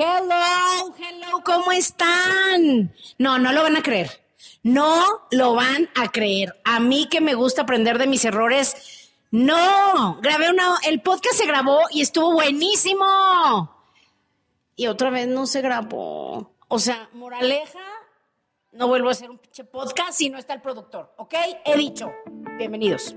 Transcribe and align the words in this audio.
Hello, 0.00 0.94
hello, 0.96 1.42
¿cómo 1.44 1.72
están? 1.72 2.94
No, 3.18 3.36
no 3.36 3.52
lo 3.52 3.64
van 3.64 3.76
a 3.76 3.82
creer. 3.82 4.08
No 4.62 5.04
lo 5.32 5.56
van 5.56 5.90
a 5.96 6.12
creer. 6.12 6.54
A 6.64 6.78
mí 6.78 7.08
que 7.08 7.20
me 7.20 7.34
gusta 7.34 7.62
aprender 7.62 7.98
de 7.98 8.06
mis 8.06 8.24
errores. 8.24 9.10
No, 9.32 10.20
grabé 10.22 10.50
una, 10.50 10.76
el 10.86 11.02
podcast 11.02 11.34
se 11.34 11.46
grabó 11.46 11.80
y 11.90 12.02
estuvo 12.02 12.32
buenísimo. 12.32 13.74
Y 14.76 14.86
otra 14.86 15.10
vez 15.10 15.26
no 15.26 15.46
se 15.48 15.62
grabó. 15.62 16.54
O 16.68 16.78
sea, 16.78 17.08
moraleja, 17.12 17.80
no 18.70 18.86
vuelvo 18.86 19.08
a 19.08 19.12
hacer 19.12 19.28
un 19.28 19.38
pinche 19.38 19.64
podcast 19.64 20.12
si 20.12 20.30
no 20.30 20.38
está 20.38 20.54
el 20.54 20.62
productor, 20.62 21.12
¿ok? 21.16 21.34
He 21.64 21.76
dicho. 21.76 22.12
Bienvenidos. 22.56 23.16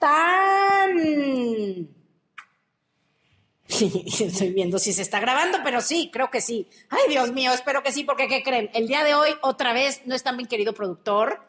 Están? 0.00 1.88
Estoy 4.20 4.52
viendo 4.52 4.78
si 4.78 4.92
se 4.92 5.02
está 5.02 5.20
grabando, 5.20 5.58
pero 5.62 5.80
sí, 5.80 6.10
creo 6.12 6.30
que 6.30 6.40
sí. 6.40 6.68
Ay, 6.88 7.02
Dios 7.08 7.32
mío, 7.32 7.52
espero 7.52 7.82
que 7.82 7.92
sí, 7.92 8.04
porque 8.04 8.26
¿qué 8.26 8.42
creen? 8.42 8.70
El 8.72 8.88
día 8.88 9.04
de 9.04 9.14
hoy, 9.14 9.30
otra 9.42 9.72
vez, 9.72 10.02
no 10.06 10.14
está 10.14 10.32
mi 10.32 10.46
querido 10.46 10.72
productor, 10.72 11.40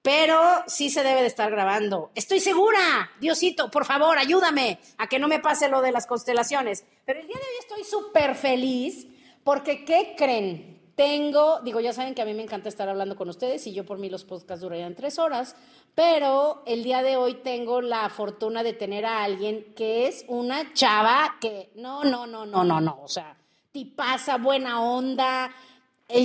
pero 0.00 0.40
sí 0.66 0.90
se 0.90 1.02
debe 1.02 1.20
de 1.20 1.26
estar 1.26 1.50
grabando. 1.50 2.10
Estoy 2.14 2.40
segura, 2.40 3.10
Diosito, 3.20 3.70
por 3.70 3.84
favor, 3.84 4.16
ayúdame 4.16 4.78
a 4.96 5.08
que 5.08 5.18
no 5.18 5.28
me 5.28 5.40
pase 5.40 5.68
lo 5.68 5.82
de 5.82 5.92
las 5.92 6.06
constelaciones. 6.06 6.84
Pero 7.04 7.20
el 7.20 7.26
día 7.26 7.36
de 7.36 7.42
hoy 7.42 7.56
estoy 7.60 7.84
súper 7.84 8.34
feliz 8.34 9.06
porque, 9.44 9.84
¿qué 9.84 10.14
creen? 10.16 10.80
Tengo, 10.94 11.60
digo, 11.60 11.80
ya 11.80 11.92
saben 11.92 12.14
que 12.14 12.22
a 12.22 12.26
mí 12.26 12.34
me 12.34 12.42
encanta 12.42 12.68
estar 12.68 12.88
hablando 12.88 13.16
con 13.16 13.28
ustedes 13.28 13.66
y 13.66 13.72
yo 13.72 13.84
por 13.84 13.98
mí 13.98 14.10
los 14.10 14.24
podcasts 14.24 14.60
durarían 14.60 14.94
tres 14.94 15.18
horas, 15.18 15.56
pero 15.94 16.62
el 16.66 16.82
día 16.82 17.02
de 17.02 17.16
hoy 17.16 17.34
tengo 17.42 17.80
la 17.80 18.08
fortuna 18.08 18.62
de 18.62 18.72
tener 18.72 19.04
a 19.04 19.24
alguien 19.24 19.74
que 19.76 20.06
es 20.06 20.24
una 20.28 20.72
chava 20.72 21.36
que, 21.40 21.70
no, 21.74 22.04
no, 22.04 22.26
no, 22.26 22.46
no, 22.46 22.64
no, 22.64 22.80
no, 22.80 22.98
o 23.02 23.08
sea, 23.08 23.36
tipaza, 23.72 24.38
buena 24.38 24.82
onda, 24.82 25.50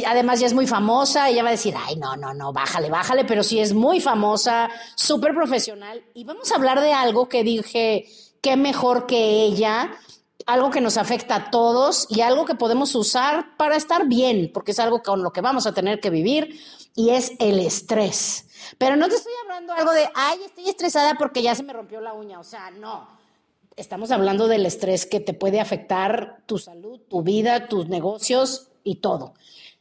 además 0.05 0.39
ya 0.39 0.47
es 0.47 0.53
muy 0.53 0.67
famosa, 0.67 1.29
ella 1.29 1.43
va 1.43 1.49
a 1.49 1.51
decir, 1.51 1.73
ay, 1.77 1.95
no, 1.95 2.15
no, 2.15 2.33
no, 2.33 2.53
bájale, 2.53 2.89
bájale, 2.89 3.25
pero 3.25 3.43
sí 3.43 3.59
es 3.59 3.73
muy 3.73 3.99
famosa, 4.01 4.69
súper 4.95 5.33
profesional, 5.33 6.03
y 6.13 6.23
vamos 6.23 6.51
a 6.51 6.55
hablar 6.55 6.81
de 6.81 6.93
algo 6.93 7.29
que 7.29 7.43
dije, 7.43 8.05
qué 8.41 8.55
mejor 8.55 9.05
que 9.05 9.43
ella, 9.43 9.91
algo 10.45 10.69
que 10.69 10.81
nos 10.81 10.97
afecta 10.97 11.35
a 11.35 11.51
todos 11.51 12.07
y 12.09 12.21
algo 12.21 12.45
que 12.45 12.55
podemos 12.55 12.95
usar 12.95 13.57
para 13.57 13.75
estar 13.75 14.07
bien, 14.07 14.49
porque 14.53 14.71
es 14.71 14.79
algo 14.79 15.03
con 15.03 15.23
lo 15.23 15.31
que 15.31 15.41
vamos 15.41 15.67
a 15.67 15.73
tener 15.73 15.99
que 15.99 16.09
vivir 16.09 16.59
y 16.95 17.09
es 17.09 17.33
el 17.39 17.59
estrés. 17.59 18.46
Pero 18.77 18.95
no 18.95 19.07
te 19.07 19.15
estoy 19.15 19.33
hablando 19.43 19.73
algo 19.73 19.91
de, 19.91 20.07
ay, 20.13 20.39
estoy 20.45 20.69
estresada 20.69 21.15
porque 21.15 21.41
ya 21.41 21.55
se 21.55 21.63
me 21.63 21.73
rompió 21.73 22.01
la 22.01 22.13
uña, 22.13 22.39
o 22.39 22.43
sea, 22.43 22.71
no. 22.71 23.07
Estamos 23.75 24.11
hablando 24.11 24.47
del 24.47 24.65
estrés 24.65 25.05
que 25.05 25.19
te 25.19 25.33
puede 25.33 25.59
afectar 25.59 26.41
tu 26.45 26.57
salud, 26.57 26.99
tu 27.07 27.21
vida, 27.21 27.67
tus 27.67 27.87
negocios 27.87 28.69
y 28.83 28.95
todo. 28.95 29.33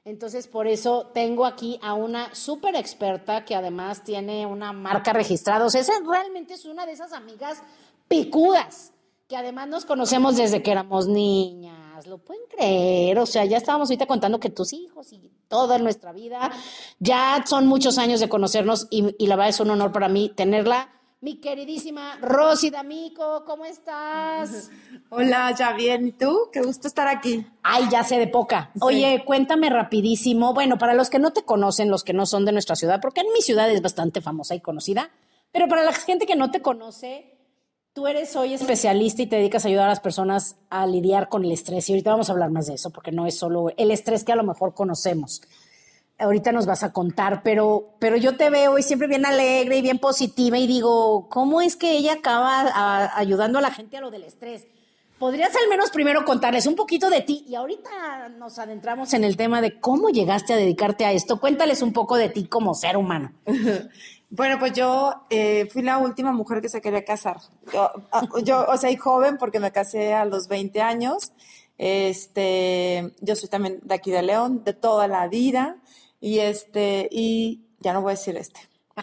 Entonces, 0.05 0.47
por 0.47 0.69
eso 0.69 1.11
tengo 1.13 1.47
aquí 1.47 1.81
a 1.83 1.95
una 1.95 2.33
súper 2.35 2.77
experta 2.77 3.45
que 3.45 3.57
además 3.57 4.05
tiene 4.05 4.47
una 4.47 4.73
marca 4.73 5.13
registrada. 5.13 5.65
O 5.65 5.71
sea, 5.71 5.81
esa 5.81 5.95
realmente 6.07 6.55
es 6.55 6.65
una 6.65 6.87
de 6.87 6.93
esas 6.93 7.13
amigas 7.13 7.63
picudas 8.07 8.93
que 9.29 9.37
además 9.37 9.67
nos 9.69 9.85
conocemos 9.85 10.37
desde 10.37 10.63
que 10.63 10.71
éramos 10.71 11.09
niñas, 11.09 11.86
¿lo 12.05 12.19
pueden 12.19 12.43
creer? 12.51 13.19
O 13.19 13.27
sea, 13.27 13.45
ya 13.47 13.57
estábamos 13.57 13.89
ahorita 13.89 14.07
contando 14.07 14.39
que 14.39 14.51
tus 14.51 14.73
hijos 14.75 15.13
y 15.13 15.31
toda 15.49 15.79
nuestra 15.79 16.13
vida, 16.13 16.53
ya 16.99 17.43
son 17.47 17.67
muchos 17.67 17.97
años 17.97 18.21
de 18.21 18.29
conocernos 18.29 18.89
y, 18.91 19.03
la 19.27 19.37
verdad 19.37 19.49
es 19.49 19.61
un 19.61 19.71
honor 19.71 19.93
para 19.93 20.09
mí 20.09 20.31
tenerla. 20.35 20.91
Mi 21.21 21.37
queridísima 21.37 22.19
Rosy 22.21 22.69
D'Amico, 22.69 23.45
¿cómo 23.47 23.65
estás? 23.65 24.71
Hola, 25.11 25.55
ya 25.57 25.73
bien, 25.73 26.09
¿y 26.09 26.13
tú? 26.13 26.51
Qué 26.53 26.61
gusto 26.61 26.89
estar 26.89 27.09
aquí. 27.09 27.47
Ay, 27.63 27.89
ya 27.91 28.05
sé 28.05 28.19
de 28.19 28.29
poca. 28.29 28.71
Oye, 28.81 29.23
cuéntame 29.25 29.71
rapidísimo, 29.71 30.53
bueno, 30.53 30.77
para 30.77 30.93
los 30.93 31.09
que 31.09 31.19
no 31.19 31.33
te 31.33 31.45
conocen, 31.45 31.91
los 31.91 32.05
que 32.05 32.13
no 32.13 32.27
son 32.27 32.45
de 32.45 32.53
nuestra 32.53 32.77
ciudad, 32.77 33.01
porque 33.01 33.23
en 33.23 33.33
mi 33.33 33.41
ciudad 33.41 33.71
es 33.71 33.81
bastante 33.81 34.21
famosa 34.21 34.55
y 34.55 34.61
conocida, 34.61 35.11
pero 35.53 35.69
para 35.69 35.85
la 35.85 35.93
gente 35.93 36.27
que 36.27 36.37
no 36.37 36.51
te 36.51 36.61
conoce, 36.61 37.36
Tú 37.97 38.07
eres 38.07 38.37
hoy 38.37 38.53
especialista 38.53 39.23
y 39.23 39.27
te 39.27 39.37
dedicas 39.37 39.65
a 39.65 39.69
ayudar 39.69 39.87
a 39.87 39.89
las 39.89 40.01
personas 40.01 40.57
a 40.69 40.87
lidiar 40.87 41.31
con 41.31 41.47
el 41.47 41.51
estrés. 41.51 41.89
Y 41.89 41.95
ahorita 41.95 42.11
vamos 42.11 42.29
a 42.29 42.33
hablar 42.35 42.51
más 42.51 42.67
de 42.67 42.75
eso, 42.75 42.91
porque 42.91 43.11
no 43.11 43.27
es 43.27 43.39
solo 43.39 43.73
el 43.79 43.91
estrés 43.91 44.23
que 44.23 44.33
a 44.33 44.37
lo 44.37 44.45
mejor 44.45 44.75
conocemos. 44.75 45.41
Ahorita 46.19 46.53
nos 46.53 46.67
vas 46.67 46.83
a 46.83 46.93
contar, 46.93 47.43
pero, 47.43 47.97
pero 47.99 48.19
yo 48.19 48.37
te 48.37 48.51
veo 48.51 48.73
hoy 48.73 48.83
siempre 48.83 49.09
bien 49.09 49.25
alegre 49.25 49.79
y 49.79 49.81
bien 49.81 49.99
positiva 49.99 50.59
y 50.59 50.67
digo, 50.67 51.31
¿cómo 51.31 51.63
es 51.63 51.75
que 51.75 51.93
ella 51.93 52.13
acaba 52.13 53.17
ayudando 53.17 53.61
a 53.61 53.63
la 53.63 53.71
gente 53.71 53.97
a 53.97 54.03
lo 54.03 54.11
del 54.11 54.25
estrés? 54.25 54.67
¿Podrías 55.19 55.57
al 55.57 55.67
menos 55.71 55.91
primero 55.91 56.27
contarles 56.27 56.67
un 56.67 56.77
poquito 56.77 57.09
de 57.09 57.23
ti? 57.23 57.47
Y 57.49 57.55
ahorita 57.55 58.29
nos 58.29 58.59
adentramos 58.59 59.15
en 59.15 59.25
el 59.25 59.39
tema 59.39 59.63
de 59.63 59.81
cómo 59.81 60.11
llegaste 60.11 60.53
a 60.53 60.57
dedicarte 60.57 61.07
a 61.07 61.13
esto. 61.13 61.41
Cuéntales 61.41 61.81
un 61.81 61.95
poco 61.95 62.19
de 62.19 62.29
ti 62.29 62.47
como 62.47 62.75
ser 62.75 62.99
humano. 62.99 63.33
Bueno, 64.29 64.59
pues 64.59 64.73
yo 64.73 65.15
eh, 65.31 65.69
fui 65.73 65.83
la 65.83 65.99
última 65.99 66.33
mujer 66.33 66.61
que 66.61 66.69
se 66.69 66.81
quería 66.81 67.05
casar. 67.05 67.39
Yo, 67.73 67.91
ah, 68.11 68.29
o 68.69 68.77
sea, 68.77 68.91
y 68.91 68.97
joven 68.97 69.39
porque 69.39 69.61
me 69.61 69.71
casé 69.71 70.15
a 70.15 70.25
los 70.25 70.49
20 70.49 70.81
años. 70.83 71.33
Este, 71.79 73.15
yo 73.21 73.37
soy 73.37 73.49
también 73.49 73.81
de 73.83 73.95
aquí 73.95 74.11
de 74.11 74.23
León, 74.23 74.65
de 74.65 74.73
toda 74.73 75.07
la 75.07 75.29
vida. 75.29 75.77
Y 76.21 76.41
este, 76.41 77.09
y 77.11 77.67
ya 77.81 77.93
no 77.93 78.03
voy 78.03 78.11
a 78.11 78.15
decir 78.15 78.37
este. 78.37 78.61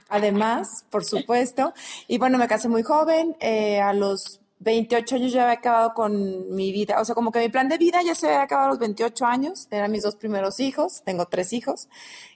Además, 0.10 0.86
por 0.90 1.06
supuesto. 1.06 1.74
Y 2.08 2.18
bueno, 2.18 2.38
me 2.38 2.48
casé 2.48 2.68
muy 2.68 2.84
joven, 2.84 3.38
eh, 3.40 3.80
a 3.80 3.94
los 3.94 4.42
28 4.63 5.16
años 5.16 5.31
ya 5.31 5.44
había 5.44 5.59
acabado 5.59 5.94
con 5.94 6.53
mi 6.56 6.72
vida, 6.72 7.00
o 7.01 7.06
sea, 7.06 7.16
como 7.16 7.31
que 7.31 7.40
mi 7.40 7.50
plan 7.50 7.69
de 7.69 7.78
vida 7.78 8.01
ya 8.03 8.16
se 8.16 8.28
había 8.28 8.44
acabado 8.44 8.68
a 8.68 8.72
los 8.72 8.79
28 8.79 9.25
años, 9.25 9.68
eran 9.72 9.91
mis 9.91 10.03
dos 10.03 10.16
primeros 10.16 10.59
hijos, 10.59 11.03
tengo 11.06 11.25
tres 11.28 11.53
hijos, 11.53 11.90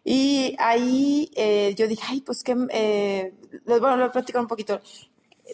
y 0.03 0.55
ahí 0.59 1.31
eh, 1.35 1.73
yo 1.77 1.87
dije, 1.87 2.03
ay, 2.07 2.21
pues 2.21 2.43
que, 2.43 2.55
eh, 2.69 3.33
bueno, 3.65 3.97
lo 3.97 4.11
platico 4.11 4.39
un 4.39 4.47
poquito, 4.47 4.81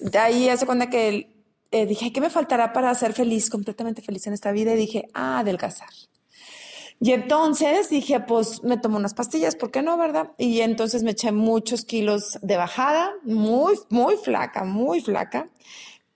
de 0.01 0.17
ahí 0.17 0.49
hace 0.49 0.65
cuenta 0.65 0.89
que 0.89 1.33
eh, 1.71 1.85
dije, 1.85 2.11
¿qué 2.11 2.21
me 2.21 2.29
faltará 2.29 2.73
para 2.73 2.93
ser 2.95 3.13
feliz, 3.13 3.49
completamente 3.49 4.01
feliz 4.01 4.27
en 4.27 4.33
esta 4.33 4.51
vida? 4.51 4.73
Y 4.73 4.77
dije, 4.77 5.09
ah, 5.13 5.39
adelgazar. 5.39 5.89
Y 6.99 7.11
entonces 7.11 7.89
dije, 7.89 8.19
pues 8.21 8.63
me 8.63 8.77
tomo 8.77 8.97
unas 8.97 9.13
pastillas, 9.13 9.55
¿por 9.55 9.71
qué 9.71 9.81
no, 9.81 9.97
verdad? 9.97 10.31
Y 10.37 10.61
entonces 10.61 11.03
me 11.03 11.11
eché 11.11 11.31
muchos 11.31 11.83
kilos 11.83 12.39
de 12.41 12.57
bajada, 12.57 13.11
muy, 13.23 13.77
muy 13.89 14.15
flaca, 14.15 14.63
muy 14.63 15.01
flaca. 15.01 15.49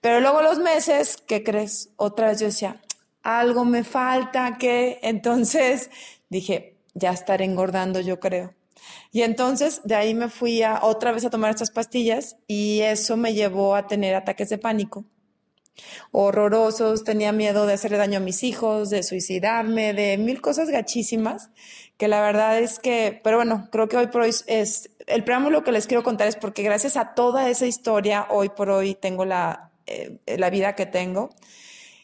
Pero 0.00 0.20
luego 0.20 0.42
los 0.42 0.58
meses, 0.58 1.16
¿qué 1.26 1.42
crees? 1.42 1.90
Otra 1.96 2.28
vez 2.28 2.40
yo 2.40 2.46
decía, 2.46 2.80
algo 3.22 3.64
me 3.64 3.84
falta, 3.84 4.56
que 4.58 5.00
entonces 5.02 5.90
dije, 6.28 6.76
ya 6.94 7.10
estaré 7.10 7.44
engordando, 7.44 8.00
yo 8.00 8.20
creo. 8.20 8.54
Y 9.10 9.22
entonces 9.22 9.80
de 9.84 9.96
ahí 9.96 10.14
me 10.14 10.28
fui 10.28 10.62
a, 10.62 10.80
otra 10.82 11.12
vez 11.12 11.24
a 11.24 11.30
tomar 11.30 11.50
estas 11.50 11.70
pastillas 11.70 12.36
y 12.46 12.80
eso 12.80 13.16
me 13.16 13.34
llevó 13.34 13.74
a 13.74 13.86
tener 13.86 14.14
ataques 14.14 14.48
de 14.48 14.58
pánico 14.58 15.04
horrorosos, 16.10 17.04
tenía 17.04 17.32
miedo 17.32 17.66
de 17.66 17.74
hacerle 17.74 17.98
daño 17.98 18.18
a 18.18 18.22
mis 18.22 18.42
hijos, 18.42 18.90
de 18.90 19.02
suicidarme, 19.02 19.92
de 19.92 20.18
mil 20.18 20.40
cosas 20.40 20.70
gachísimas, 20.70 21.50
que 21.96 22.08
la 22.08 22.20
verdad 22.20 22.58
es 22.58 22.78
que, 22.78 23.20
pero 23.22 23.36
bueno, 23.36 23.68
creo 23.70 23.88
que 23.88 23.96
hoy 23.96 24.08
por 24.08 24.22
hoy 24.22 24.34
es, 24.46 24.90
el 25.06 25.24
preámbulo 25.24 25.64
que 25.64 25.72
les 25.72 25.86
quiero 25.86 26.02
contar 26.02 26.28
es 26.28 26.36
porque 26.36 26.62
gracias 26.62 26.96
a 26.96 27.14
toda 27.14 27.48
esa 27.48 27.66
historia, 27.66 28.26
hoy 28.30 28.48
por 28.50 28.70
hoy 28.70 28.94
tengo 28.94 29.24
la, 29.24 29.67
eh, 29.88 30.36
la 30.38 30.50
vida 30.50 30.74
que 30.74 30.86
tengo. 30.86 31.30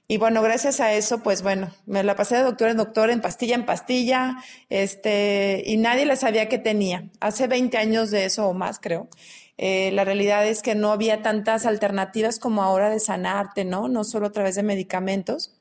Y 0.06 0.18
bueno, 0.18 0.42
gracias 0.42 0.80
a 0.80 0.92
eso, 0.92 1.22
pues 1.22 1.42
bueno, 1.42 1.70
me 1.86 2.04
la 2.04 2.14
pasé 2.14 2.36
de 2.36 2.42
doctor 2.42 2.68
en 2.68 2.76
doctor, 2.76 3.10
en 3.10 3.22
pastilla 3.22 3.54
en 3.54 3.64
pastilla, 3.64 4.36
este, 4.68 5.62
y 5.64 5.78
nadie 5.78 6.04
la 6.04 6.16
sabía 6.16 6.48
que 6.48 6.58
tenía. 6.58 7.10
Hace 7.20 7.46
20 7.46 7.78
años 7.78 8.10
de 8.10 8.26
eso 8.26 8.46
o 8.48 8.52
más, 8.52 8.78
creo. 8.78 9.08
Eh, 9.56 9.92
la 9.92 10.04
realidad 10.04 10.46
es 10.46 10.62
que 10.62 10.74
no 10.74 10.92
había 10.92 11.22
tantas 11.22 11.64
alternativas 11.64 12.38
como 12.38 12.62
ahora 12.62 12.90
de 12.90 13.00
sanarte, 13.00 13.64
¿no? 13.64 13.88
No 13.88 14.04
solo 14.04 14.26
a 14.26 14.32
través 14.32 14.56
de 14.56 14.62
medicamentos. 14.62 15.56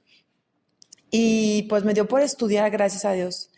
Y 1.10 1.64
pues 1.70 1.84
me 1.84 1.94
dio 1.94 2.08
por 2.08 2.22
estudiar, 2.22 2.70
gracias 2.72 3.06
a 3.06 3.14
Dios. 3.14 3.52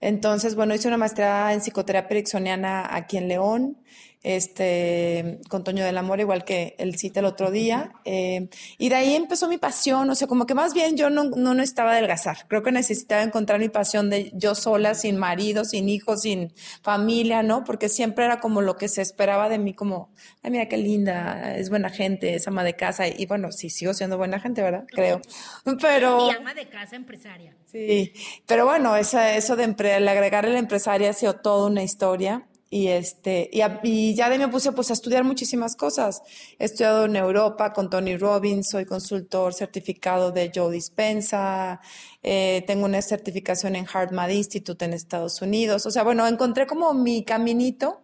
Entonces, 0.00 0.54
bueno, 0.56 0.74
hice 0.74 0.88
una 0.88 0.96
maestría 0.96 1.52
en 1.52 1.60
psicoterapia 1.60 2.16
ericksoniana 2.16 2.88
aquí 2.94 3.18
en 3.18 3.28
León. 3.28 3.78
Este, 4.24 5.38
con 5.50 5.62
Toño 5.64 5.84
del 5.84 5.98
Amor, 5.98 6.18
igual 6.18 6.44
que 6.44 6.74
el 6.78 6.96
cita 6.96 7.20
el 7.20 7.26
otro 7.26 7.50
día. 7.50 7.92
Eh, 8.06 8.48
y 8.78 8.88
de 8.88 8.94
ahí 8.94 9.14
empezó 9.14 9.48
mi 9.48 9.58
pasión, 9.58 10.08
o 10.08 10.14
sea, 10.14 10.26
como 10.26 10.46
que 10.46 10.54
más 10.54 10.72
bien 10.72 10.96
yo 10.96 11.10
no, 11.10 11.24
no 11.24 11.54
necesitaba 11.54 11.92
adelgazar. 11.92 12.46
Creo 12.48 12.62
que 12.62 12.72
necesitaba 12.72 13.22
encontrar 13.22 13.60
mi 13.60 13.68
pasión 13.68 14.08
de 14.08 14.32
yo 14.34 14.54
sola, 14.54 14.94
sin 14.94 15.18
marido, 15.18 15.66
sin 15.66 15.90
hijos, 15.90 16.22
sin 16.22 16.54
familia, 16.82 17.42
¿no? 17.42 17.64
Porque 17.64 17.90
siempre 17.90 18.24
era 18.24 18.40
como 18.40 18.62
lo 18.62 18.76
que 18.78 18.88
se 18.88 19.02
esperaba 19.02 19.50
de 19.50 19.58
mí, 19.58 19.74
como, 19.74 20.10
ay, 20.42 20.50
mira 20.50 20.68
qué 20.68 20.78
linda, 20.78 21.54
es 21.56 21.68
buena 21.68 21.90
gente, 21.90 22.34
es 22.34 22.48
ama 22.48 22.64
de 22.64 22.74
casa. 22.74 23.06
Y 23.06 23.26
bueno, 23.26 23.52
sí, 23.52 23.68
sigo 23.68 23.92
siendo 23.92 24.16
buena 24.16 24.40
gente, 24.40 24.62
¿verdad? 24.62 24.86
Creo. 24.88 25.20
Pero... 25.82 26.30
Y 26.30 26.34
ama 26.34 26.54
de 26.54 26.66
casa 26.66 26.96
empresaria. 26.96 27.54
Sí, 27.66 28.12
pero 28.46 28.66
bueno, 28.66 28.96
esa, 28.96 29.34
eso 29.34 29.56
de 29.56 29.64
agregarle 29.64 30.52
la 30.52 30.60
empresaria 30.60 31.10
ha 31.10 31.12
sido 31.12 31.34
toda 31.34 31.66
una 31.66 31.82
historia. 31.82 32.46
Y, 32.74 32.88
este, 32.88 33.50
y, 33.52 34.16
ya 34.16 34.28
de 34.28 34.36
me 34.36 34.48
puse 34.48 34.72
pues, 34.72 34.90
a 34.90 34.94
estudiar 34.94 35.22
muchísimas 35.22 35.76
cosas. 35.76 36.22
He 36.58 36.64
estudiado 36.64 37.04
en 37.04 37.14
Europa 37.14 37.72
con 37.72 37.88
Tony 37.88 38.16
Robbins, 38.16 38.68
soy 38.68 38.84
consultor 38.84 39.54
certificado 39.54 40.32
de 40.32 40.50
Joe 40.52 40.72
Dispensa, 40.72 41.80
eh, 42.24 42.64
tengo 42.66 42.86
una 42.86 43.00
certificación 43.00 43.76
en 43.76 43.86
HeartMath 43.86 44.32
Institute 44.32 44.84
en 44.84 44.92
Estados 44.92 45.40
Unidos. 45.40 45.86
O 45.86 45.92
sea, 45.92 46.02
bueno, 46.02 46.26
encontré 46.26 46.66
como 46.66 46.92
mi 46.94 47.22
caminito 47.22 48.03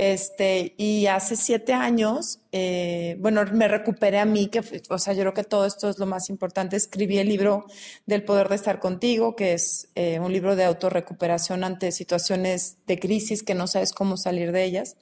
este, 0.00 0.74
y 0.76 1.06
hace 1.06 1.34
siete 1.34 1.72
años, 1.72 2.38
eh, 2.52 3.16
bueno, 3.18 3.44
me 3.52 3.66
recuperé 3.66 4.20
a 4.20 4.24
mí, 4.24 4.46
que, 4.46 4.62
o 4.90 4.98
sea, 5.00 5.12
yo 5.12 5.22
creo 5.22 5.34
que 5.34 5.42
todo 5.42 5.66
esto 5.66 5.88
es 5.88 5.98
lo 5.98 6.06
más 6.06 6.30
importante. 6.30 6.76
Escribí 6.76 7.18
el 7.18 7.28
libro 7.28 7.66
del 8.06 8.22
poder 8.22 8.48
de 8.48 8.54
estar 8.54 8.78
contigo, 8.78 9.34
que 9.34 9.54
es 9.54 9.88
eh, 9.96 10.20
un 10.20 10.32
libro 10.32 10.54
de 10.54 10.66
autorrecuperación 10.66 11.64
ante 11.64 11.90
situaciones 11.90 12.76
de 12.86 13.00
crisis 13.00 13.42
que 13.42 13.56
no 13.56 13.66
sabes 13.66 13.90
cómo 13.90 14.16
salir 14.16 14.52
de 14.52 14.62
ellas. 14.62 14.96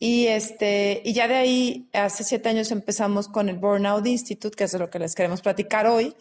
Y, 0.00 0.26
este, 0.26 1.02
y 1.04 1.12
ya 1.12 1.28
de 1.28 1.36
ahí, 1.36 1.88
hace 1.92 2.24
siete 2.24 2.48
años 2.48 2.72
empezamos 2.72 3.28
con 3.28 3.48
el 3.48 3.58
Burnout 3.58 4.04
Institute, 4.08 4.56
que 4.56 4.64
es 4.64 4.72
de 4.72 4.80
lo 4.80 4.90
que 4.90 4.98
les 4.98 5.14
queremos 5.14 5.40
platicar 5.40 5.86
hoy, 5.86 6.16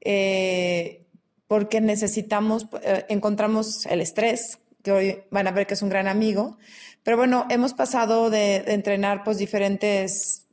eh, 0.00 1.04
porque 1.48 1.82
necesitamos, 1.82 2.66
encontramos 3.10 3.84
el 3.84 4.00
estrés, 4.00 4.58
que 4.82 4.92
hoy 4.92 5.22
van 5.30 5.46
a 5.46 5.52
ver 5.52 5.66
que 5.66 5.74
es 5.74 5.82
un 5.82 5.88
gran 5.88 6.08
amigo, 6.08 6.58
pero 7.02 7.16
bueno, 7.16 7.46
hemos 7.50 7.74
pasado 7.74 8.30
de, 8.30 8.56
entrenar 8.68 9.24
pues 9.24 9.38
diferentes, 9.38 10.46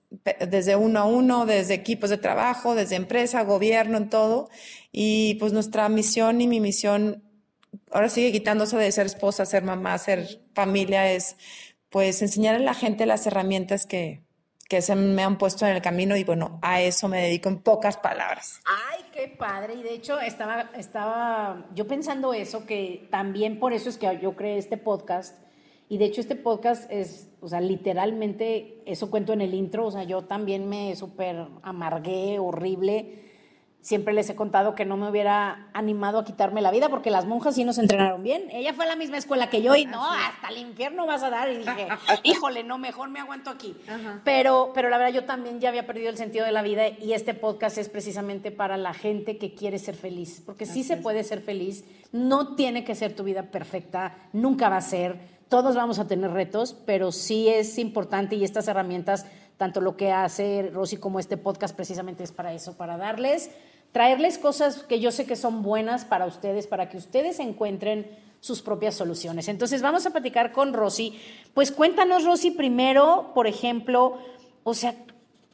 desde 0.48 0.76
uno 0.76 1.00
a 1.00 1.06
uno, 1.06 1.46
desde 1.46 1.76
equipos 1.76 2.10
de 2.10 2.18
trabajo, 2.18 2.74
desde 2.74 2.96
empresa, 2.96 3.44
gobierno, 3.44 3.98
en 3.98 4.10
todo. 4.10 4.50
Y 4.92 5.36
pues 5.36 5.54
nuestra 5.54 5.88
misión 5.90 6.42
y 6.42 6.48
mi 6.48 6.60
misión 6.60 7.24
ahora 7.92 8.10
sigue 8.10 8.32
quitándose 8.32 8.78
de 8.78 8.92
ser 8.92 9.06
esposa, 9.06 9.46
ser 9.46 9.64
mamá, 9.64 9.98
ser 9.98 10.42
familia, 10.54 11.12
es 11.12 11.36
pues 11.90 12.22
enseñar 12.22 12.56
a 12.56 12.60
la 12.60 12.74
gente 12.74 13.06
las 13.06 13.26
herramientas 13.28 13.86
que, 13.86 14.24
que 14.68 14.82
se 14.82 14.96
me 14.96 15.24
han 15.24 15.38
puesto 15.38 15.66
en 15.66 15.76
el 15.76 15.82
camino 15.82 16.16
y 16.16 16.24
bueno, 16.24 16.60
a 16.62 16.82
eso 16.82 17.08
me 17.08 17.22
dedico 17.22 17.50
en 17.50 17.60
pocas 17.60 17.98
palabras. 17.98 18.62
Ay, 18.66 19.04
qué 19.12 19.28
padre. 19.28 19.76
Y 19.76 19.84
de 19.84 19.94
hecho 19.94 20.20
estaba, 20.20 20.70
estaba 20.76 21.68
yo 21.74 21.88
pensando 21.88 22.34
eso, 22.34 22.66
que 22.66 23.08
también 23.12 23.60
por 23.60 23.74
eso 23.74 23.90
es 23.90 23.98
que 23.98 24.20
yo 24.22 24.36
creé 24.36 24.58
este 24.58 24.78
podcast 24.78 25.36
y 25.92 25.98
de 25.98 26.06
hecho 26.06 26.22
este 26.22 26.36
podcast 26.36 26.90
es, 26.92 27.28
o 27.42 27.48
sea, 27.48 27.60
literalmente, 27.62 28.84
eso 28.86 29.10
cuento 29.10 29.34
en 29.34 29.42
el 29.42 29.56
intro, 29.56 29.88
o 29.88 29.92
sea, 29.92 30.04
yo 30.04 30.22
también 30.22 30.70
me 30.70 30.96
súper 30.96 31.48
amargué, 31.64 32.38
horrible. 32.38 33.26
Siempre 33.82 34.14
les 34.14 34.30
he 34.30 34.36
contado 34.36 34.76
que 34.76 34.86
no 34.86 34.98
me 34.98 35.10
hubiera 35.10 35.70
animado 35.74 36.20
a 36.20 36.26
quitarme 36.26 36.62
la 36.62 36.70
vida 36.70 36.90
porque 36.90 37.10
las 37.10 37.26
monjas 37.26 37.56
sí 37.56 37.64
nos 37.64 37.80
entrenaron 37.80 38.22
bien. 38.22 38.50
Ella 38.52 38.74
fue 38.74 38.86
a 38.86 38.90
la 38.90 38.98
misma 38.98 39.18
escuela 39.18 39.50
que 39.50 39.64
yo 39.64 39.76
y 39.76 39.86
no, 39.86 40.04
hasta 40.04 40.50
el 40.50 40.58
infierno 40.58 41.08
vas 41.08 41.24
a 41.24 41.32
dar. 41.32 41.50
Y 41.50 41.58
dije, 41.58 41.88
híjole, 42.24 42.64
no, 42.64 42.78
mejor 42.78 43.10
me 43.10 43.22
aguanto 43.22 43.50
aquí. 43.50 43.76
Pero, 44.24 44.74
pero 44.76 44.90
la 44.90 44.98
verdad, 45.00 45.14
yo 45.14 45.26
también 45.26 45.60
ya 45.60 45.70
había 45.70 45.88
perdido 45.88 46.10
el 46.10 46.18
sentido 46.18 46.46
de 46.46 46.52
la 46.52 46.62
vida 46.62 46.90
y 46.90 47.14
este 47.14 47.34
podcast 47.34 47.80
es 47.80 47.90
precisamente 47.90 48.52
para 48.52 48.78
la 48.78 48.94
gente 48.94 49.40
que 49.40 49.56
quiere 49.56 49.80
ser 49.80 49.96
feliz. 49.96 50.44
Porque 50.46 50.68
sí 50.68 50.84
se 50.84 50.98
puede 50.98 51.24
ser 51.24 51.42
feliz, 51.42 51.84
no 52.12 52.56
tiene 52.56 52.84
que 52.84 52.94
ser 52.94 53.16
tu 53.16 53.24
vida 53.24 53.44
perfecta, 53.44 54.16
nunca 54.34 54.70
va 54.70 54.78
a 54.78 54.82
ser 54.82 55.39
todos 55.50 55.76
vamos 55.76 55.98
a 55.98 56.08
tener 56.08 56.32
retos, 56.32 56.76
pero 56.86 57.12
sí 57.12 57.50
es 57.50 57.78
importante 57.80 58.36
y 58.36 58.44
estas 58.44 58.68
herramientas, 58.68 59.26
tanto 59.58 59.82
lo 59.82 59.98
que 59.98 60.12
hace 60.12 60.70
Rosy 60.72 60.98
como 60.98 61.20
este 61.20 61.38
podcast, 61.38 61.76
precisamente 61.76 62.24
es 62.24 62.32
para 62.32 62.54
eso, 62.54 62.78
para 62.78 62.98
darles, 62.98 63.50
traerles 63.92 64.38
cosas 64.38 64.84
que 64.84 65.00
yo 65.00 65.12
sé 65.12 65.26
que 65.26 65.36
son 65.36 65.64
buenas 65.64 66.06
para 66.06 66.28
ustedes, 66.28 66.68
para 66.68 66.88
que 66.88 66.98
ustedes 66.98 67.40
encuentren 67.40 68.16
sus 68.40 68.62
propias 68.62 68.94
soluciones. 68.94 69.48
Entonces 69.48 69.82
vamos 69.82 70.06
a 70.06 70.12
platicar 70.12 70.52
con 70.52 70.72
Rosy. 70.72 71.20
Pues 71.56 71.72
cuéntanos, 71.72 72.24
Rosy, 72.24 72.52
primero, 72.52 73.32
por 73.34 73.48
ejemplo, 73.48 74.20
o 74.64 74.74
sea, 74.76 74.96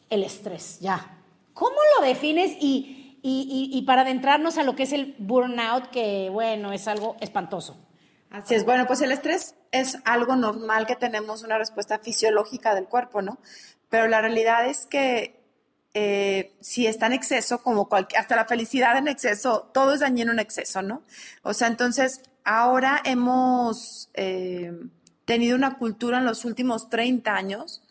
el 0.09 0.23
estrés, 0.23 0.79
ya. 0.81 1.19
¿Cómo 1.53 1.77
lo 1.97 2.05
defines 2.05 2.51
y, 2.59 3.17
y, 3.23 3.69
y 3.71 3.81
para 3.83 4.01
adentrarnos 4.01 4.57
a 4.57 4.63
lo 4.63 4.75
que 4.75 4.83
es 4.83 4.91
el 4.91 5.15
burnout, 5.17 5.87
que 5.87 6.29
bueno, 6.29 6.73
es 6.73 6.89
algo 6.89 7.15
espantoso? 7.21 7.77
Así 8.29 8.53
es, 8.53 8.65
bueno, 8.65 8.85
pues 8.85 9.01
el 9.01 9.13
estrés 9.13 9.55
es 9.79 9.97
algo 10.05 10.35
normal 10.35 10.85
que 10.85 10.95
tenemos 10.95 11.43
una 11.43 11.57
respuesta 11.57 11.99
fisiológica 11.99 12.75
del 12.75 12.85
cuerpo, 12.85 13.21
¿no? 13.21 13.39
Pero 13.89 14.07
la 14.07 14.21
realidad 14.21 14.67
es 14.67 14.85
que 14.85 15.39
eh, 15.93 16.53
si 16.59 16.87
está 16.87 17.05
en 17.07 17.13
exceso, 17.13 17.61
como 17.63 17.87
cualquier, 17.87 18.19
hasta 18.19 18.35
la 18.35 18.45
felicidad 18.45 18.97
en 18.97 19.07
exceso, 19.07 19.69
todo 19.73 19.93
es 19.93 20.01
dañino 20.01 20.31
en 20.31 20.39
exceso, 20.39 20.81
¿no? 20.81 21.03
O 21.43 21.53
sea, 21.53 21.67
entonces 21.67 22.21
ahora 22.43 23.01
hemos 23.05 24.09
eh, 24.13 24.73
tenido 25.23 25.55
una 25.55 25.77
cultura 25.77 26.17
en 26.17 26.25
los 26.25 26.43
últimos 26.43 26.89
30 26.89 27.33
años 27.33 27.84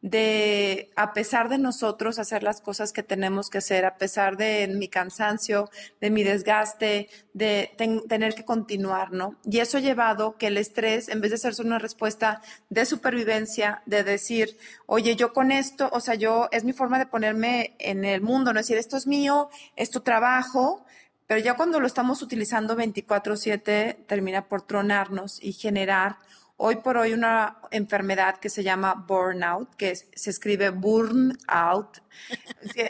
de, 0.00 0.90
a 0.94 1.12
pesar 1.12 1.48
de 1.48 1.58
nosotros, 1.58 2.18
hacer 2.18 2.42
las 2.42 2.60
cosas 2.60 2.92
que 2.92 3.02
tenemos 3.02 3.50
que 3.50 3.58
hacer, 3.58 3.84
a 3.84 3.96
pesar 3.96 4.36
de 4.36 4.68
mi 4.68 4.88
cansancio, 4.88 5.70
de 6.00 6.10
mi 6.10 6.22
desgaste, 6.22 7.08
de 7.32 7.72
tener 8.08 8.34
que 8.34 8.44
continuar, 8.44 9.12
¿no? 9.12 9.36
Y 9.44 9.58
eso 9.58 9.78
ha 9.78 9.80
llevado 9.80 10.36
que 10.36 10.48
el 10.48 10.56
estrés, 10.56 11.08
en 11.08 11.20
vez 11.20 11.32
de 11.32 11.38
ser 11.38 11.54
una 11.64 11.78
respuesta 11.78 12.42
de 12.70 12.84
supervivencia, 12.84 13.82
de 13.86 14.04
decir, 14.04 14.56
oye, 14.86 15.16
yo 15.16 15.32
con 15.32 15.50
esto, 15.50 15.88
o 15.92 16.00
sea, 16.00 16.14
yo, 16.14 16.48
es 16.52 16.64
mi 16.64 16.72
forma 16.72 16.98
de 16.98 17.06
ponerme 17.06 17.74
en 17.78 18.04
el 18.04 18.20
mundo, 18.20 18.52
no 18.52 18.60
es 18.60 18.66
decir, 18.66 18.78
esto 18.78 18.96
es 18.96 19.06
mío, 19.06 19.50
es 19.74 19.90
tu 19.90 20.00
trabajo, 20.00 20.84
pero 21.26 21.40
ya 21.40 21.54
cuando 21.54 21.80
lo 21.80 21.86
estamos 21.86 22.22
utilizando 22.22 22.76
24/7, 22.76 24.06
termina 24.06 24.48
por 24.48 24.62
tronarnos 24.62 25.42
y 25.42 25.52
generar 25.52 26.16
hoy 26.58 26.76
por 26.76 26.96
hoy 26.96 27.12
una 27.12 27.58
enfermedad 27.70 28.36
que 28.38 28.50
se 28.50 28.62
llama 28.62 29.04
burnout, 29.06 29.74
que 29.76 29.94
se 29.96 30.30
escribe 30.30 30.70
burnout. 30.70 32.02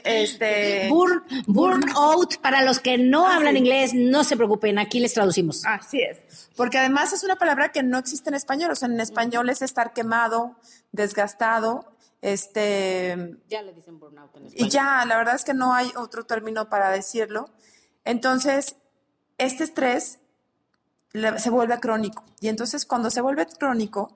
Este, 0.04 0.88
Burn, 0.88 1.22
burnout, 1.46 2.38
para 2.40 2.62
los 2.62 2.80
que 2.80 2.96
no 2.96 3.26
ah, 3.26 3.36
hablan 3.36 3.58
inglés, 3.58 3.92
no 3.94 4.24
se 4.24 4.36
preocupen, 4.36 4.78
aquí 4.78 5.00
les 5.00 5.12
traducimos. 5.12 5.64
Así 5.66 6.00
es. 6.00 6.48
Porque 6.56 6.78
además 6.78 7.12
es 7.12 7.22
una 7.24 7.36
palabra 7.36 7.70
que 7.70 7.82
no 7.82 7.98
existe 7.98 8.30
en 8.30 8.34
español, 8.34 8.70
o 8.70 8.74
sea, 8.74 8.88
en 8.88 8.98
español 8.98 9.50
es 9.50 9.60
estar 9.60 9.92
quemado, 9.92 10.56
desgastado. 10.92 11.94
Este, 12.22 13.36
ya 13.48 13.62
le 13.62 13.74
dicen 13.74 14.00
burnout 14.00 14.34
en 14.36 14.46
español. 14.46 14.66
Y 14.66 14.70
ya, 14.70 15.04
la 15.04 15.18
verdad 15.18 15.34
es 15.34 15.44
que 15.44 15.54
no 15.54 15.74
hay 15.74 15.92
otro 15.94 16.24
término 16.24 16.70
para 16.70 16.90
decirlo. 16.90 17.50
Entonces, 18.04 18.76
este 19.36 19.64
estrés 19.64 20.20
se 21.12 21.50
vuelve 21.50 21.78
crónico. 21.80 22.24
Y 22.40 22.48
entonces 22.48 22.84
cuando 22.86 23.10
se 23.10 23.20
vuelve 23.20 23.46
crónico, 23.46 24.14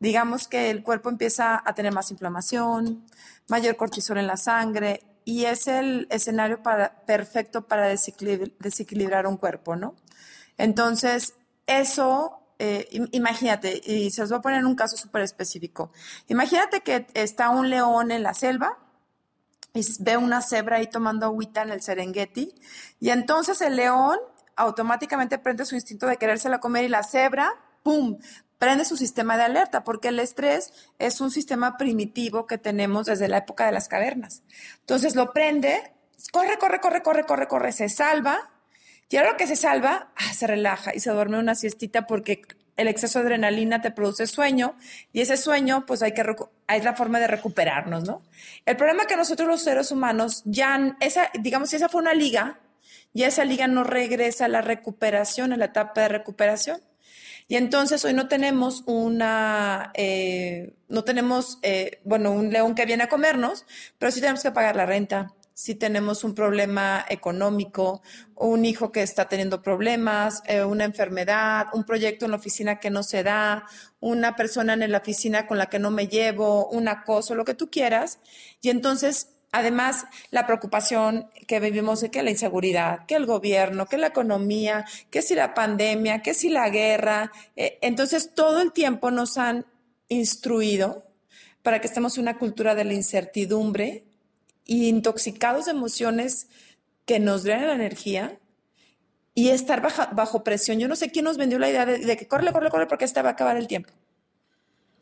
digamos 0.00 0.48
que 0.48 0.70
el 0.70 0.82
cuerpo 0.82 1.08
empieza 1.08 1.62
a 1.64 1.74
tener 1.74 1.92
más 1.92 2.10
inflamación, 2.10 3.04
mayor 3.48 3.76
cortisol 3.76 4.18
en 4.18 4.26
la 4.26 4.36
sangre 4.36 5.02
y 5.24 5.44
es 5.44 5.68
el 5.68 6.06
escenario 6.10 6.62
para, 6.62 7.04
perfecto 7.04 7.66
para 7.66 7.88
desequilibrar, 7.88 9.26
un 9.26 9.36
cuerpo, 9.36 9.76
¿no? 9.76 9.94
Entonces, 10.56 11.34
eso, 11.66 12.40
eh, 12.58 12.88
imagínate, 13.12 13.80
y 13.84 14.10
se 14.10 14.22
os 14.22 14.32
va 14.32 14.38
a 14.38 14.40
poner 14.40 14.64
un 14.64 14.74
caso 14.74 14.96
súper 14.96 15.22
específico. 15.22 15.92
Imagínate 16.28 16.80
que 16.80 17.06
está 17.14 17.50
un 17.50 17.68
león 17.68 18.10
en 18.10 18.22
la 18.22 18.32
selva 18.32 18.78
y 19.74 19.82
ve 20.00 20.16
una 20.16 20.40
cebra 20.40 20.78
ahí 20.78 20.86
tomando 20.86 21.26
agüita 21.26 21.62
en 21.62 21.70
el 21.70 21.82
Serengeti 21.82 22.54
y 22.98 23.10
entonces 23.10 23.60
el 23.60 23.76
león 23.76 24.18
automáticamente 24.58 25.38
prende 25.38 25.64
su 25.64 25.74
instinto 25.74 26.06
de 26.06 26.16
querérsela 26.16 26.60
comer 26.60 26.84
y 26.84 26.88
la 26.88 27.02
cebra, 27.02 27.54
¡pum!, 27.82 28.18
prende 28.58 28.84
su 28.84 28.96
sistema 28.96 29.36
de 29.36 29.44
alerta, 29.44 29.84
porque 29.84 30.08
el 30.08 30.18
estrés 30.18 30.72
es 30.98 31.20
un 31.20 31.30
sistema 31.30 31.76
primitivo 31.76 32.46
que 32.46 32.58
tenemos 32.58 33.06
desde 33.06 33.28
la 33.28 33.38
época 33.38 33.64
de 33.64 33.72
las 33.72 33.88
cavernas. 33.88 34.42
Entonces 34.80 35.14
lo 35.14 35.32
prende, 35.32 35.94
corre, 36.32 36.58
corre, 36.58 36.80
corre, 36.80 37.02
corre, 37.02 37.24
corre, 37.24 37.46
corre, 37.46 37.72
se 37.72 37.88
salva, 37.88 38.50
y 39.08 39.16
ahora 39.16 39.36
que 39.36 39.46
se 39.46 39.56
salva, 39.56 40.12
ah, 40.16 40.34
se 40.34 40.46
relaja 40.46 40.94
y 40.94 41.00
se 41.00 41.10
duerme 41.10 41.38
una 41.38 41.54
siestita 41.54 42.06
porque 42.06 42.42
el 42.76 42.88
exceso 42.88 43.18
de 43.18 43.26
adrenalina 43.26 43.80
te 43.80 43.90
produce 43.90 44.26
sueño 44.26 44.76
y 45.12 45.20
ese 45.20 45.36
sueño, 45.36 45.86
pues 45.86 46.02
hay 46.02 46.12
que 46.12 46.24
hay 46.66 46.82
la 46.82 46.94
forma 46.94 47.18
de 47.18 47.26
recuperarnos, 47.26 48.04
¿no? 48.04 48.22
El 48.66 48.76
problema 48.76 49.02
es 49.02 49.08
que 49.08 49.16
nosotros 49.16 49.48
los 49.48 49.62
seres 49.62 49.90
humanos 49.90 50.42
ya, 50.44 50.96
esa, 51.00 51.30
digamos, 51.40 51.70
si 51.70 51.76
esa 51.76 51.88
fue 51.88 52.02
una 52.02 52.12
liga, 52.12 52.60
y 53.12 53.24
esa 53.24 53.44
liga 53.44 53.66
no 53.66 53.84
regresa 53.84 54.46
a 54.46 54.48
la 54.48 54.60
recuperación, 54.60 55.52
a 55.52 55.56
la 55.56 55.66
etapa 55.66 56.02
de 56.02 56.08
recuperación. 56.08 56.80
Y 57.48 57.56
entonces 57.56 58.04
hoy 58.04 58.12
no 58.12 58.28
tenemos 58.28 58.82
una, 58.86 59.90
eh, 59.94 60.74
no 60.88 61.04
tenemos, 61.04 61.58
eh, 61.62 62.00
bueno, 62.04 62.30
un 62.30 62.50
león 62.50 62.74
que 62.74 62.84
viene 62.84 63.04
a 63.04 63.08
comernos, 63.08 63.64
pero 63.98 64.12
sí 64.12 64.20
tenemos 64.20 64.42
que 64.42 64.50
pagar 64.50 64.76
la 64.76 64.84
renta, 64.84 65.34
si 65.58 65.74
tenemos 65.74 66.22
un 66.22 66.36
problema 66.36 67.04
económico, 67.08 68.00
un 68.36 68.64
hijo 68.64 68.92
que 68.92 69.02
está 69.02 69.28
teniendo 69.28 69.60
problemas, 69.60 70.40
eh, 70.46 70.62
una 70.62 70.84
enfermedad, 70.84 71.66
un 71.72 71.82
proyecto 71.82 72.26
en 72.26 72.30
la 72.30 72.36
oficina 72.36 72.78
que 72.78 72.90
no 72.90 73.02
se 73.02 73.24
da, 73.24 73.64
una 73.98 74.36
persona 74.36 74.74
en 74.74 74.92
la 74.92 74.98
oficina 74.98 75.48
con 75.48 75.58
la 75.58 75.66
que 75.68 75.80
no 75.80 75.90
me 75.90 76.06
llevo, 76.06 76.68
un 76.68 76.86
acoso, 76.86 77.34
lo 77.34 77.44
que 77.44 77.54
tú 77.54 77.70
quieras. 77.70 78.20
Y 78.60 78.70
entonces, 78.70 79.30
además, 79.52 80.06
la 80.30 80.46
preocupación 80.46 81.30
que 81.46 81.60
vivimos 81.60 82.00
de 82.00 82.10
que 82.10 82.22
la 82.22 82.30
inseguridad, 82.30 83.06
que 83.06 83.14
el 83.14 83.26
gobierno, 83.26 83.86
que 83.86 83.98
la 83.98 84.08
economía, 84.08 84.84
que 85.10 85.22
si 85.22 85.34
la 85.34 85.54
pandemia, 85.54 86.22
que 86.22 86.34
si 86.34 86.48
la 86.48 86.68
guerra. 86.68 87.32
Eh, 87.56 87.78
entonces, 87.82 88.34
todo 88.34 88.60
el 88.60 88.72
tiempo 88.72 89.10
nos 89.10 89.38
han 89.38 89.66
instruido 90.08 91.04
para 91.62 91.80
que 91.80 91.86
estemos 91.86 92.16
en 92.16 92.22
una 92.22 92.38
cultura 92.38 92.74
de 92.74 92.84
la 92.84 92.94
incertidumbre 92.94 94.04
y 94.64 94.88
intoxicados 94.88 95.66
de 95.66 95.72
emociones 95.72 96.48
que 97.04 97.18
nos 97.18 97.42
drenan 97.42 97.68
la 97.68 97.74
energía 97.74 98.38
y 99.34 99.50
estar 99.50 99.80
bajo, 99.80 100.44
presión. 100.44 100.78
Yo 100.78 100.88
no 100.88 100.96
sé 100.96 101.10
quién 101.10 101.24
nos 101.24 101.36
vendió 101.36 101.58
la 101.58 101.70
idea 101.70 101.86
de, 101.86 102.16
que 102.16 102.26
corre, 102.26 102.52
corre, 102.52 102.70
corre 102.70 102.86
porque 102.86 103.04
esta 103.04 103.22
va 103.22 103.30
a 103.30 103.32
acabar 103.32 103.56
el 103.56 103.66
tiempo. 103.66 103.92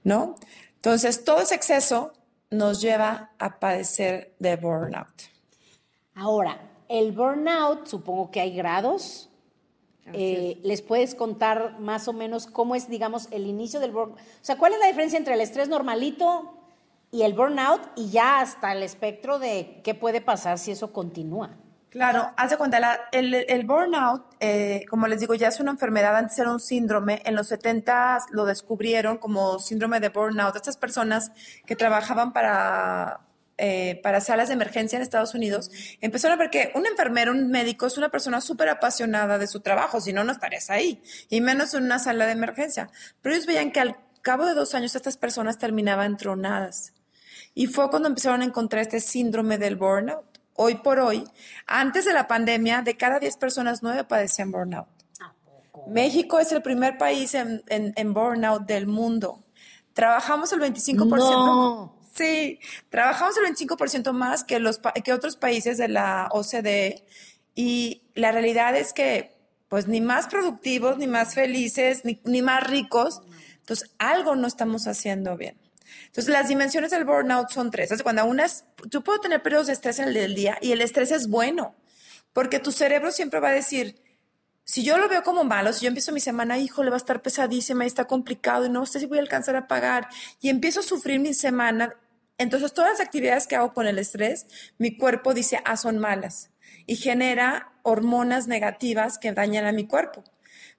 ¿No? 0.05 0.37
Entonces, 0.75 1.25
todo 1.25 1.41
ese 1.41 1.55
exceso 1.55 2.12
nos 2.50 2.81
lleva 2.81 3.33
a 3.38 3.59
padecer 3.59 4.35
de 4.38 4.57
burnout. 4.57 5.23
Ahora, 6.15 6.59
el 6.88 7.12
burnout, 7.12 7.87
supongo 7.87 8.31
que 8.31 8.41
hay 8.41 8.55
grados. 8.55 9.31
Eh, 10.12 10.61
¿Les 10.62 10.83
puedes 10.83 11.17
contar 11.17 11.81
más 11.81 12.07
o 12.07 12.12
menos 12.12 12.47
cómo 12.47 12.76
es, 12.76 12.88
digamos, 12.88 13.29
el 13.33 13.47
inicio 13.47 13.81
del 13.81 13.91
burnout? 13.91 14.19
O 14.19 14.45
sea, 14.45 14.57
¿cuál 14.57 14.73
es 14.73 14.79
la 14.79 14.87
diferencia 14.87 15.19
entre 15.19 15.35
el 15.35 15.41
estrés 15.41 15.69
normalito 15.69 16.57
y 17.11 17.23
el 17.23 17.35
burnout 17.35 17.81
y 17.97 18.11
ya 18.11 18.41
hasta 18.41 18.73
el 18.73 18.83
espectro 18.83 19.38
de 19.38 19.81
qué 19.83 19.95
puede 19.95 20.21
pasar 20.21 20.59
si 20.59 20.73
eso 20.73 20.93
continúa. 20.93 21.57
Claro, 21.97 22.31
hace 22.37 22.59
cuenta, 22.59 23.09
el, 23.11 23.65
burnout, 23.65 24.23
eh, 24.38 24.85
como 24.91 25.07
les 25.07 25.19
digo, 25.19 25.35
ya 25.35 25.49
es 25.49 25.61
una 25.61 25.71
enfermedad, 25.71 26.15
antes 26.15 26.38
era 26.38 26.53
un 26.53 26.61
síndrome, 26.61 27.23
en 27.25 27.35
los 27.35 27.49
70 27.49 28.19
lo 28.33 28.45
descubrieron 28.45 29.17
como 29.17 29.59
síndrome 29.59 29.99
de 29.99 30.11
burnout. 30.11 30.55
Estas 30.55 30.76
personas 30.76 31.33
que 31.65 31.75
trabajaban 31.75 32.35
para, 32.35 33.21
eh, 33.57 33.99
para 34.03 34.21
salas 34.21 34.49
de 34.49 34.55
emergencia 34.55 34.97
en 34.97 35.03
Estados 35.03 35.35
Unidos, 35.35 35.71
empezaron 36.03 36.38
a 36.38 36.43
ver 36.43 36.50
que 36.50 36.71
un 36.75 36.85
enfermero, 36.85 37.33
un 37.33 37.49
médico, 37.49 37.87
es 37.87 37.97
una 37.97 38.11
persona 38.11 38.43
súper 38.43 38.69
apasionada 38.69 39.38
de 39.38 39.47
su 39.47 39.61
trabajo, 39.61 39.99
si 39.99 40.12
no, 40.12 40.23
no 40.23 40.33
estarías 40.33 40.69
ahí, 40.69 41.03
y 41.31 41.41
menos 41.41 41.73
en 41.73 41.85
una 41.85 41.99
sala 41.99 42.26
de 42.26 42.33
emergencia. 42.33 42.91
Pero 43.23 43.35
ellos 43.35 43.47
veían 43.47 43.73
que 43.73 43.81
al 43.81 43.97
cabo 44.21 44.45
de 44.45 44.53
dos 44.53 44.75
años 44.75 44.95
estas 44.95 45.17
personas 45.17 45.57
terminaban 45.57 46.19
tronadas 46.19 46.93
y 47.55 47.69
fue 47.69 47.88
cuando 47.88 48.09
empezaron 48.09 48.43
a 48.43 48.45
encontrar 48.45 48.83
este 48.83 49.00
síndrome 49.00 49.57
del 49.57 49.76
burnout. 49.76 50.36
Hoy 50.57 50.77
por 50.77 50.99
hoy, 50.99 51.25
antes 51.67 52.05
de 52.05 52.13
la 52.13 52.27
pandemia, 52.27 52.83
de 52.83 52.97
cada 52.97 53.19
10 53.19 53.37
personas, 53.37 53.83
9 53.83 54.05
padecían 54.05 54.51
burnout. 54.51 54.89
México 55.87 56.39
es 56.39 56.51
el 56.53 56.63
primer 56.63 56.99
país 56.99 57.35
en, 57.35 58.15
burnout 58.15 58.67
del 58.67 58.87
mundo. 58.87 59.45
Trabajamos 59.93 60.53
el 60.53 60.61
25%. 60.61 61.93
Sí, 62.13 62.59
trabajamos 62.89 63.37
el 63.37 63.55
25% 63.55 64.13
más 64.13 64.43
que, 64.43 64.59
los, 64.59 64.81
que 65.05 65.13
otros 65.13 65.37
países 65.37 65.79
de 65.79 65.89
la 65.89 66.29
OCDE. 66.33 67.05
Y 67.55 68.03
la 68.15 68.33
realidad 68.33 68.75
es 68.75 68.93
que, 68.93 69.37
pues, 69.69 69.87
ni 69.87 70.01
más 70.01 70.27
productivos, 70.27 70.97
ni 70.97 71.07
más 71.07 71.35
felices, 71.35 72.05
ni, 72.05 72.21
ni 72.25 72.41
más 72.41 72.67
ricos. 72.67 73.21
Entonces, 73.61 73.91
algo 73.99 74.35
no 74.35 74.47
estamos 74.47 74.87
haciendo 74.87 75.37
bien. 75.37 75.59
Entonces, 76.07 76.33
las 76.33 76.49
dimensiones 76.49 76.90
del 76.90 77.05
burnout 77.05 77.50
son 77.50 77.71
tres. 77.71 77.90
cuando 78.02 78.25
unas, 78.25 78.64
tú 78.90 79.02
puedo 79.02 79.21
tener 79.21 79.43
periodos 79.43 79.66
de 79.69 79.73
estrés 79.73 79.99
en 79.99 80.14
el 80.16 80.35
día 80.35 80.59
y 80.61 80.73
el 80.73 80.81
estrés 80.81 81.11
es 81.11 81.28
bueno, 81.28 81.75
porque 82.33 82.59
tu 82.59 82.73
cerebro 82.73 83.12
siempre 83.12 83.40
va 83.40 83.49
a 83.49 83.52
decir, 83.52 84.02
si 84.64 84.83
yo 84.83 84.99
lo 84.99 85.09
veo 85.09 85.23
como 85.23 85.45
malo, 85.45 85.73
si 85.73 85.85
yo 85.85 85.88
empiezo 85.88 86.12
mi 86.12 86.21
semana, 86.21 86.59
hijo, 86.59 86.83
le 86.83 86.90
va 86.90 86.97
a 86.97 86.99
estar 86.99 87.23
pesadísima 87.23 87.85
y 87.85 87.87
está 87.87 88.07
complicado 88.07 88.66
y 88.66 88.69
no 88.69 88.85
sé 88.85 88.99
si 88.99 89.07
voy 89.07 89.19
a 89.19 89.21
alcanzar 89.21 89.55
a 89.55 89.69
pagar 89.69 90.09
y 90.40 90.49
empiezo 90.49 90.81
a 90.81 90.83
sufrir 90.83 91.21
mi 91.21 91.35
semana, 91.35 91.95
entonces 92.37 92.75
todas 92.75 92.99
las 92.99 93.00
actividades 93.00 93.47
que 93.47 93.57
hago 93.57 93.73
con 93.73 93.87
el 93.87 93.99
estrés, 93.99 94.47
mi 94.78 94.97
cuerpo 94.97 95.35
dice, 95.35 95.61
ah, 95.64 95.76
son 95.76 95.99
malas 95.99 96.50
y 96.87 96.97
genera 96.97 97.73
hormonas 97.83 98.49
negativas 98.49 99.19
que 99.19 99.33
dañan 99.33 99.66
a 99.66 99.73
mi 99.73 99.87
cuerpo. 99.87 100.25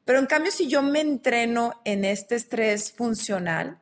Pero 0.06 0.20
en 0.20 0.26
cambio, 0.26 0.52
si 0.52 0.68
yo 0.68 0.82
me 0.82 1.02
entreno 1.02 1.82
en 1.84 2.06
este 2.06 2.36
estrés 2.36 2.92
funcional, 2.92 3.80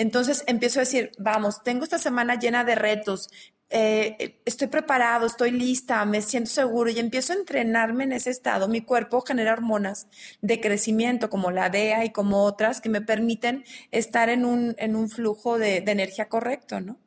entonces 0.00 0.44
empiezo 0.46 0.80
a 0.80 0.84
decir, 0.84 1.12
vamos, 1.18 1.62
tengo 1.62 1.84
esta 1.84 1.98
semana 1.98 2.38
llena 2.38 2.64
de 2.64 2.74
retos, 2.74 3.28
eh, 3.68 4.40
estoy 4.46 4.68
preparado, 4.68 5.26
estoy 5.26 5.50
lista, 5.50 6.02
me 6.06 6.22
siento 6.22 6.48
seguro 6.48 6.88
y 6.88 6.98
empiezo 6.98 7.34
a 7.34 7.36
entrenarme 7.36 8.04
en 8.04 8.12
ese 8.12 8.30
estado. 8.30 8.66
Mi 8.66 8.80
cuerpo 8.80 9.20
genera 9.20 9.52
hormonas 9.52 10.06
de 10.40 10.58
crecimiento 10.58 11.28
como 11.28 11.50
la 11.50 11.68
DEA 11.68 12.06
y 12.06 12.12
como 12.12 12.44
otras 12.44 12.80
que 12.80 12.88
me 12.88 13.02
permiten 13.02 13.62
estar 13.90 14.30
en 14.30 14.46
un, 14.46 14.74
en 14.78 14.96
un 14.96 15.10
flujo 15.10 15.58
de, 15.58 15.84
energía 15.86 16.30
correcto, 16.30 16.80
¿no? 16.80 16.98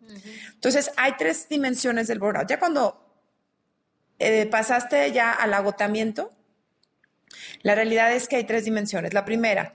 Entonces 0.53 0.91
hay 0.95 1.13
tres 1.17 1.49
dimensiones 1.49 2.07
del 2.07 2.19
burnout. 2.19 2.47
Ya 2.47 2.59
cuando 2.59 3.03
eh, 4.19 4.45
pasaste 4.45 5.11
ya 5.11 5.31
al 5.31 5.55
agotamiento, 5.55 6.29
la 7.63 7.73
realidad 7.73 8.13
es 8.13 8.27
que 8.27 8.35
hay 8.35 8.43
tres 8.43 8.65
dimensiones. 8.65 9.15
La 9.15 9.25
primera, 9.25 9.73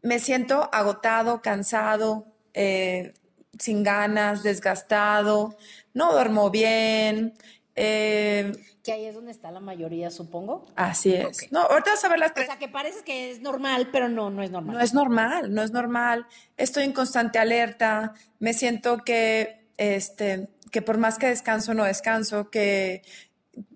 me 0.00 0.20
siento 0.20 0.70
agotado, 0.72 1.42
cansado, 1.42 2.31
eh, 2.54 3.14
sin 3.58 3.82
ganas, 3.82 4.42
desgastado, 4.42 5.56
no 5.94 6.12
duermo 6.12 6.50
bien. 6.50 7.34
Eh, 7.74 8.52
que 8.82 8.92
ahí 8.92 9.06
es 9.06 9.14
donde 9.14 9.30
está 9.30 9.50
la 9.52 9.60
mayoría, 9.60 10.10
supongo. 10.10 10.66
Así 10.74 11.14
es. 11.14 11.50
No, 11.52 11.60
ahorita 11.60 11.92
vas 11.92 12.04
a 12.04 12.08
ver 12.08 12.18
las 12.18 12.34
tres. 12.34 12.48
O 12.48 12.50
sea, 12.50 12.58
que 12.58 12.68
parece 12.68 13.04
que 13.04 13.30
es 13.30 13.40
normal, 13.40 13.88
pero 13.92 14.08
no, 14.08 14.28
no 14.30 14.42
es 14.42 14.50
normal. 14.50 14.76
No 14.76 14.82
es 14.82 14.92
normal, 14.92 15.54
no 15.54 15.62
es 15.62 15.70
normal. 15.70 16.26
Estoy 16.56 16.84
en 16.84 16.92
constante 16.92 17.38
alerta, 17.38 18.14
me 18.40 18.52
siento 18.52 18.98
que, 18.98 19.66
este, 19.76 20.48
que 20.70 20.82
por 20.82 20.98
más 20.98 21.18
que 21.18 21.28
descanso, 21.28 21.74
no 21.74 21.84
descanso, 21.84 22.50
que, 22.50 23.02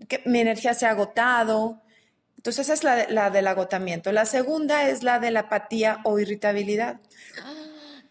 que 0.08 0.22
mi 0.26 0.40
energía 0.40 0.74
se 0.74 0.86
ha 0.86 0.90
agotado. 0.90 1.80
Entonces, 2.36 2.68
esa 2.68 2.74
es 2.74 2.84
la, 2.84 3.08
la 3.08 3.30
del 3.30 3.46
agotamiento. 3.46 4.10
La 4.10 4.26
segunda 4.26 4.88
es 4.88 5.04
la 5.04 5.20
de 5.20 5.30
la 5.30 5.40
apatía 5.40 6.00
o 6.04 6.18
irritabilidad. 6.18 7.00
Ah 7.44 7.55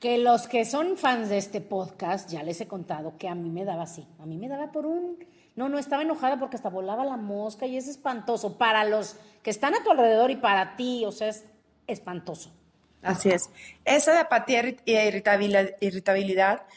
que 0.06 0.20
los 0.20 0.46
que 0.46 0.66
son 0.66 0.98
fans 0.98 1.30
de 1.30 1.40
este 1.40 1.62
podcast, 1.62 2.30
ya 2.30 2.44
les 2.44 2.62
he 2.62 2.68
contado 2.68 3.18
que 3.18 3.28
a 3.28 3.34
mí 3.34 3.50
me 3.50 3.66
daba 3.66 3.82
así. 3.86 4.08
A 4.20 4.28
mí 4.28 4.38
me 4.38 4.48
daba 4.48 4.72
por 4.72 4.86
un... 4.86 5.18
No, 5.56 5.68
no, 5.68 5.80
estaba 5.80 6.04
enojada 6.04 6.38
porque 6.38 6.58
hasta 6.58 6.70
volaba 6.70 7.04
la 7.04 7.18
mosca 7.18 7.66
y 7.66 7.76
es 7.76 7.88
espantoso. 7.88 8.56
Para 8.56 8.84
los 8.84 9.16
que 9.42 9.50
están 9.50 9.74
a 9.74 9.84
tu 9.84 9.90
alrededor 9.90 10.30
y 10.30 10.36
para 10.36 10.76
ti, 10.76 11.04
o 11.08 11.12
sea, 11.12 11.30
es 11.30 11.46
espantoso. 11.88 12.52
Así 13.02 13.30
es. 13.30 13.50
Esa 13.84 14.12
de 14.12 14.20
apatía 14.20 14.76
y 14.86 14.92
irritabilidad, 15.82 16.68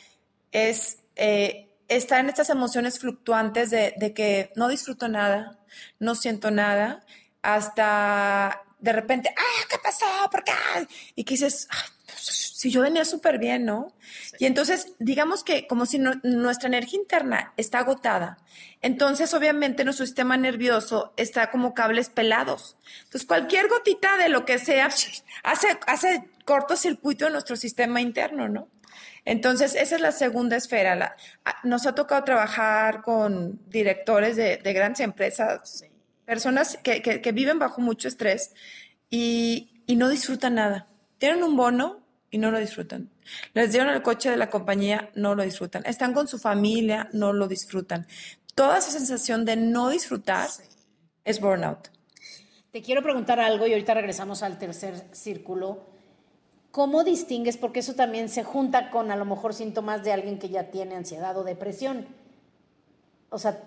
es 0.51 1.01
eh, 1.17 1.69
estar 1.87 2.21
en 2.21 2.31
estas 2.31 2.49
emociones 2.49 2.99
fluctuantes 2.99 3.69
de, 3.69 3.93
de, 3.99 4.15
que 4.15 4.53
no 4.57 4.69
disfruto 4.69 5.07
nada, 5.07 5.59
no 5.99 6.15
siento 6.15 6.51
nada, 6.51 7.05
hasta 7.43 8.63
de 8.79 8.93
repente, 8.95 9.35
¡ah, 9.37 9.67
qué 9.69 9.77
pasó! 9.83 10.07
¿Por 10.31 10.45
qué? 10.45 10.53
Y 11.15 11.25
que 11.25 11.35
dices, 11.35 11.69
si 12.59 12.73
yo 12.73 12.81
venía 12.81 13.05
súper 13.05 13.39
bien, 13.39 13.65
¿no? 13.65 13.95
Y 14.41 14.47
entonces, 14.47 14.95
digamos 14.99 15.45
que 15.45 15.69
como 15.69 15.87
si 15.87 16.01
nuestra 16.01 16.67
energía 16.67 16.99
interna 16.99 17.53
está 17.57 17.79
agotada, 17.79 18.39
entonces 18.83 19.33
obviamente 19.33 19.85
nuestro 19.85 20.05
sistema 20.05 20.37
nervioso 20.37 21.15
está 21.17 21.53
como 21.53 21.73
cables 21.73 22.09
pelados. 22.09 22.77
Entonces, 23.05 23.29
cualquier 23.29 23.69
gotita 23.69 24.17
de 24.17 24.29
lo 24.29 24.45
que 24.45 24.59
sea 24.59 24.87
hace, 25.45 25.79
hace 25.87 26.29
cortocircuito 26.45 27.29
en 27.29 27.35
nuestro 27.35 27.55
sistema 27.55 28.01
interno, 28.01 28.49
¿no? 28.49 28.67
Entonces, 29.25 29.77
esa 29.77 29.95
es 29.95 30.01
la 30.01 30.11
segunda 30.11 30.57
esfera. 30.57 31.15
nos 31.63 31.87
ha 31.87 31.95
tocado 31.95 32.25
trabajar 32.25 33.03
con 33.03 33.61
directores 33.69 34.35
de, 34.35 34.57
grandes 34.75 34.99
empresas, 34.99 35.85
personas 36.25 36.77
que, 36.83 37.03
que, 37.03 37.33
viven 37.33 37.61
bajo 37.61 37.81
mucho 37.81 38.09
estrés 38.09 38.53
y, 39.11 39.85
y 39.87 39.95
no 39.95 40.09
disfrutan 40.09 40.57
nada. 40.57 40.89
Tienen 41.19 41.45
un 41.45 41.57
bono, 41.57 42.08
y 42.31 42.39
no 42.39 42.51
lo 42.51 42.59
disfrutan. 42.59 43.11
Les 43.55 43.73
dieron 43.73 43.91
el 43.91 44.03
coche 44.03 44.31
de 44.31 44.37
la 44.37 44.51
compañía, 44.51 45.11
no 45.15 45.35
lo 45.35 45.43
disfrutan. 45.43 45.85
Están 45.87 46.13
con 46.13 46.29
su 46.29 46.39
familia, 46.39 47.09
no 47.13 47.33
lo 47.33 47.49
disfrutan. 47.49 48.07
Toda 48.55 48.79
esa 48.79 48.91
sensación 48.91 49.45
de 49.45 49.57
no 49.57 49.89
disfrutar 49.89 50.49
es 51.25 51.41
burnout. 51.41 51.89
Te 52.71 52.83
quiero 52.83 53.03
preguntar 53.03 53.41
algo 53.41 53.67
y 53.67 53.73
ahorita 53.73 53.95
regresamos 53.95 54.43
al 54.43 54.59
tercer 54.59 55.07
círculo. 55.13 55.87
¿Cómo 56.71 57.03
distingues? 57.03 57.57
Porque 57.57 57.81
eso 57.81 57.95
también 57.95 58.29
se 58.29 58.45
junta 58.45 58.91
con 58.91 59.11
a 59.11 59.17
lo 59.17 59.25
mejor 59.25 59.55
síntomas 59.55 60.05
de 60.05 60.13
alguien 60.13 60.39
que 60.39 60.51
ya 60.51 60.65
tiene 60.65 60.95
ansiedad 60.95 61.37
o 61.37 61.45
depresión. 61.45 62.07
O 63.31 63.39
sea, 63.39 63.63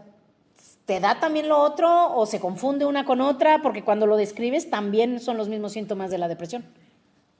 ¿te 0.85 0.99
da 0.99 1.19
también 1.19 1.49
lo 1.49 1.57
otro 1.59 2.15
o 2.15 2.25
se 2.25 2.39
confunde 2.39 2.85
una 2.85 3.05
con 3.05 3.21
otra? 3.21 3.61
Porque 3.61 3.83
cuando 3.83 4.05
lo 4.05 4.17
describes 4.17 4.69
también 4.69 5.19
son 5.19 5.37
los 5.37 5.49
mismos 5.49 5.73
síntomas 5.73 6.11
de 6.11 6.19
la 6.19 6.27
depresión. 6.27 6.63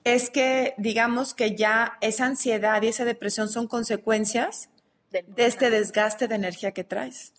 Es 0.03 0.29
que 0.29 0.73
digamos 0.77 1.33
que 1.33 1.55
ya 1.55 1.97
esa 2.01 2.25
ansiedad 2.25 2.81
y 2.81 2.87
esa 2.87 3.05
depresión 3.05 3.49
son 3.49 3.67
consecuencias 3.67 4.69
de 5.11 5.45
este 5.45 5.69
desgaste 5.69 6.27
de 6.27 6.35
energía 6.35 6.71
que 6.71 6.83
traes, 6.83 7.33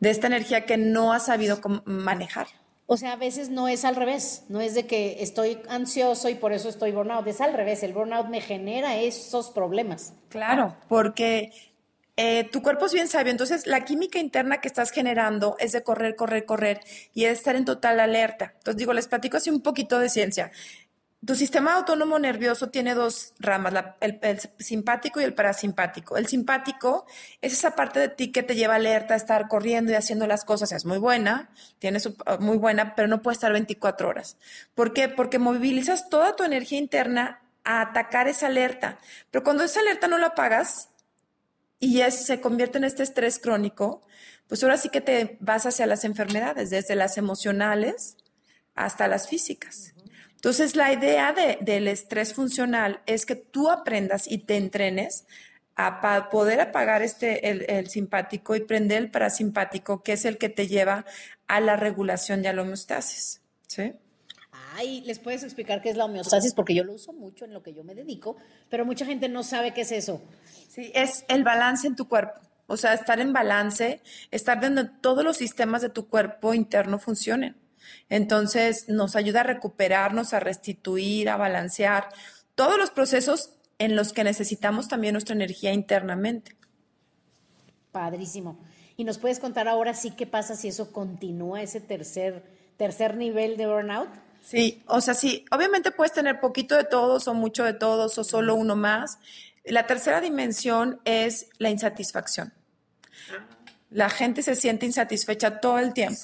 de 0.00 0.10
esta 0.10 0.26
energía 0.26 0.66
que 0.66 0.76
no 0.76 1.12
has 1.12 1.26
sabido 1.26 1.60
manejar. 1.84 2.46
O 2.90 2.96
sea, 2.96 3.12
a 3.12 3.16
veces 3.16 3.50
no 3.50 3.68
es 3.68 3.84
al 3.84 3.96
revés, 3.96 4.44
no 4.48 4.62
es 4.62 4.74
de 4.74 4.86
que 4.86 5.22
estoy 5.22 5.58
ansioso 5.68 6.30
y 6.30 6.34
por 6.34 6.52
eso 6.52 6.70
estoy 6.70 6.92
burnout, 6.92 7.26
es 7.26 7.40
al 7.40 7.52
revés, 7.52 7.82
el 7.82 7.92
burnout 7.92 8.28
me 8.28 8.40
genera 8.40 8.96
esos 8.96 9.50
problemas. 9.50 10.14
Claro, 10.30 10.74
porque 10.88 11.52
eh, 12.16 12.44
tu 12.50 12.62
cuerpo 12.62 12.86
es 12.86 12.94
bien 12.94 13.06
sabio, 13.06 13.30
entonces 13.30 13.66
la 13.66 13.84
química 13.84 14.18
interna 14.18 14.62
que 14.62 14.68
estás 14.68 14.90
generando 14.90 15.54
es 15.58 15.72
de 15.72 15.82
correr, 15.82 16.16
correr, 16.16 16.46
correr 16.46 16.80
y 17.12 17.26
es 17.26 17.38
estar 17.38 17.56
en 17.56 17.66
total 17.66 18.00
alerta. 18.00 18.54
Entonces 18.56 18.78
digo, 18.78 18.94
les 18.94 19.06
platico 19.06 19.36
así 19.36 19.50
un 19.50 19.60
poquito 19.60 19.98
de 19.98 20.08
ciencia. 20.08 20.50
Tu 21.26 21.34
sistema 21.34 21.74
autónomo 21.74 22.18
nervioso 22.20 22.70
tiene 22.70 22.94
dos 22.94 23.34
ramas, 23.40 23.74
el, 24.00 24.40
simpático 24.58 25.20
y 25.20 25.24
el 25.24 25.34
parasimpático. 25.34 26.16
El 26.16 26.28
simpático 26.28 27.06
es 27.42 27.52
esa 27.52 27.74
parte 27.74 27.98
de 27.98 28.08
ti 28.08 28.30
que 28.30 28.44
te 28.44 28.54
lleva 28.54 28.76
alerta 28.76 29.14
a 29.14 29.16
estar 29.16 29.48
corriendo 29.48 29.90
y 29.90 29.96
haciendo 29.96 30.28
las 30.28 30.44
cosas. 30.44 30.70
Es 30.70 30.84
muy 30.84 30.98
buena, 30.98 31.50
tiene 31.80 31.98
uh, 31.98 32.40
muy 32.40 32.56
buena, 32.56 32.94
pero 32.94 33.08
no 33.08 33.20
puede 33.20 33.34
estar 33.34 33.52
24 33.52 34.08
horas. 34.08 34.36
¿Por 34.76 34.92
qué? 34.92 35.08
Porque 35.08 35.40
movilizas 35.40 36.08
toda 36.08 36.36
tu 36.36 36.44
energía 36.44 36.78
interna 36.78 37.42
a 37.64 37.80
atacar 37.80 38.28
esa 38.28 38.46
alerta. 38.46 38.98
Pero 39.32 39.42
cuando 39.42 39.64
esa 39.64 39.80
alerta 39.80 40.06
no 40.06 40.18
la 40.18 40.28
apagas 40.28 40.90
y 41.80 42.00
se 42.12 42.40
convierte 42.40 42.78
en 42.78 42.84
este 42.84 43.02
estrés 43.02 43.40
crónico, 43.40 44.02
pues 44.46 44.62
ahora 44.62 44.76
sí 44.76 44.88
que 44.88 45.00
te 45.00 45.36
vas 45.40 45.66
hacia 45.66 45.86
las 45.86 46.04
enfermedades, 46.04 46.70
desde 46.70 46.94
las 46.94 47.18
emocionales 47.18 48.16
hasta 48.76 49.08
las 49.08 49.28
físicas. 49.28 49.94
Entonces, 50.38 50.76
la 50.76 50.92
idea 50.92 51.34
del 51.60 51.88
estrés 51.88 52.32
funcional 52.32 53.00
es 53.06 53.26
que 53.26 53.34
tú 53.34 53.70
aprendas 53.70 54.30
y 54.30 54.38
te 54.38 54.56
entrenes 54.56 55.26
a 55.74 56.28
poder 56.30 56.60
apagar 56.60 57.02
este, 57.02 57.50
el, 57.76 57.88
simpático 57.88 58.54
y 58.54 58.60
prender 58.60 58.98
el 58.98 59.10
parasimpático, 59.10 60.04
que 60.04 60.12
es 60.12 60.24
el 60.24 60.38
que 60.38 60.48
te 60.48 60.68
lleva 60.68 61.04
a 61.48 61.60
la 61.60 61.74
regulación 61.74 62.46
a 62.46 62.52
la 62.52 62.62
homeostasis. 62.62 63.42
¿Sí? 63.66 63.92
Ay, 64.76 65.00
¿les 65.00 65.18
puedes 65.18 65.42
explicar 65.42 65.82
qué 65.82 65.90
es 65.90 65.96
la 65.96 66.04
homeostasis? 66.04 66.54
Porque 66.54 66.72
yo 66.72 66.84
lo 66.84 66.92
uso 66.92 67.12
mucho 67.12 67.44
en 67.44 67.52
lo 67.52 67.64
que 67.64 67.74
yo 67.74 67.82
me 67.82 67.96
dedico, 67.96 68.36
pero 68.70 68.84
mucha 68.84 69.04
gente 69.06 69.28
no 69.28 69.42
sabe 69.42 69.74
qué 69.74 69.80
es 69.80 69.90
eso. 69.90 70.22
Sí, 70.68 70.92
es 70.94 71.24
el 71.28 71.42
balance 71.42 71.88
en 71.88 71.96
tu 71.96 72.06
cuerpo. 72.06 72.38
O 72.68 72.76
sea, 72.76 72.94
estar 72.94 73.18
en 73.18 73.32
balance, 73.32 74.02
estar 74.30 74.60
donde 74.60 74.88
todos 75.00 75.24
los 75.24 75.36
sistemas 75.36 75.82
de 75.82 75.88
tu 75.88 76.06
cuerpo 76.08 76.54
interno 76.54 77.00
funcionen. 77.00 77.56
Entonces, 78.08 78.88
nos 78.88 79.16
ayuda 79.16 79.40
a 79.40 79.44
recuperarnos, 79.44 80.32
a 80.34 80.40
restituir, 80.40 81.28
a 81.28 81.36
balancear 81.36 82.08
todos 82.54 82.78
los 82.78 82.90
procesos 82.90 83.54
en 83.78 83.94
los 83.94 84.12
que 84.12 84.24
necesitamos 84.24 84.88
también 84.88 85.12
nuestra 85.12 85.34
energía 85.34 85.72
internamente. 85.72 86.56
Padrísimo. 87.92 88.58
¿Y 88.96 89.04
nos 89.04 89.18
puedes 89.18 89.38
contar 89.38 89.68
ahora 89.68 89.94
sí 89.94 90.10
qué 90.10 90.26
pasa 90.26 90.56
si 90.56 90.68
eso 90.68 90.92
continúa, 90.92 91.62
ese 91.62 91.80
tercer, 91.80 92.42
tercer 92.76 93.16
nivel 93.16 93.56
de 93.56 93.66
burnout? 93.66 94.08
Sí, 94.42 94.82
o 94.86 95.00
sea, 95.00 95.14
sí, 95.14 95.44
obviamente 95.52 95.90
puedes 95.90 96.12
tener 96.12 96.40
poquito 96.40 96.76
de 96.76 96.84
todos 96.84 97.28
o 97.28 97.34
mucho 97.34 97.64
de 97.64 97.74
todos 97.74 98.18
o 98.18 98.24
solo 98.24 98.54
uno 98.54 98.74
más. 98.74 99.18
La 99.64 99.86
tercera 99.86 100.20
dimensión 100.20 101.00
es 101.04 101.50
la 101.58 101.70
insatisfacción. 101.70 102.52
La 103.90 104.10
gente 104.10 104.42
se 104.42 104.56
siente 104.56 104.86
insatisfecha 104.86 105.60
todo 105.60 105.78
el 105.78 105.92
tiempo 105.92 106.22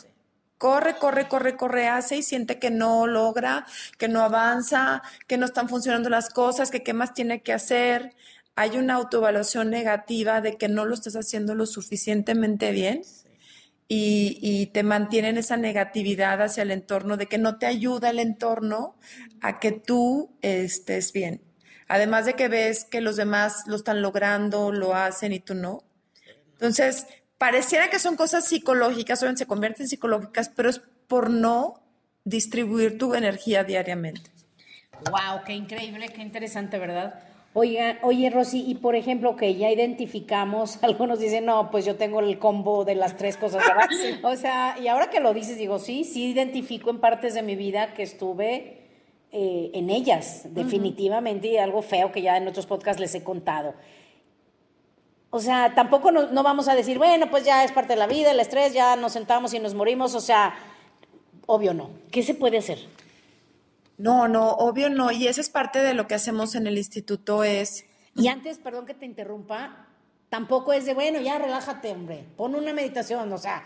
corre, 0.64 0.96
corre, 0.96 1.28
corre, 1.28 1.58
corre, 1.58 1.88
hace 1.88 2.16
y 2.16 2.22
siente 2.22 2.58
que 2.58 2.70
no 2.70 3.06
logra, 3.06 3.66
que 3.98 4.08
no 4.08 4.22
avanza, 4.22 5.02
que 5.26 5.36
no 5.36 5.44
están 5.44 5.68
funcionando 5.68 6.08
las 6.08 6.30
cosas, 6.30 6.70
que 6.70 6.82
qué 6.82 6.94
más 6.94 7.12
tiene 7.12 7.42
que 7.42 7.52
hacer. 7.52 8.14
Hay 8.56 8.78
una 8.78 8.94
autoevaluación 8.94 9.68
negativa 9.68 10.40
de 10.40 10.56
que 10.56 10.68
no 10.70 10.86
lo 10.86 10.94
estás 10.94 11.16
haciendo 11.16 11.54
lo 11.54 11.66
suficientemente 11.66 12.72
bien 12.72 13.02
y, 13.88 14.70
te 14.72 14.82
mantienen 14.84 15.36
esa 15.36 15.58
negatividad 15.58 16.40
hacia 16.40 16.62
el 16.62 16.70
entorno, 16.70 17.18
de 17.18 17.26
que 17.26 17.36
no 17.36 17.58
te 17.58 17.66
ayuda 17.66 18.08
el 18.08 18.18
entorno 18.18 18.96
a 19.42 19.60
que 19.60 19.70
tú 19.70 20.30
estés 20.40 21.12
bien. 21.12 21.42
Además 21.88 22.24
de 22.24 22.36
que 22.36 22.48
ves 22.48 22.86
que 22.86 23.02
los 23.02 23.16
demás 23.16 23.64
lo 23.66 23.76
están 23.76 24.00
logrando, 24.00 24.72
lo 24.72 24.94
hacen 24.94 25.34
y 25.34 25.40
tú 25.40 25.54
no. 25.54 25.84
Entonces, 26.52 27.06
pareciera 27.38 27.90
que 27.90 27.98
son 27.98 28.16
cosas 28.16 28.46
psicológicas, 28.46 29.22
o 29.22 29.36
se 29.36 29.46
convierten 29.46 29.84
en 29.84 29.88
psicológicas, 29.88 30.48
pero 30.48 30.70
es 30.70 30.80
por 31.06 31.30
no 31.30 31.82
distribuir 32.24 32.98
tu 32.98 33.14
energía 33.14 33.64
diariamente. 33.64 34.30
Wow, 35.10 35.42
qué 35.44 35.54
increíble, 35.54 36.08
qué 36.08 36.22
interesante, 36.22 36.78
¿verdad? 36.78 37.20
Oiga, 37.56 37.98
oye, 38.02 38.30
Rosy, 38.30 38.64
y 38.66 38.74
por 38.74 38.96
ejemplo, 38.96 39.36
que 39.36 39.54
ya 39.54 39.70
identificamos, 39.70 40.78
algunos 40.82 41.20
dicen, 41.20 41.44
no, 41.44 41.70
pues 41.70 41.84
yo 41.84 41.96
tengo 41.96 42.20
el 42.20 42.38
combo 42.38 42.84
de 42.84 42.96
las 42.96 43.16
tres 43.16 43.36
cosas, 43.36 43.62
¿verdad? 43.66 43.88
O 44.24 44.36
sea, 44.36 44.76
y 44.80 44.88
ahora 44.88 45.08
que 45.08 45.20
lo 45.20 45.32
dices, 45.32 45.56
digo, 45.56 45.78
sí, 45.78 46.04
sí 46.04 46.32
identifico 46.32 46.90
en 46.90 46.98
partes 46.98 47.34
de 47.34 47.42
mi 47.42 47.54
vida 47.54 47.94
que 47.94 48.02
estuve 48.02 48.82
eh, 49.30 49.70
en 49.74 49.90
ellas, 49.90 50.46
definitivamente, 50.50 51.48
y 51.48 51.56
algo 51.58 51.82
feo 51.82 52.10
que 52.10 52.22
ya 52.22 52.36
en 52.36 52.48
otros 52.48 52.66
podcasts 52.66 53.00
les 53.00 53.14
he 53.14 53.22
contado. 53.22 53.74
O 55.36 55.40
sea, 55.40 55.74
tampoco 55.74 56.12
no, 56.12 56.42
vamos 56.44 56.68
a 56.68 56.76
decir, 56.76 56.96
bueno, 56.96 57.28
pues 57.28 57.44
ya 57.44 57.64
es 57.64 57.72
parte 57.72 57.94
de 57.94 57.98
la 57.98 58.06
vida, 58.06 58.30
el 58.30 58.38
estrés, 58.38 58.72
ya 58.72 58.94
nos 58.94 59.14
sentamos 59.14 59.52
y 59.52 59.58
nos 59.58 59.74
morimos. 59.74 60.14
O 60.14 60.20
sea, 60.20 60.54
obvio 61.46 61.74
no. 61.74 61.90
¿Qué 62.12 62.22
se 62.22 62.34
puede 62.34 62.58
hacer? 62.58 62.78
No, 63.98 64.28
no, 64.28 64.50
obvio 64.50 64.90
no. 64.90 65.10
Y 65.10 65.26
esa 65.26 65.40
es 65.40 65.50
parte 65.50 65.80
de 65.80 65.92
lo 65.92 66.06
que 66.06 66.14
hacemos 66.14 66.54
en 66.54 66.68
el 66.68 66.78
instituto 66.78 67.42
es... 67.42 67.84
Y 68.14 68.28
antes, 68.28 68.58
perdón 68.58 68.86
que 68.86 68.94
te 68.94 69.06
interrumpa, 69.06 69.83
Tampoco 70.34 70.72
es 70.72 70.84
de, 70.84 70.94
bueno, 70.94 71.20
ya 71.20 71.38
relájate, 71.38 71.92
hombre, 71.92 72.24
pon 72.36 72.56
una 72.56 72.72
meditación, 72.72 73.32
o 73.32 73.38
sea, 73.38 73.64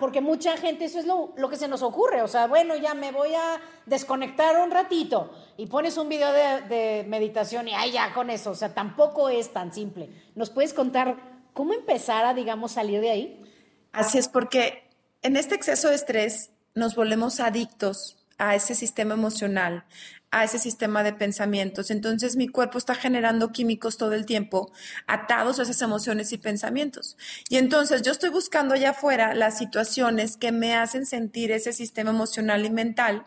porque 0.00 0.22
mucha 0.22 0.56
gente, 0.56 0.86
eso 0.86 0.98
es 0.98 1.04
lo, 1.04 1.34
que 1.50 1.58
se 1.58 1.68
nos 1.68 1.82
ocurre, 1.82 2.22
o 2.22 2.26
sea, 2.26 2.46
bueno, 2.46 2.74
ya 2.74 2.94
me 2.94 3.12
voy 3.12 3.34
a 3.34 3.60
desconectar 3.84 4.58
un 4.62 4.70
ratito 4.70 5.30
y 5.58 5.66
pones 5.66 5.98
un 5.98 6.08
video 6.08 6.32
de, 6.32 7.04
meditación 7.06 7.68
y 7.68 7.74
ay, 7.74 7.92
ya 7.92 8.14
con 8.14 8.30
eso, 8.30 8.52
o 8.52 8.54
sea, 8.54 8.72
tampoco 8.72 9.28
es 9.28 9.52
tan 9.52 9.74
simple. 9.74 10.08
¿Nos 10.34 10.48
puedes 10.48 10.72
contar 10.72 11.18
cómo 11.52 11.74
empezar 11.74 12.24
a, 12.24 12.32
digamos, 12.32 12.72
salir 12.72 13.02
de 13.02 13.10
ahí? 13.10 13.44
Así 13.92 14.16
es, 14.16 14.26
porque 14.26 14.88
en 15.20 15.36
este 15.36 15.54
exceso 15.54 15.90
de 15.90 15.96
estrés 15.96 16.48
nos 16.74 16.96
volvemos 16.96 17.40
adictos 17.40 18.16
a 18.38 18.54
ese 18.54 18.74
sistema 18.74 19.12
emocional, 19.12 19.84
a 20.30 20.44
ese 20.44 20.58
sistema 20.58 21.02
de 21.02 21.12
pensamientos. 21.12 21.90
Entonces 21.90 22.36
mi 22.36 22.48
cuerpo 22.48 22.78
está 22.78 22.94
generando 22.94 23.52
químicos 23.52 23.96
todo 23.96 24.12
el 24.12 24.26
tiempo 24.26 24.72
atados 25.06 25.58
a 25.58 25.62
esas 25.62 25.82
emociones 25.82 26.32
y 26.32 26.38
pensamientos. 26.38 27.16
Y 27.48 27.56
entonces 27.56 28.02
yo 28.02 28.12
estoy 28.12 28.30
buscando 28.30 28.74
allá 28.74 28.90
afuera 28.90 29.34
las 29.34 29.58
situaciones 29.58 30.36
que 30.36 30.52
me 30.52 30.74
hacen 30.74 31.06
sentir 31.06 31.50
ese 31.52 31.72
sistema 31.72 32.10
emocional 32.10 32.64
y 32.64 32.70
mental 32.70 33.24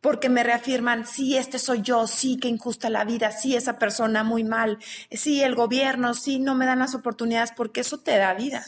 porque 0.00 0.30
me 0.30 0.42
reafirman, 0.42 1.06
sí, 1.06 1.36
este 1.36 1.58
soy 1.58 1.82
yo, 1.82 2.06
sí, 2.06 2.38
que 2.38 2.48
injusta 2.48 2.88
la 2.88 3.04
vida, 3.04 3.32
sí, 3.32 3.54
esa 3.54 3.78
persona 3.78 4.24
muy 4.24 4.44
mal, 4.44 4.78
sí, 5.10 5.42
el 5.42 5.54
gobierno, 5.54 6.14
sí, 6.14 6.38
no 6.38 6.54
me 6.54 6.64
dan 6.64 6.78
las 6.78 6.94
oportunidades, 6.94 7.52
porque 7.54 7.80
eso 7.80 7.98
te 7.98 8.16
da 8.16 8.32
vida. 8.32 8.64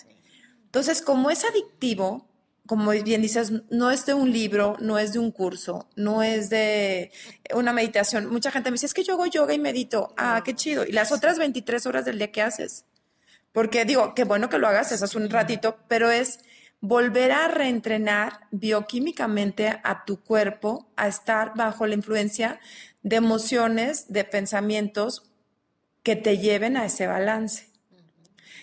Entonces, 0.64 1.01
como 1.01 1.31
es 1.31 1.44
adictivo, 1.44 2.29
como 2.66 2.90
bien 2.90 3.22
dices, 3.22 3.53
no 3.70 3.90
es 3.90 4.07
de 4.07 4.14
un 4.14 4.31
libro, 4.31 4.77
no 4.81 4.98
es 4.98 5.12
de 5.12 5.18
un 5.18 5.33
curso, 5.33 5.88
no 5.96 6.22
es 6.22 6.48
de 6.48 7.11
una 7.55 7.72
meditación. 7.72 8.31
Mucha 8.31 8.51
gente 8.51 8.70
me 8.70 8.75
dice, 8.75 8.87
es 8.87 8.94
que 8.94 9.03
yo 9.03 9.14
hago 9.14 9.27
yoga 9.27 9.53
y 9.53 9.59
medito. 9.59 10.14
Ah, 10.16 10.42
qué 10.44 10.55
chido. 10.55 10.85
¿Y 10.87 10.92
las 10.92 11.11
otras 11.11 11.38
23 11.38 11.85
horas 11.87 12.05
del 12.05 12.18
día 12.18 12.31
qué 12.31 12.42
haces? 12.42 12.85
Porque 13.53 13.85
digo, 13.85 14.14
qué 14.14 14.25
bueno 14.25 14.48
que 14.48 14.59
lo 14.59 14.68
hagas, 14.68 14.92
eso 14.92 15.05
es 15.05 15.14
un 15.14 15.29
ratito, 15.29 15.77
pero 15.88 16.11
es 16.11 16.40
volver 16.81 17.33
a 17.33 17.48
reentrenar 17.48 18.40
bioquímicamente 18.51 19.81
a 19.83 20.05
tu 20.05 20.22
cuerpo 20.22 20.90
a 20.96 21.09
estar 21.09 21.53
bajo 21.55 21.87
la 21.87 21.94
influencia 21.94 22.61
de 23.03 23.16
emociones, 23.16 24.12
de 24.12 24.25
pensamientos 24.25 25.31
que 26.03 26.16
te 26.16 26.38
lleven 26.38 26.77
a 26.77 26.87
ese 26.87 27.07
balance. 27.07 27.68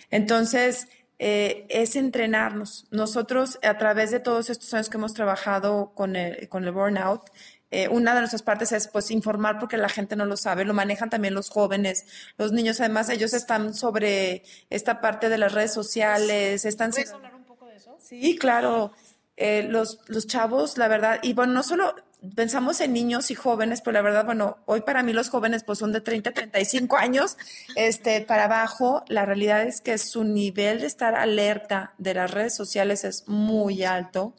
Entonces, 0.09 0.87
eh, 1.19 1.65
es 1.69 1.95
entrenarnos. 1.95 2.87
Nosotros, 2.91 3.59
a 3.61 3.77
través 3.77 4.09
de 4.09 4.19
todos 4.19 4.49
estos 4.49 4.73
años 4.73 4.89
que 4.89 4.97
hemos 4.97 5.13
trabajado 5.13 5.91
con 5.93 6.15
el, 6.15 6.47
con 6.47 6.63
el 6.63 6.71
burnout, 6.71 7.29
eh, 7.71 7.87
una 7.89 8.13
de 8.13 8.21
nuestras 8.21 8.41
partes 8.41 8.71
es 8.71 8.87
pues 8.87 9.11
informar 9.11 9.59
porque 9.59 9.77
la 9.77 9.89
gente 9.89 10.15
no 10.15 10.25
lo 10.25 10.37
sabe, 10.37 10.65
lo 10.65 10.73
manejan 10.73 11.09
también 11.09 11.35
los 11.35 11.49
jóvenes, 11.49 12.05
los 12.37 12.51
niños, 12.51 12.79
además 12.79 13.09
ellos 13.09 13.33
están 13.33 13.75
sobre 13.75 14.43
esta 14.71 15.01
parte 15.01 15.29
de 15.29 15.37
las 15.37 15.53
redes 15.53 15.73
sociales, 15.73 16.65
están... 16.65 16.91
¿Puedes 16.91 17.11
hablar 17.11 17.35
un 17.35 17.43
poco 17.43 17.67
de 17.67 17.75
eso? 17.75 17.95
Sí, 17.99 18.37
claro. 18.37 18.93
Eh, 19.37 19.67
los, 19.69 19.99
los 20.07 20.25
chavos, 20.25 20.77
la 20.77 20.87
verdad, 20.87 21.19
y 21.21 21.33
bueno, 21.33 21.53
no 21.53 21.63
solo 21.63 21.95
pensamos 22.35 22.81
en 22.81 22.93
niños 22.93 23.31
y 23.31 23.35
jóvenes, 23.35 23.81
pero 23.81 23.93
la 23.93 24.01
verdad, 24.01 24.25
bueno, 24.25 24.57
hoy 24.65 24.81
para 24.81 25.03
mí 25.03 25.13
los 25.13 25.29
jóvenes 25.29 25.63
pues 25.63 25.79
son 25.79 25.91
de 25.91 26.01
30 26.01 26.29
a 26.29 26.33
35 26.33 26.97
años, 26.97 27.37
este, 27.75 28.21
para 28.21 28.45
abajo, 28.45 29.03
la 29.07 29.25
realidad 29.25 29.63
es 29.63 29.81
que 29.81 29.97
su 29.97 30.23
nivel 30.23 30.81
de 30.81 30.87
estar 30.87 31.15
alerta 31.15 31.93
de 31.97 32.13
las 32.13 32.31
redes 32.31 32.55
sociales 32.55 33.03
es 33.03 33.27
muy 33.27 33.83
alto. 33.83 34.35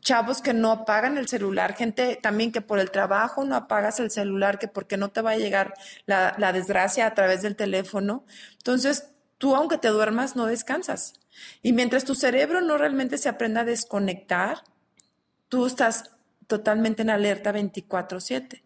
chavos 0.00 0.42
que 0.42 0.52
no 0.52 0.72
apagan 0.72 1.16
el 1.16 1.28
celular, 1.28 1.74
gente 1.74 2.18
también 2.20 2.50
que 2.50 2.60
por 2.60 2.78
el 2.80 2.90
trabajo 2.90 3.44
no 3.44 3.54
apagas 3.56 4.00
el 4.00 4.10
celular, 4.10 4.58
que 4.58 4.66
porque 4.68 4.96
no 4.96 5.10
te 5.10 5.22
va 5.22 5.32
a 5.32 5.36
llegar 5.36 5.74
la, 6.06 6.34
la 6.38 6.52
desgracia 6.52 7.06
a 7.06 7.14
través 7.14 7.42
del 7.42 7.56
teléfono. 7.56 8.24
Entonces, 8.58 9.08
tú 9.38 9.54
aunque 9.54 9.78
te 9.78 9.88
duermas, 9.88 10.34
no 10.34 10.46
descansas. 10.46 11.14
Y 11.62 11.72
mientras 11.72 12.04
tu 12.04 12.14
cerebro 12.14 12.60
no 12.60 12.78
realmente 12.78 13.16
se 13.18 13.28
aprenda 13.28 13.62
a 13.62 13.64
desconectar, 13.64 14.64
tú 15.48 15.66
estás 15.66 16.10
totalmente 16.52 17.00
en 17.00 17.08
alerta 17.08 17.50
24/7. 17.50 18.62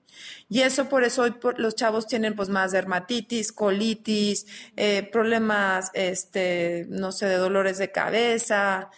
Y 0.48 0.62
eso 0.62 0.88
por 0.88 1.04
eso 1.04 1.22
hoy 1.22 1.36
los 1.58 1.76
chavos 1.76 2.08
tienen 2.08 2.34
pues 2.34 2.48
más 2.48 2.72
dermatitis, 2.72 3.52
colitis, 3.52 4.44
eh, 4.76 5.08
problemas, 5.12 5.92
este, 5.94 6.86
no 6.88 7.12
sé, 7.12 7.26
de 7.26 7.36
dolores 7.36 7.78
de 7.78 7.92
cabeza, 7.92 8.90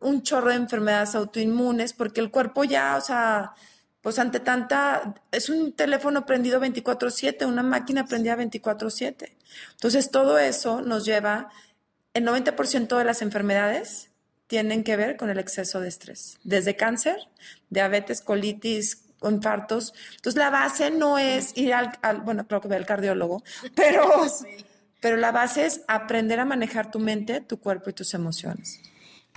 un 0.00 0.22
chorro 0.22 0.48
de 0.48 0.56
enfermedades 0.56 1.14
autoinmunes, 1.14 1.92
porque 1.92 2.20
el 2.20 2.32
cuerpo 2.32 2.64
ya, 2.64 2.96
o 2.96 3.00
sea, 3.00 3.52
pues 4.00 4.18
ante 4.18 4.40
tanta, 4.40 5.14
es 5.30 5.48
un 5.48 5.72
teléfono 5.72 6.26
prendido 6.26 6.58
24/7, 6.58 7.46
una 7.46 7.62
máquina 7.62 8.04
prendida 8.06 8.34
24/7. 8.34 9.36
Entonces 9.74 10.10
todo 10.10 10.38
eso 10.38 10.80
nos 10.80 11.04
lleva, 11.04 11.50
el 12.14 12.24
90% 12.24 12.98
de 12.98 13.04
las 13.04 13.22
enfermedades 13.22 14.10
tienen 14.46 14.84
que 14.84 14.96
ver 14.96 15.16
con 15.16 15.30
el 15.30 15.38
exceso 15.38 15.80
de 15.80 15.88
estrés, 15.88 16.38
desde 16.44 16.76
cáncer, 16.76 17.16
diabetes, 17.70 18.20
colitis, 18.20 19.04
infartos. 19.22 19.94
Entonces 20.16 20.38
la 20.38 20.50
base 20.50 20.90
no 20.90 21.18
es 21.18 21.56
ir 21.56 21.74
al, 21.74 21.92
bueno, 22.24 22.46
creo 22.46 22.60
que 22.60 22.68
ve 22.68 22.76
al 22.76 22.86
cardiólogo, 22.86 23.42
pero, 23.74 24.26
pero 25.00 25.16
la 25.16 25.32
base 25.32 25.66
es 25.66 25.82
aprender 25.88 26.40
a 26.40 26.44
manejar 26.44 26.90
tu 26.90 26.98
mente, 26.98 27.40
tu 27.40 27.58
cuerpo 27.58 27.90
y 27.90 27.92
tus 27.92 28.14
emociones. 28.14 28.80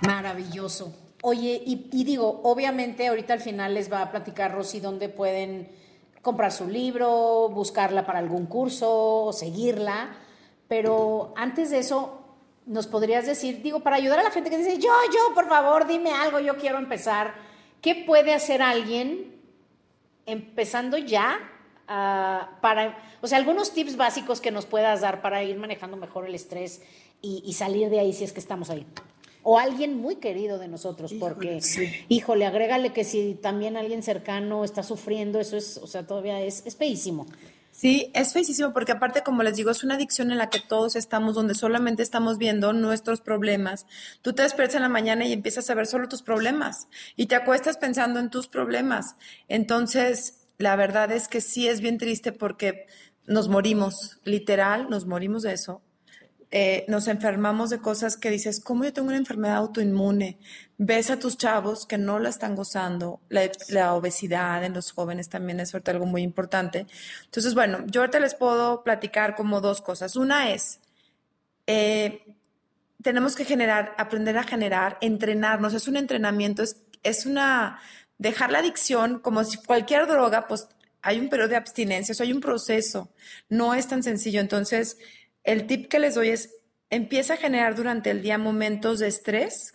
Maravilloso. 0.06 0.94
Oye, 1.22 1.60
y, 1.66 2.04
digo, 2.04 2.42
obviamente 2.44 3.08
ahorita 3.08 3.32
al 3.32 3.40
final 3.40 3.74
les 3.74 3.92
va 3.92 4.02
a 4.02 4.10
platicar 4.10 4.54
Rosy 4.54 4.78
dónde 4.78 5.08
pueden 5.08 5.68
comprar 6.22 6.52
su 6.52 6.68
libro, 6.68 7.48
buscarla 7.48 8.06
para 8.06 8.20
algún 8.20 8.46
curso, 8.46 9.24
o 9.24 9.32
seguirla, 9.32 10.10
pero 10.68 11.32
antes 11.36 11.70
de 11.70 11.78
eso, 11.78 12.17
nos 12.68 12.86
podrías 12.86 13.26
decir, 13.26 13.62
digo, 13.62 13.80
para 13.80 13.96
ayudar 13.96 14.20
a 14.20 14.22
la 14.22 14.30
gente 14.30 14.50
que 14.50 14.58
dice, 14.58 14.78
yo, 14.78 14.92
yo, 15.12 15.34
por 15.34 15.48
favor, 15.48 15.86
dime 15.86 16.12
algo, 16.12 16.38
yo 16.38 16.56
quiero 16.56 16.78
empezar, 16.78 17.34
¿qué 17.80 18.04
puede 18.06 18.34
hacer 18.34 18.62
alguien 18.62 19.34
empezando 20.26 20.98
ya 20.98 21.40
ah, 21.88 22.58
para, 22.60 22.98
o 23.22 23.26
sea, 23.26 23.38
algunos 23.38 23.72
tips 23.72 23.96
básicos 23.96 24.40
que 24.40 24.50
nos 24.50 24.66
puedas 24.66 25.00
dar 25.00 25.22
para 25.22 25.42
ir 25.42 25.56
manejando 25.56 25.96
mejor 25.96 26.26
el 26.26 26.34
estrés 26.34 26.82
y, 27.22 27.42
y 27.44 27.54
salir 27.54 27.88
de 27.88 28.00
ahí 28.00 28.12
si 28.12 28.24
es 28.24 28.32
que 28.32 28.40
estamos 28.40 28.70
ahí? 28.70 28.86
o 29.50 29.58
alguien 29.58 29.96
muy 29.96 30.16
querido 30.16 30.58
de 30.58 30.68
nosotros, 30.68 31.14
porque, 31.18 31.60
híjole, 32.08 32.44
agrégale 32.44 32.92
que 32.92 33.02
si 33.02 33.34
también 33.34 33.78
alguien 33.78 34.02
cercano 34.02 34.62
está 34.62 34.82
sufriendo, 34.82 35.40
eso 35.40 35.56
es, 35.56 35.78
o 35.78 35.86
sea, 35.86 36.06
todavía 36.06 36.42
es, 36.42 36.66
es 36.66 36.76
feísimo. 36.76 37.26
Sí, 37.78 38.10
es 38.12 38.32
feísimo 38.32 38.72
porque 38.72 38.90
aparte, 38.90 39.22
como 39.22 39.44
les 39.44 39.54
digo, 39.54 39.70
es 39.70 39.84
una 39.84 39.94
adicción 39.94 40.32
en 40.32 40.38
la 40.38 40.50
que 40.50 40.58
todos 40.58 40.96
estamos, 40.96 41.36
donde 41.36 41.54
solamente 41.54 42.02
estamos 42.02 42.36
viendo 42.36 42.72
nuestros 42.72 43.20
problemas. 43.20 43.86
Tú 44.20 44.32
te 44.32 44.42
despiertas 44.42 44.74
en 44.74 44.82
la 44.82 44.88
mañana 44.88 45.24
y 45.24 45.32
empiezas 45.32 45.70
a 45.70 45.74
ver 45.74 45.86
solo 45.86 46.08
tus 46.08 46.22
problemas 46.22 46.88
y 47.14 47.26
te 47.26 47.36
acuestas 47.36 47.76
pensando 47.76 48.18
en 48.18 48.30
tus 48.30 48.48
problemas. 48.48 49.14
Entonces, 49.46 50.48
la 50.58 50.74
verdad 50.74 51.12
es 51.12 51.28
que 51.28 51.40
sí 51.40 51.68
es 51.68 51.80
bien 51.80 51.98
triste 51.98 52.32
porque 52.32 52.88
nos 53.28 53.48
morimos, 53.48 54.18
literal, 54.24 54.90
nos 54.90 55.06
morimos 55.06 55.44
de 55.44 55.52
eso 55.52 55.80
eh, 56.50 56.86
nos 56.88 57.08
enfermamos 57.08 57.68
de 57.68 57.78
cosas 57.78 58.16
que 58.16 58.30
dices, 58.30 58.60
¿cómo 58.60 58.84
yo 58.84 58.92
tengo 58.92 59.08
una 59.08 59.18
enfermedad 59.18 59.56
autoinmune? 59.56 60.38
Ves 60.78 61.10
a 61.10 61.18
tus 61.18 61.36
chavos 61.36 61.84
que 61.84 61.98
no 61.98 62.18
la 62.18 62.30
están 62.30 62.54
gozando, 62.54 63.20
la, 63.28 63.94
obesidad 63.94 64.64
en 64.64 64.72
los 64.72 64.92
jóvenes 64.92 65.28
también 65.28 65.60
es 65.60 65.74
algo 65.74 66.06
muy 66.06 66.22
importante. 66.22 66.86
Entonces, 67.24 67.54
bueno, 67.54 67.84
yo 67.86 68.00
ahorita 68.00 68.20
les 68.20 68.34
puedo 68.34 68.82
platicar 68.82 69.34
como 69.34 69.60
dos 69.60 69.82
cosas. 69.82 70.16
Una 70.16 70.50
es, 70.50 70.80
eh, 71.66 72.24
tenemos 73.02 73.36
que 73.36 73.44
generar, 73.44 73.94
aprender 73.98 74.38
a 74.38 74.44
generar, 74.44 74.96
entrenarnos, 75.02 75.74
es 75.74 75.86
un 75.86 75.96
entrenamiento, 75.98 76.62
es, 76.62 76.78
es 77.02 77.26
una, 77.26 77.78
dejar 78.16 78.52
la 78.52 78.60
adicción 78.60 79.18
como 79.20 79.44
si 79.44 79.58
cualquier 79.58 80.06
droga, 80.06 80.46
pues 80.46 80.68
hay 81.02 81.20
un 81.20 81.28
periodo 81.28 81.50
de 81.50 81.56
abstinencia, 81.56 82.14
hay 82.20 82.32
un 82.32 82.40
proceso, 82.40 83.12
no 83.50 83.74
es 83.74 83.86
tan 83.86 84.02
sencillo. 84.02 84.40
Entonces, 84.40 84.96
el 85.48 85.66
tip 85.66 85.88
que 85.88 85.98
les 85.98 86.14
doy 86.14 86.28
es, 86.28 86.50
empieza 86.90 87.34
a 87.34 87.36
generar 87.38 87.74
durante 87.74 88.10
el 88.10 88.20
día 88.20 88.36
momentos 88.36 88.98
de 88.98 89.08
estrés, 89.08 89.72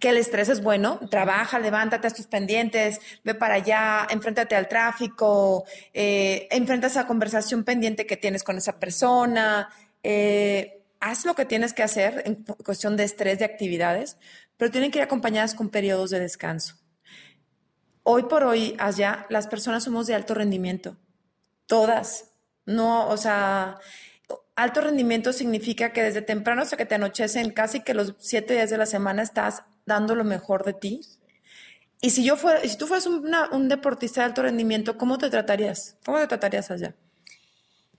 que 0.00 0.08
el 0.08 0.16
estrés 0.16 0.48
es 0.48 0.64
bueno, 0.64 0.98
trabaja, 1.10 1.60
levántate 1.60 2.08
a 2.08 2.10
tus 2.10 2.26
pendientes, 2.26 2.98
ve 3.22 3.36
para 3.36 3.54
allá, 3.54 4.08
enfréntate 4.10 4.56
al 4.56 4.66
tráfico, 4.66 5.64
eh, 5.94 6.48
enfrenta 6.50 6.88
esa 6.88 7.06
conversación 7.06 7.62
pendiente 7.62 8.04
que 8.04 8.16
tienes 8.16 8.42
con 8.42 8.58
esa 8.58 8.80
persona, 8.80 9.70
eh, 10.02 10.82
haz 10.98 11.24
lo 11.24 11.36
que 11.36 11.44
tienes 11.44 11.72
que 11.72 11.84
hacer 11.84 12.24
en 12.26 12.42
cuestión 12.64 12.96
de 12.96 13.04
estrés, 13.04 13.38
de 13.38 13.44
actividades, 13.44 14.16
pero 14.56 14.72
tienen 14.72 14.90
que 14.90 14.98
ir 14.98 15.04
acompañadas 15.04 15.54
con 15.54 15.68
periodos 15.68 16.10
de 16.10 16.18
descanso. 16.18 16.74
Hoy 18.02 18.24
por 18.24 18.42
hoy, 18.42 18.74
allá, 18.80 19.24
las 19.28 19.46
personas 19.46 19.84
somos 19.84 20.08
de 20.08 20.16
alto 20.16 20.34
rendimiento, 20.34 20.96
todas, 21.66 22.32
no, 22.66 23.06
o 23.08 23.16
sea, 23.16 23.78
Alto 24.60 24.82
rendimiento 24.82 25.32
significa 25.32 25.94
que 25.94 26.02
desde 26.02 26.20
temprano 26.20 26.60
hasta 26.60 26.76
que 26.76 26.84
te 26.84 26.94
anochecen, 26.94 27.50
casi 27.50 27.80
que 27.80 27.94
los 27.94 28.14
siete 28.18 28.52
días 28.52 28.68
de 28.68 28.76
la 28.76 28.84
semana 28.84 29.22
estás 29.22 29.62
dando 29.86 30.14
lo 30.14 30.22
mejor 30.22 30.66
de 30.66 30.74
ti. 30.74 31.00
Y 32.02 32.10
si 32.10 32.24
yo 32.24 32.36
fuera, 32.36 32.60
si 32.60 32.76
tú 32.76 32.86
fueras 32.86 33.06
un 33.06 33.68
deportista 33.70 34.20
de 34.20 34.26
alto 34.26 34.42
rendimiento, 34.42 34.98
¿cómo 34.98 35.16
te 35.16 35.30
tratarías? 35.30 35.96
¿Cómo 36.04 36.18
te 36.18 36.26
tratarías 36.26 36.70
allá? 36.70 36.94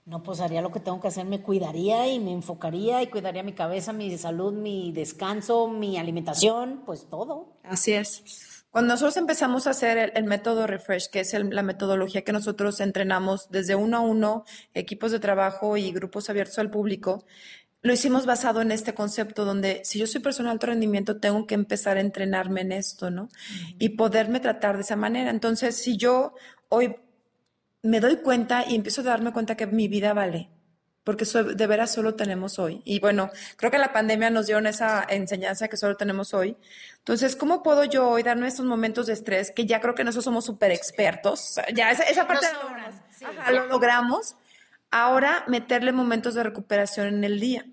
No, 0.04 0.22
pues 0.22 0.38
haría 0.38 0.62
lo 0.62 0.70
que 0.70 0.78
tengo 0.78 1.00
que 1.00 1.08
hacer, 1.08 1.24
me 1.24 1.42
cuidaría 1.42 2.06
y 2.06 2.20
me 2.20 2.30
enfocaría 2.30 3.02
y 3.02 3.08
cuidaría 3.08 3.42
mi 3.42 3.54
cabeza, 3.54 3.92
mi 3.92 4.16
salud, 4.16 4.52
mi 4.52 4.92
descanso, 4.92 5.66
mi 5.66 5.98
alimentación, 5.98 6.84
pues 6.86 7.06
todo. 7.10 7.56
Así 7.64 7.92
es. 7.92 8.22
Cuando 8.72 8.94
nosotros 8.94 9.18
empezamos 9.18 9.66
a 9.66 9.70
hacer 9.70 10.12
el, 10.14 10.24
método 10.24 10.66
Refresh, 10.66 11.10
que 11.10 11.20
es 11.20 11.34
la 11.34 11.62
metodología 11.62 12.22
que 12.22 12.32
nosotros 12.32 12.80
entrenamos 12.80 13.50
desde 13.50 13.74
uno 13.74 13.98
a 13.98 14.00
uno, 14.00 14.46
equipos 14.72 15.12
de 15.12 15.20
trabajo 15.20 15.76
y 15.76 15.92
grupos 15.92 16.30
abiertos 16.30 16.58
al 16.58 16.70
público, 16.70 17.22
lo 17.82 17.92
hicimos 17.92 18.24
basado 18.24 18.62
en 18.62 18.72
este 18.72 18.94
concepto 18.94 19.44
donde 19.44 19.82
si 19.84 19.98
yo 19.98 20.06
soy 20.06 20.22
persona 20.22 20.48
de 20.48 20.52
alto 20.54 20.68
rendimiento, 20.68 21.20
tengo 21.20 21.46
que 21.46 21.54
empezar 21.54 21.98
a 21.98 22.00
entrenarme 22.00 22.62
en 22.62 22.72
esto, 22.72 23.10
¿no? 23.10 23.28
Y 23.78 23.90
poderme 23.90 24.40
tratar 24.40 24.76
de 24.76 24.82
esa 24.84 24.96
manera. 24.96 25.28
Entonces, 25.28 25.76
si 25.76 25.98
yo 25.98 26.32
hoy 26.70 26.96
me 27.82 28.00
doy 28.00 28.16
cuenta 28.22 28.64
y 28.66 28.74
empiezo 28.74 29.02
a 29.02 29.04
darme 29.04 29.34
cuenta 29.34 29.54
que 29.54 29.66
mi 29.66 29.86
vida 29.86 30.14
vale, 30.14 30.48
porque 31.04 31.24
de 31.24 31.66
veras 31.66 31.92
solo 31.92 32.14
tenemos 32.14 32.58
hoy. 32.58 32.80
Y 32.84 33.00
bueno, 33.00 33.30
creo 33.56 33.70
que 33.70 33.78
la 33.78 33.92
pandemia 33.92 34.30
nos 34.30 34.46
dio 34.46 34.58
esa 34.60 35.04
enseñanza 35.08 35.68
que 35.68 35.76
solo 35.76 35.96
tenemos 35.96 36.32
hoy. 36.32 36.56
Entonces, 36.98 37.34
¿cómo 37.34 37.62
puedo 37.62 37.84
yo 37.84 38.08
hoy 38.08 38.22
darme 38.22 38.46
estos 38.46 38.66
momentos 38.66 39.08
de 39.08 39.14
estrés 39.14 39.50
que 39.50 39.66
ya 39.66 39.80
creo 39.80 39.94
que 39.94 40.04
nosotros 40.04 40.24
somos 40.24 40.44
súper 40.44 40.70
expertos? 40.70 41.60
Ya 41.74 41.90
esa, 41.90 42.26
parte 42.26 42.46
lo 43.50 43.66
logramos. 43.66 44.36
Ahora 44.90 45.44
meterle 45.48 45.90
momentos 45.90 46.34
de 46.34 46.44
recuperación 46.44 47.08
en 47.08 47.24
el 47.24 47.40
día. 47.40 47.66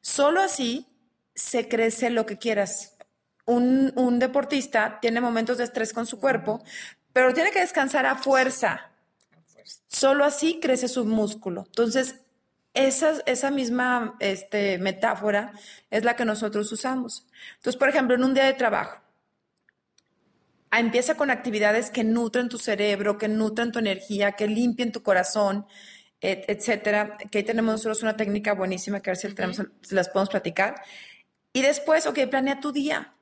Solo 0.00 0.40
así 0.40 0.86
se 1.34 1.68
crece 1.68 2.10
lo 2.10 2.26
que 2.26 2.38
quieras. 2.38 2.96
Un, 3.44 3.92
un 3.94 4.18
deportista 4.18 4.98
tiene 5.00 5.20
momentos 5.20 5.58
de 5.58 5.64
estrés 5.64 5.92
con 5.92 6.06
su 6.06 6.18
cuerpo, 6.18 6.64
pero 7.12 7.32
tiene 7.32 7.52
que 7.52 7.60
descansar 7.60 8.06
a 8.06 8.16
fuerza. 8.16 8.90
Solo 9.86 10.24
así 10.24 10.58
crece 10.60 10.88
su 10.88 11.04
músculo. 11.04 11.64
Entonces, 11.66 12.16
esa, 12.74 13.20
esa 13.26 13.50
misma 13.50 14.16
este, 14.18 14.78
metáfora 14.78 15.52
es 15.90 16.04
la 16.04 16.16
que 16.16 16.24
nosotros 16.24 16.70
usamos. 16.72 17.26
Entonces, 17.56 17.78
por 17.78 17.88
ejemplo, 17.88 18.14
en 18.14 18.24
un 18.24 18.34
día 18.34 18.44
de 18.44 18.54
trabajo, 18.54 19.00
empieza 20.70 21.16
con 21.16 21.30
actividades 21.30 21.90
que 21.90 22.04
nutren 22.04 22.48
tu 22.48 22.58
cerebro, 22.58 23.18
que 23.18 23.28
nutren 23.28 23.72
tu 23.72 23.78
energía, 23.78 24.32
que 24.32 24.46
limpien 24.46 24.90
tu 24.90 25.02
corazón, 25.02 25.66
etcétera. 26.20 27.18
Que 27.30 27.38
ahí 27.38 27.44
tenemos 27.44 27.72
nosotros 27.72 28.02
una 28.02 28.16
técnica 28.16 28.54
buenísima 28.54 29.00
que 29.00 29.10
a 29.10 29.12
ver 29.12 29.18
si, 29.18 29.28
tenemos, 29.34 29.62
si 29.82 29.94
las 29.94 30.08
podemos 30.08 30.30
platicar. 30.30 30.82
Y 31.52 31.62
después, 31.62 32.06
ok, 32.06 32.20
planea 32.30 32.60
tu 32.60 32.72
día. 32.72 33.14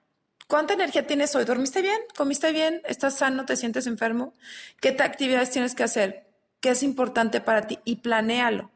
¿Cuánta 0.47 0.75
energía 0.75 1.07
tienes 1.07 1.35
hoy? 1.35 1.45
¿Dormiste 1.45 1.83
bien? 1.83 1.99
¿Comiste 2.17 2.53
bien? 2.53 2.83
¿Estás 2.85 3.19
sano? 3.19 3.45
¿Te 3.47 3.57
sientes 3.57 3.87
enfermo? 3.87 4.35
¿Qué 4.81 4.97
actividades 5.01 5.51
tienes 5.51 5.75
que 5.75 5.85
hacer? 5.85 6.27
¿Qué 6.61 6.71
es 6.71 6.83
importante 6.83 7.41
para 7.41 7.67
ti? 7.67 7.79
Y 7.85 7.97
planéalo 7.97 8.71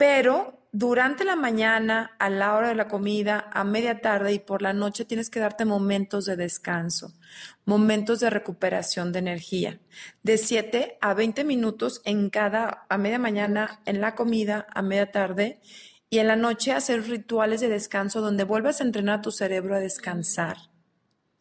pero 0.00 0.66
durante 0.72 1.26
la 1.26 1.36
mañana, 1.36 2.12
a 2.18 2.30
la 2.30 2.54
hora 2.54 2.68
de 2.68 2.74
la 2.74 2.88
comida, 2.88 3.50
a 3.52 3.64
media 3.64 4.00
tarde 4.00 4.32
y 4.32 4.38
por 4.38 4.62
la 4.62 4.72
noche 4.72 5.04
tienes 5.04 5.28
que 5.28 5.40
darte 5.40 5.66
momentos 5.66 6.24
de 6.24 6.36
descanso, 6.36 7.12
momentos 7.66 8.18
de 8.20 8.30
recuperación 8.30 9.12
de 9.12 9.18
energía, 9.18 9.78
de 10.22 10.38
7 10.38 10.96
a 11.02 11.12
20 11.12 11.44
minutos 11.44 12.00
en 12.06 12.30
cada, 12.30 12.86
a 12.88 12.96
media 12.96 13.18
mañana, 13.18 13.82
en 13.84 14.00
la 14.00 14.14
comida, 14.14 14.66
a 14.72 14.80
media 14.80 15.12
tarde 15.12 15.60
y 16.08 16.18
en 16.18 16.28
la 16.28 16.36
noche 16.36 16.72
hacer 16.72 17.06
rituales 17.06 17.60
de 17.60 17.68
descanso 17.68 18.22
donde 18.22 18.44
vuelvas 18.44 18.80
a 18.80 18.84
entrenar 18.84 19.18
a 19.18 19.22
tu 19.22 19.32
cerebro 19.32 19.76
a 19.76 19.80
descansar, 19.80 20.56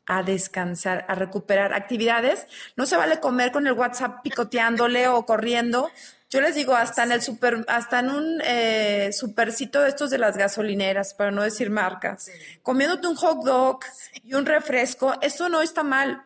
a 0.06 0.22
descansar, 0.22 1.06
a 1.08 1.16
recuperar 1.16 1.74
actividades. 1.74 2.46
No 2.76 2.86
se 2.86 2.98
vale 2.98 3.22
comer 3.22 3.54
con 3.54 3.68
el 3.68 3.74
WhatsApp 3.74 4.22
picoteándole 4.22 5.08
o 5.08 5.26
corriendo. 5.26 5.90
Yo 6.30 6.42
les 6.42 6.54
digo, 6.54 6.76
hasta 6.76 7.04
en 7.04 7.12
el 7.12 7.24
super, 7.24 7.66
hasta 7.68 8.00
en 8.00 8.10
un 8.12 8.42
eh, 8.46 9.10
supercito 9.12 9.82
de 9.82 9.90
estos 9.90 10.12
de 10.12 10.20
las 10.20 10.38
gasolineras, 10.38 11.16
para 11.16 11.32
no 11.32 11.42
decir 11.42 11.72
marcas, 11.72 12.30
comiéndote 12.62 13.08
un 13.08 13.16
hot 13.16 13.44
dog 13.44 13.80
y 14.24 14.36
un 14.36 14.46
refresco, 14.46 15.16
eso 15.22 15.50
no 15.50 15.64
está 15.64 15.82
mal, 15.82 16.24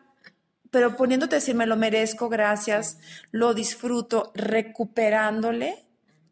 pero 0.70 0.96
poniéndote 0.96 1.36
a 1.36 1.38
decir, 1.38 1.54
me 1.54 1.66
lo 1.66 1.76
merezco, 1.76 2.28
gracias, 2.28 2.98
lo 3.30 3.54
disfruto, 3.54 4.30
recuperándole 4.34 5.86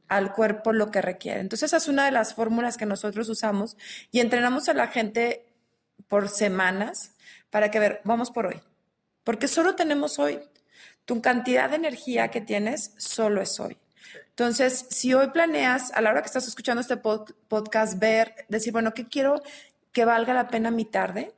al 0.09 0.35
cuerpo 0.35 0.75
lo 0.75 0.91
que 0.91 1.01
requiere. 1.01 1.41
Entonces, 1.41 1.69
esa 1.69 1.79
es 1.79 1.89
una 1.89 2.05
de 2.05 2.11
las 2.11 2.35
fórmulas 2.35 2.77
que 2.77 2.85
nosotros 2.85 3.27
usamos 3.31 3.79
y 4.11 4.21
entrenamos 4.21 4.69
a 4.69 4.75
la 4.75 4.89
gente 4.89 5.47
por 6.09 6.29
semanas 6.29 7.13
para 7.49 7.71
que 7.71 7.79
ver, 7.79 8.03
vamos 8.05 8.31
por 8.31 8.47
hoy, 8.47 8.61
porque 9.25 9.49
solo 9.49 9.77
tenemos 9.77 10.19
hoy. 10.19 10.41
Tu 11.05 11.21
cantidad 11.21 11.71
de 11.71 11.77
energía 11.77 12.29
que 12.29 12.41
tienes 12.41 12.95
solo 12.97 13.43
es 13.43 13.59
hoy. 13.61 13.77
Entonces, 14.31 14.87
si 14.89 15.13
hoy 15.13 15.29
planeas, 15.29 15.93
a 15.93 16.01
la 16.01 16.11
hora 16.11 16.23
que 16.23 16.27
estás 16.27 16.49
escuchando 16.49 16.81
este 16.81 16.97
podcast, 16.97 17.99
ver, 17.99 18.35
decir, 18.49 18.73
bueno, 18.73 18.95
¿qué 18.95 19.07
quiero 19.07 19.43
que 19.93 20.05
valga 20.05 20.33
la 20.33 20.49
pena 20.49 20.71
mi 20.71 20.85
tarde? 20.85 21.35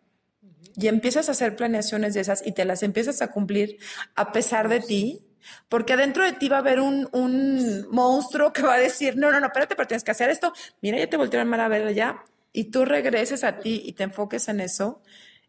Y 0.76 0.86
empiezas 0.86 1.28
a 1.28 1.32
hacer 1.32 1.56
planeaciones 1.56 2.14
de 2.14 2.20
esas 2.20 2.46
y 2.46 2.52
te 2.52 2.64
las 2.64 2.82
empiezas 2.82 3.20
a 3.20 3.30
cumplir 3.30 3.78
a 4.14 4.32
pesar 4.32 4.68
de 4.68 4.80
ti, 4.80 5.26
porque 5.68 5.96
dentro 5.96 6.24
de 6.24 6.32
ti 6.32 6.48
va 6.48 6.56
a 6.56 6.60
haber 6.60 6.80
un, 6.80 7.08
un 7.12 7.88
monstruo 7.90 8.52
que 8.52 8.62
va 8.62 8.74
a 8.74 8.78
decir, 8.78 9.16
no, 9.16 9.30
no, 9.30 9.40
no, 9.40 9.46
espérate, 9.46 9.74
pero 9.74 9.88
tienes 9.88 10.04
que 10.04 10.12
hacer 10.12 10.30
esto. 10.30 10.52
Mira, 10.80 10.98
ya 10.98 11.08
te 11.08 11.16
volteó 11.16 11.40
a 11.40 11.42
a 11.42 11.68
ver 11.68 11.94
ya. 11.94 12.24
Y 12.52 12.64
tú 12.64 12.84
regreses 12.84 13.42
a 13.42 13.58
ti 13.58 13.82
y 13.84 13.92
te 13.92 14.04
enfoques 14.04 14.48
en 14.48 14.60
eso, 14.60 15.02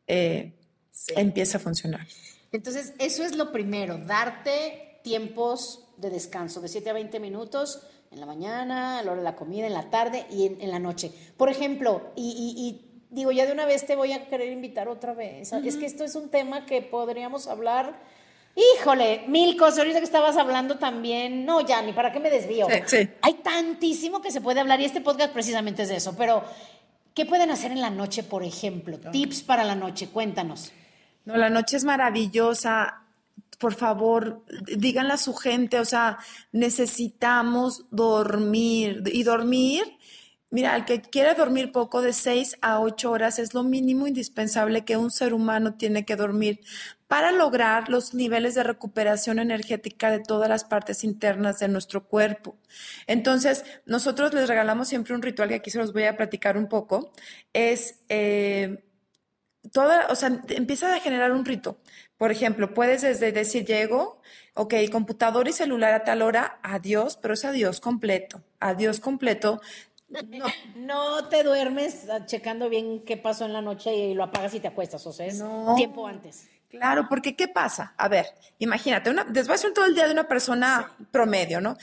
eh, 0.08 0.54
empieza 1.16 1.60
a 1.60 1.62
funcionar. 1.62 2.08
Entonces, 2.56 2.94
eso 3.00 3.24
es 3.24 3.36
lo 3.36 3.52
primero, 3.52 3.98
darte 3.98 5.00
tiempos 5.04 5.88
de 5.98 6.10
descanso 6.10 6.62
de 6.62 6.68
7 6.68 6.90
a 6.90 6.94
20 6.94 7.20
minutos 7.20 7.82
en 8.12 8.20
la 8.20 8.26
mañana, 8.26 9.00
a 9.00 9.04
la 9.04 9.12
hora 9.12 9.20
de 9.20 9.26
la 9.26 9.36
comida, 9.36 9.68
en 9.68 9.74
la 9.74 9.90
tarde 9.90 10.26
y 10.32 10.46
en, 10.46 10.72
la 10.72 10.80
noche. 10.80 11.12
Por 11.38 11.50
ejemplo, 11.50 12.12
y, 12.16 12.82
digo, 13.10 13.32
ya 13.32 13.46
de 13.46 13.52
una 13.52 13.66
vez 13.66 13.86
te 13.86 13.96
voy 13.96 14.14
a 14.14 14.28
querer 14.28 14.52
invitar 14.52 14.88
otra 14.88 15.14
vez. 15.14 15.52
Es 15.52 15.76
que 15.76 15.86
esto 15.86 16.04
es 16.04 16.16
un 16.16 16.30
tema 16.30 16.66
que 16.66 16.82
podríamos 16.82 17.48
hablar. 17.48 18.00
Híjole, 18.56 19.26
mil 19.28 19.58
cosas. 19.58 19.80
Ahorita 19.80 20.00
que 20.00 20.06
estabas 20.06 20.38
hablando 20.38 20.78
también, 20.78 21.46
no, 21.46 21.60
ya, 21.60 21.82
ni 21.82 21.92
para 21.92 22.14
qué 22.14 22.22
me 22.22 22.30
desvío. 22.30 22.68
Hay 23.22 23.34
tantísimo 23.44 24.22
que 24.22 24.32
se 24.32 24.40
puede 24.40 24.62
hablar 24.62 24.80
y 24.80 24.86
este 24.86 25.02
podcast 25.02 25.34
precisamente 25.34 25.84
es 25.84 25.90
de 25.90 25.98
eso. 25.98 26.16
Pero, 26.18 26.42
¿qué 27.14 27.26
pueden 27.26 27.52
hacer 27.52 27.74
en 27.74 27.82
la 27.82 27.90
noche, 27.90 28.24
por 28.24 28.44
ejemplo? 28.44 28.98
Tips 29.12 29.44
para 29.44 29.66
la 29.66 29.76
noche, 29.76 30.08
cuéntanos. 30.08 30.72
No, 31.26 31.36
la 31.38 31.50
noche 31.50 31.78
es 31.78 31.84
maravillosa. 31.84 33.02
Por 33.60 33.74
favor, 33.74 34.44
díganle 34.78 35.14
a 35.14 35.18
su 35.18 35.34
gente, 35.34 35.80
o 35.80 35.86
sea, 35.86 36.18
necesitamos 36.52 37.86
dormir. 37.90 39.04
Y 39.08 39.24
dormir, 39.24 39.84
mira, 40.50 40.76
el 40.76 40.86
que 40.86 41.02
quiere 41.02 41.34
dormir 41.36 41.72
poco, 41.72 42.02
de 42.02 42.14
seis 42.14 42.58
a 42.62 42.80
ocho 42.80 43.12
horas, 43.12 43.40
es 43.40 43.54
lo 43.54 43.64
mínimo 43.64 44.08
indispensable 44.08 44.86
que 44.86 44.98
un 44.98 45.10
ser 45.10 45.34
humano 45.34 45.76
tiene 45.76 46.06
que 46.06 46.16
dormir 46.16 46.60
para 47.08 47.32
lograr 47.32 47.90
los 47.90 48.14
niveles 48.14 48.56
de 48.56 48.64
recuperación 48.64 49.40
energética 49.40 50.12
de 50.12 50.20
todas 50.20 50.50
las 50.50 50.64
partes 50.66 51.04
internas 51.04 51.60
de 51.60 51.68
nuestro 51.70 52.08
cuerpo. 52.08 52.58
Entonces, 53.08 53.64
nosotros 53.86 54.34
les 54.34 54.50
regalamos 54.50 54.90
siempre 54.90 55.16
un 55.16 55.22
ritual 55.22 55.50
que 55.50 55.56
aquí 55.56 55.72
se 55.72 55.78
los 55.80 55.94
voy 55.94 56.04
a 56.04 56.18
platicar 56.18 56.58
un 56.58 56.68
poco. 56.68 57.12
Es 57.54 58.02
eh, 58.10 58.84
toda, 59.72 60.08
o 60.10 60.16
sea, 60.16 60.42
empieza 60.50 60.94
a 60.94 61.00
generar 61.00 61.32
un 61.32 61.46
rito. 61.46 61.78
Por 62.18 62.32
ejemplo, 62.32 62.74
puedes 62.74 63.02
desde 63.02 63.32
decir, 63.32 63.66
llego, 63.66 64.22
ok, 64.54 64.74
computador 64.92 65.48
y 65.48 65.54
celular 65.54 65.94
a 65.94 66.04
tal 66.04 66.22
hora, 66.22 66.60
adiós, 66.64 67.18
pero 67.22 67.34
es 67.34 67.46
adiós 67.46 67.80
completo, 67.80 68.42
adiós 68.60 69.00
completo. 69.00 69.62
No. 70.76 71.28
te 71.28 71.44
duermes 71.44 72.06
checando 72.26 72.70
bien 72.70 73.04
qué 73.04 73.18
pasó 73.18 73.46
en 73.46 73.54
la 73.54 73.62
noche 73.62 73.94
y 73.94 74.14
lo 74.14 74.24
apagas 74.24 74.54
y 74.54 74.60
te 74.60 74.68
acuestas, 74.68 75.06
o 75.08 75.12
sea, 75.12 75.26
es 75.26 75.44
tiempo 75.76 76.08
antes. 76.08 76.48
Claro, 76.70 77.08
porque 77.10 77.36
¿qué 77.36 77.48
pasa? 77.48 77.94
A 77.98 78.08
ver, 78.08 78.28
imagínate, 78.60 79.10
una, 79.10 79.24
de 79.24 79.44
todo 79.44 79.86
el 79.86 79.96
día 79.96 80.06
de 80.06 80.12
una 80.12 80.28
persona 80.28 80.92
promedio, 81.12 81.62
¿no? 81.62 81.78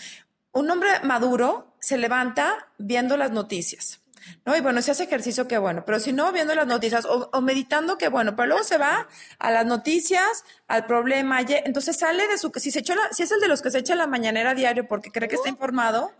Un 0.53 0.71
hombre 0.71 0.89
maduro 1.03 1.75
se 1.79 1.99
levanta 1.99 2.69
viendo 2.79 3.17
las 3.17 3.33
noticias 3.33 4.02
¿no? 4.45 4.57
Y 4.57 4.61
bueno, 4.61 4.83
si 4.83 4.91
hace 4.91 5.05
ejercicio, 5.05 5.49
qué 5.49 5.59
bueno, 5.59 5.85
pero 5.85 6.01
si 6.01 6.13
no, 6.13 6.33
viendo 6.33 6.55
las 6.55 6.67
noticias 6.67 7.05
o, 7.07 7.41
meditando, 7.41 7.99
qué 7.99 8.09
bueno, 8.09 8.37
pero 8.37 8.49
luego 8.49 8.65
se 8.65 8.79
va 8.79 9.09
a 9.39 9.51
las 9.51 9.67
noticias, 9.67 10.45
al 10.69 10.87
problema, 10.87 11.41
entonces 11.41 11.97
sale 11.99 12.27
de 12.29 12.39
su, 12.39 12.53
si 12.57 12.71
se 12.71 12.81
echó 12.81 12.95
si 13.11 13.23
es 13.23 13.33
el 13.33 13.41
de 13.41 13.49
los 13.49 13.63
que 13.63 13.71
se 13.71 13.79
echa 13.79 13.95
la 13.95 14.07
mañanera 14.07 14.55
diario 14.55 14.87
porque 14.89 15.11
cree 15.11 15.29
que 15.29 15.37
está 15.37 15.49
informado, 15.49 16.13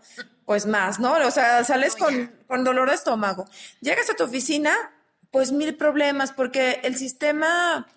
pues 0.45 0.65
más, 0.65 0.99
¿no? 0.99 1.13
O 1.13 1.31
sea, 1.31 1.63
sales 1.63 1.95
con, 1.95 2.31
con 2.47 2.63
dolor 2.63 2.89
de 2.89 2.95
estómago. 2.95 3.45
Llegas 3.81 4.09
a 4.09 4.15
tu 4.15 4.23
oficina, 4.23 4.73
pues 5.31 5.51
mil 5.51 5.75
problemas, 5.75 6.31
porque 6.31 6.81
el 6.83 6.95
sistema 6.95 7.87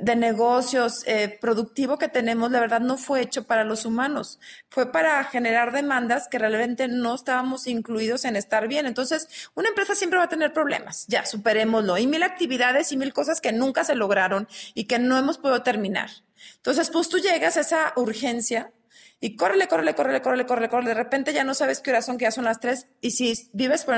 de 0.00 0.16
negocios 0.16 1.02
eh, 1.06 1.38
productivo 1.40 1.98
que 1.98 2.08
tenemos, 2.08 2.50
la 2.50 2.60
verdad, 2.60 2.80
no 2.80 2.96
fue 2.96 3.20
hecho 3.20 3.44
para 3.44 3.64
los 3.64 3.84
humanos. 3.84 4.38
Fue 4.68 4.90
para 4.92 5.22
generar 5.24 5.72
demandas 5.72 6.28
que 6.28 6.38
realmente 6.38 6.88
no 6.88 7.14
estábamos 7.14 7.66
incluidos 7.66 8.24
en 8.24 8.36
estar 8.36 8.68
bien. 8.68 8.86
Entonces, 8.86 9.28
una 9.54 9.68
empresa 9.68 9.94
siempre 9.94 10.18
va 10.18 10.24
a 10.24 10.28
tener 10.28 10.52
problemas. 10.52 11.06
Ya, 11.08 11.24
superémoslo. 11.24 11.98
Y 11.98 12.06
mil 12.06 12.22
actividades 12.22 12.92
y 12.92 12.96
mil 12.96 13.12
cosas 13.12 13.40
que 13.40 13.52
nunca 13.52 13.84
se 13.84 13.94
lograron 13.94 14.48
y 14.74 14.84
que 14.84 14.98
no 14.98 15.16
hemos 15.16 15.38
podido 15.38 15.62
terminar. 15.62 16.10
Entonces, 16.56 16.90
pues 16.90 17.08
tú 17.08 17.18
llegas 17.18 17.56
a 17.56 17.60
esa 17.60 17.92
urgencia 17.96 18.72
y 19.20 19.36
córrele, 19.36 19.66
córrele, 19.68 19.94
córrele, 19.94 20.20
córrele, 20.20 20.46
córrele, 20.46 20.68
córrele. 20.68 20.88
De 20.90 20.94
repente 20.94 21.32
ya 21.32 21.44
no 21.44 21.54
sabes 21.54 21.80
qué 21.80 21.90
hora 21.90 22.02
son, 22.02 22.18
que 22.18 22.24
ya 22.24 22.30
son 22.30 22.44
las 22.44 22.60
tres. 22.60 22.88
Y 23.00 23.12
si 23.12 23.50
vives, 23.52 23.84
por 23.84 23.94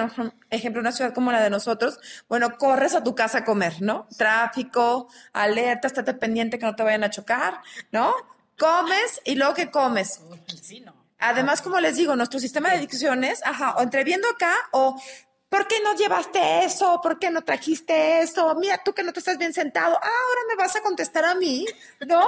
ejemplo, 0.51 0.81
en 0.81 0.87
una 0.87 0.93
ciudad 0.93 1.13
como 1.13 1.33
la 1.33 1.43
de 1.43 1.51
nosotros, 1.51 1.99
bueno, 2.29 2.57
corres 2.57 2.95
a 2.95 3.03
tu 3.03 3.15
casa 3.15 3.39
a 3.39 3.45
comer, 3.45 3.83
¿no? 3.83 4.07
Tráfico, 4.17 5.09
alerta, 5.33 5.89
estate 5.89 6.15
pendiente 6.15 6.59
que 6.59 6.67
no 6.67 6.77
te 6.77 6.83
vayan 6.83 7.05
a 7.05 7.11
chocar, 7.11 7.61
¿no? 7.91 8.15
Comes 8.59 9.21
y 9.25 9.35
luego 9.35 9.55
que 9.55 9.71
comes. 9.71 10.21
Además, 11.19 11.63
como 11.63 11.81
les 11.81 11.97
digo, 11.97 12.15
nuestro 12.15 12.39
sistema 12.39 12.71
de 12.71 12.77
adicciones, 12.77 13.41
ajá, 13.45 13.75
o 13.77 13.83
entre 13.83 14.05
viendo 14.05 14.29
acá 14.29 14.55
o 14.71 14.97
¿Por 15.49 15.67
qué 15.67 15.77
no 15.83 15.95
llevaste 15.95 16.65
eso? 16.65 17.01
¿Por 17.03 17.19
qué 17.19 17.31
no 17.31 17.43
trajiste 17.43 18.21
eso? 18.21 18.55
Mira, 18.57 18.83
tú 18.85 18.93
que 18.93 19.03
no 19.03 19.13
te 19.13 19.21
estás 19.21 19.39
bien 19.39 19.55
sentado. 19.55 19.97
Ah, 19.97 20.07
ahora 20.07 20.41
me 20.49 20.57
vas 20.57 20.77
a 20.77 20.83
contestar 20.83 21.25
a 21.25 21.35
mí. 21.35 21.65
No. 22.07 22.27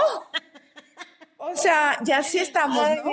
O 1.40 1.56
sea, 1.56 1.98
ya 2.04 2.22
sí 2.22 2.38
estamos, 2.38 2.86
¿no? 3.02 3.10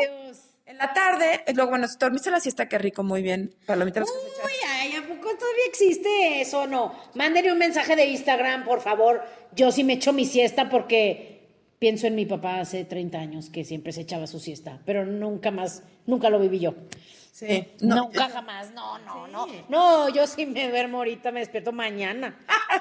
En 0.65 0.77
la 0.77 0.93
tarde, 0.93 1.45
luego, 1.55 1.69
bueno, 1.69 1.87
si 1.87 1.97
dormiste 1.97 2.29
la 2.29 2.41
siesta, 2.41 2.67
qué 2.67 2.77
rico, 2.77 3.01
muy 3.01 3.21
bien. 3.21 3.55
Palomitas 3.65 4.03
Uy, 4.03 4.51
ay, 4.69 4.95
¿a 4.97 5.01
poco 5.01 5.33
todavía 5.37 5.63
existe 5.65 6.41
eso 6.41 6.67
no? 6.67 6.93
Mándenle 7.15 7.53
un 7.53 7.57
mensaje 7.57 7.95
de 7.95 8.05
Instagram, 8.07 8.65
por 8.65 8.81
favor. 8.81 9.23
Yo 9.55 9.71
sí 9.71 9.85
me 9.85 9.93
echo 9.93 10.11
mi 10.11 10.25
siesta 10.25 10.69
porque 10.69 11.37
pienso 11.79 12.05
en 12.07 12.15
mi 12.15 12.25
papá 12.25 12.59
hace 12.59 12.83
30 12.83 13.17
años 13.17 13.49
que 13.49 13.63
siempre 13.63 13.93
se 13.93 14.01
echaba 14.01 14.27
su 14.27 14.41
siesta, 14.41 14.81
pero 14.85 15.05
nunca 15.05 15.51
más, 15.51 15.83
nunca 16.05 16.29
lo 16.29 16.37
viví 16.37 16.59
yo. 16.59 16.75
Sí. 17.31 17.67
nunca 17.81 18.29
jamás, 18.29 18.71
no, 18.73 18.97
no, 18.99 19.27
no. 19.27 19.45
No, 19.69 20.09
yo 20.09 20.25
sí 20.25 20.47
me 20.47 20.69
duermo 20.69 20.97
ahorita, 20.97 21.31
me 21.31 21.39
despierto 21.39 21.71
mañana. 21.71 22.35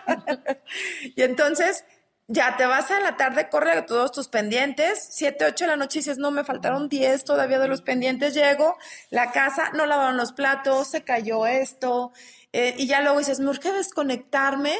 y 1.14 1.22
entonces, 1.22 1.84
ya 2.28 2.56
te 2.56 2.66
vas 2.66 2.90
a 2.90 3.00
la 3.00 3.16
tarde, 3.16 3.48
corre 3.48 3.72
a 3.72 3.86
todos 3.86 4.10
tus 4.10 4.28
pendientes, 4.28 5.06
siete, 5.10 5.44
ocho 5.44 5.64
de 5.64 5.70
la 5.70 5.76
noche 5.76 6.00
dices, 6.00 6.18
no, 6.18 6.30
me 6.30 6.44
faltaron 6.44 6.88
diez 6.88 7.24
todavía 7.24 7.58
de 7.58 7.68
los 7.68 7.82
pendientes, 7.82 8.34
llego, 8.34 8.76
la 9.10 9.30
casa, 9.30 9.70
no 9.74 9.86
lavaron 9.86 10.16
los 10.16 10.32
platos, 10.32 10.88
se 10.88 11.04
cayó 11.04 11.46
esto, 11.46 12.12
eh, 12.52 12.74
y 12.78 12.86
ya 12.88 13.00
luego 13.00 13.18
dices, 13.18 13.38
me 13.38 13.50
urge 13.50 13.72
desconectarme, 13.72 14.74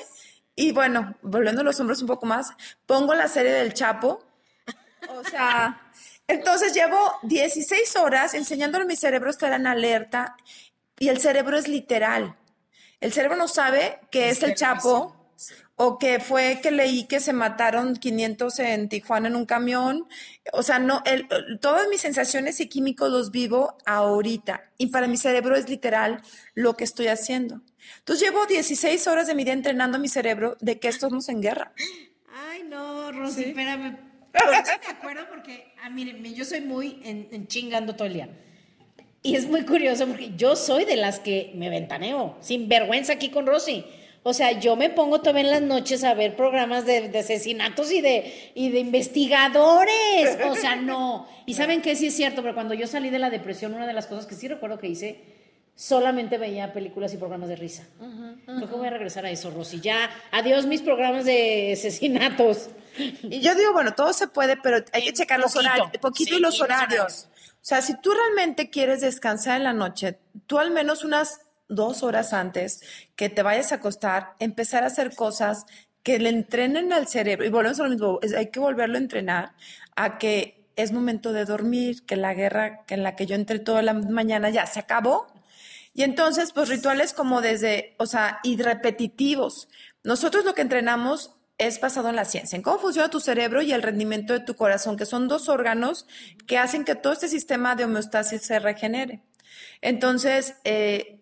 y 0.57 0.73
bueno, 0.73 1.15
volviendo 1.23 1.63
los 1.63 1.79
hombros 1.79 2.01
un 2.01 2.09
poco 2.09 2.27
más, 2.27 2.51
pongo 2.85 3.15
la 3.15 3.29
serie 3.29 3.53
del 3.53 3.75
Chapo, 3.75 4.25
o 5.09 5.25
sea, 5.25 5.81
entonces 6.27 6.75
llevo 6.75 6.99
16 7.23 7.95
horas 7.97 8.35
enseñándole 8.35 8.85
a 8.85 8.89
mi 8.89 8.97
cerebro 8.97 9.29
a 9.29 9.31
estar 9.31 9.53
en 9.53 9.69
alerta, 9.69 10.37
y 10.99 11.11
el 11.11 11.21
cerebro 11.21 11.57
es 11.57 11.69
literal, 11.69 12.37
el 13.01 13.13
cerebro 13.13 13.37
no 13.37 13.47
sabe 13.47 14.01
que 14.11 14.31
es 14.31 14.43
el 14.43 14.57
Chapo, 14.57 15.16
o 15.77 15.99
que 15.99 16.21
fue 16.21 16.61
que 16.62 16.71
leí 16.71 17.05
que 17.05 17.21
se 17.21 17.35
mataron 17.35 17.97
500 17.97 18.59
en 18.61 18.89
Tijuana 18.89 19.29
en 19.29 19.37
un 19.37 19.45
camión. 19.45 20.09
O 20.53 20.62
sea, 20.62 20.79
no, 20.79 21.03
el, 21.05 21.29
todas 21.61 21.87
mis 21.89 22.01
sensaciones 22.01 22.61
y 22.61 22.69
químicos 22.69 23.11
los 23.11 23.31
vivo 23.31 23.77
ahorita. 23.85 24.71
Y 24.79 24.87
para 24.87 25.07
mi 25.07 25.19
cerebro 25.19 25.55
es 25.55 25.69
literal 25.69 26.23
lo 26.55 26.77
que 26.77 26.85
estoy 26.85 27.09
haciendo. 27.09 27.61
Entonces 27.99 28.27
llevo 28.27 28.47
16 28.47 29.07
horas 29.07 29.27
de 29.27 29.35
mi 29.35 29.45
día 29.45 29.53
entrenando 29.53 29.99
mi 29.99 30.09
cerebro 30.09 30.57
de 30.61 30.79
que 30.81 30.89
estamos 30.89 31.29
en 31.29 31.43
guerra. 31.43 31.73
Ay, 32.33 32.62
no, 32.65 33.12
Rosy, 33.12 33.45
espérame. 33.45 33.99
me 34.33 34.91
acuerdo 34.91 35.29
porque, 35.29 35.75
ah, 35.83 35.91
miren, 35.91 36.23
yo 36.35 36.45
soy 36.45 36.62
muy 36.62 37.01
en, 37.05 37.47
chingando 37.49 37.97
todo 37.97 38.07
el 38.07 38.15
día. 38.15 38.29
Y 39.23 39.37
es 39.37 39.47
muy 39.47 39.65
curioso 39.65 40.07
porque 40.07 40.33
yo 40.37 40.57
soy 40.57 40.85
de 40.85 40.97
las 40.97 41.19
que 41.19 41.53
me 41.55 41.69
ventaneo, 41.69 42.37
sin 42.41 42.69
vergüenza 42.69 43.15
aquí 43.15 43.31
con 43.31 43.47
Rosy. 43.47 43.85
O 44.29 44.33
sea, 44.33 44.59
yo 44.59 44.75
me 44.75 44.91
pongo 44.91 45.21
todavía 45.21 45.43
en 45.43 45.51
las 45.53 45.62
noches 45.62 46.03
a 46.03 46.12
ver 46.12 46.35
programas 46.35 46.85
de, 46.85 47.11
de 47.11 47.19
asesinatos 47.21 47.93
y 47.93 48.01
de, 48.01 48.51
y 48.57 48.71
de 48.71 48.81
investigadores. 48.81 50.37
O 50.49 50.57
sea, 50.57 50.75
no. 50.75 51.29
Y 51.47 51.55
saben 51.55 51.81
que 51.81 51.95
sí 51.95 52.09
es 52.09 52.17
cierto, 52.17 52.43
pero 52.43 52.53
cuando 52.53 52.75
yo 52.75 52.89
salí 52.89 53.11
de 53.11 53.21
la 53.21 53.31
depresión, 53.31 53.73
una 53.73 53.87
de 53.87 53.93
las 53.93 54.09
cosas 54.09 54.27
que 54.27 54.35
sí 54.35 54.49
recuerdo 54.49 54.81
que 54.81 54.89
hice, 54.89 55.23
solamente 55.77 56.39
veía 56.39 56.73
películas 56.73 57.15
y 57.15 57.19
programas 57.19 57.49
de 57.51 57.55
risa. 57.55 57.87
Creo 58.47 58.69
que 58.69 58.75
voy 58.75 58.89
a 58.89 58.91
regresar 58.91 59.25
a 59.27 59.31
eso, 59.31 59.53
Rosy. 59.53 59.81
Ya, 59.81 60.11
adiós 60.33 60.67
mis 60.67 60.83
programas 60.83 61.25
de 61.25 61.75
asesinatos. 61.75 62.71
Y 63.23 63.39
yo 63.39 63.55
digo, 63.55 63.75
bueno, 63.75 63.95
todo 63.95 64.12
se 64.12 64.27
puede, 64.27 64.57
pero 64.57 64.85
hay 64.93 65.05
que 65.05 65.12
checar 65.12 65.39
los 65.39 65.55
horarios, 65.55 65.87
poquito 66.01 66.31
Sí, 66.31 66.39
y 66.39 66.41
los 66.41 66.61
horarios. 66.61 67.29
O 67.31 67.69
sea, 67.69 67.81
si 67.81 67.95
tú 68.01 68.11
realmente 68.11 68.71
quieres 68.71 69.03
descansar 69.03 69.59
en 69.59 69.65
la 69.65 69.73
noche, 69.73 70.19
tú 70.49 70.59
al 70.59 70.73
menos 70.73 71.05
unas 71.05 71.43
dos 71.69 72.03
horas 72.03 72.33
antes 72.33 72.81
que 73.17 73.29
te 73.29 73.43
vayas 73.43 73.73
a 73.73 73.77
acostar, 73.77 74.35
empezar 74.39 74.85
a 74.85 74.89
hacer 74.89 75.15
cosas 75.15 75.67
que 76.03 76.19
le 76.19 76.29
entrenen 76.29 76.93
al 76.93 77.09
cerebro. 77.09 77.45
Y 77.45 77.51
volvemos 77.51 77.81
a 77.81 77.85
lo 77.85 77.91
mismo, 77.91 78.21
hay 78.37 78.51
que 78.51 78.61
volverlo 78.61 78.95
a 78.95 79.01
entrenar 79.01 79.55
a 79.97 80.19
que 80.19 80.69
es 80.77 80.93
momento 80.93 81.33
de 81.33 81.45
dormir, 81.45 82.05
que 82.07 82.17
la 82.17 82.35
guerra 82.35 82.85
que 82.85 82.95
en 82.95 83.03
la 83.03 83.17
que 83.17 83.27
yo 83.27 83.35
entré 83.35 83.59
toda 83.59 83.83
la 83.83 83.95
mañana 83.95 84.51
ya 84.51 84.67
se 84.67 84.79
acabó. 84.79 85.27
Y 85.95 86.03
entonces, 86.03 86.53
pues 86.53 86.69
rituales 86.69 87.15
como 87.15 87.41
desde, 87.41 87.95
o 87.99 88.07
sea, 88.07 88.39
y 88.43 88.61
repetitivos. 88.61 89.69
Nosotros 90.05 90.45
lo 90.45 90.55
que 90.55 90.63
entrenamos 90.63 91.35
es 91.59 91.81
basado 91.81 92.11
en 92.11 92.17
la 92.17 92.27
ciencia, 92.27 92.57
en 92.57 92.63
cómo 92.63 92.79
funciona 92.79 93.09
tu 93.09 93.19
cerebro 93.19 93.63
y 93.63 93.73
el 93.73 93.83
rendimiento 93.83 94.35
de 94.35 94.41
tu 94.41 94.55
corazón, 94.55 94.97
que 94.97 95.07
son 95.07 95.27
dos 95.27 95.49
órganos 95.49 96.07
que 96.47 96.59
hacen 96.59 96.85
que 96.85 96.95
todo 96.95 97.15
este 97.15 97.29
sistema 97.29 97.75
de 97.75 97.85
homeostasis 97.85 98.43
se 98.43 98.59
regenere. 98.59 99.23
Entonces, 99.81 100.55
eh, 100.65 101.16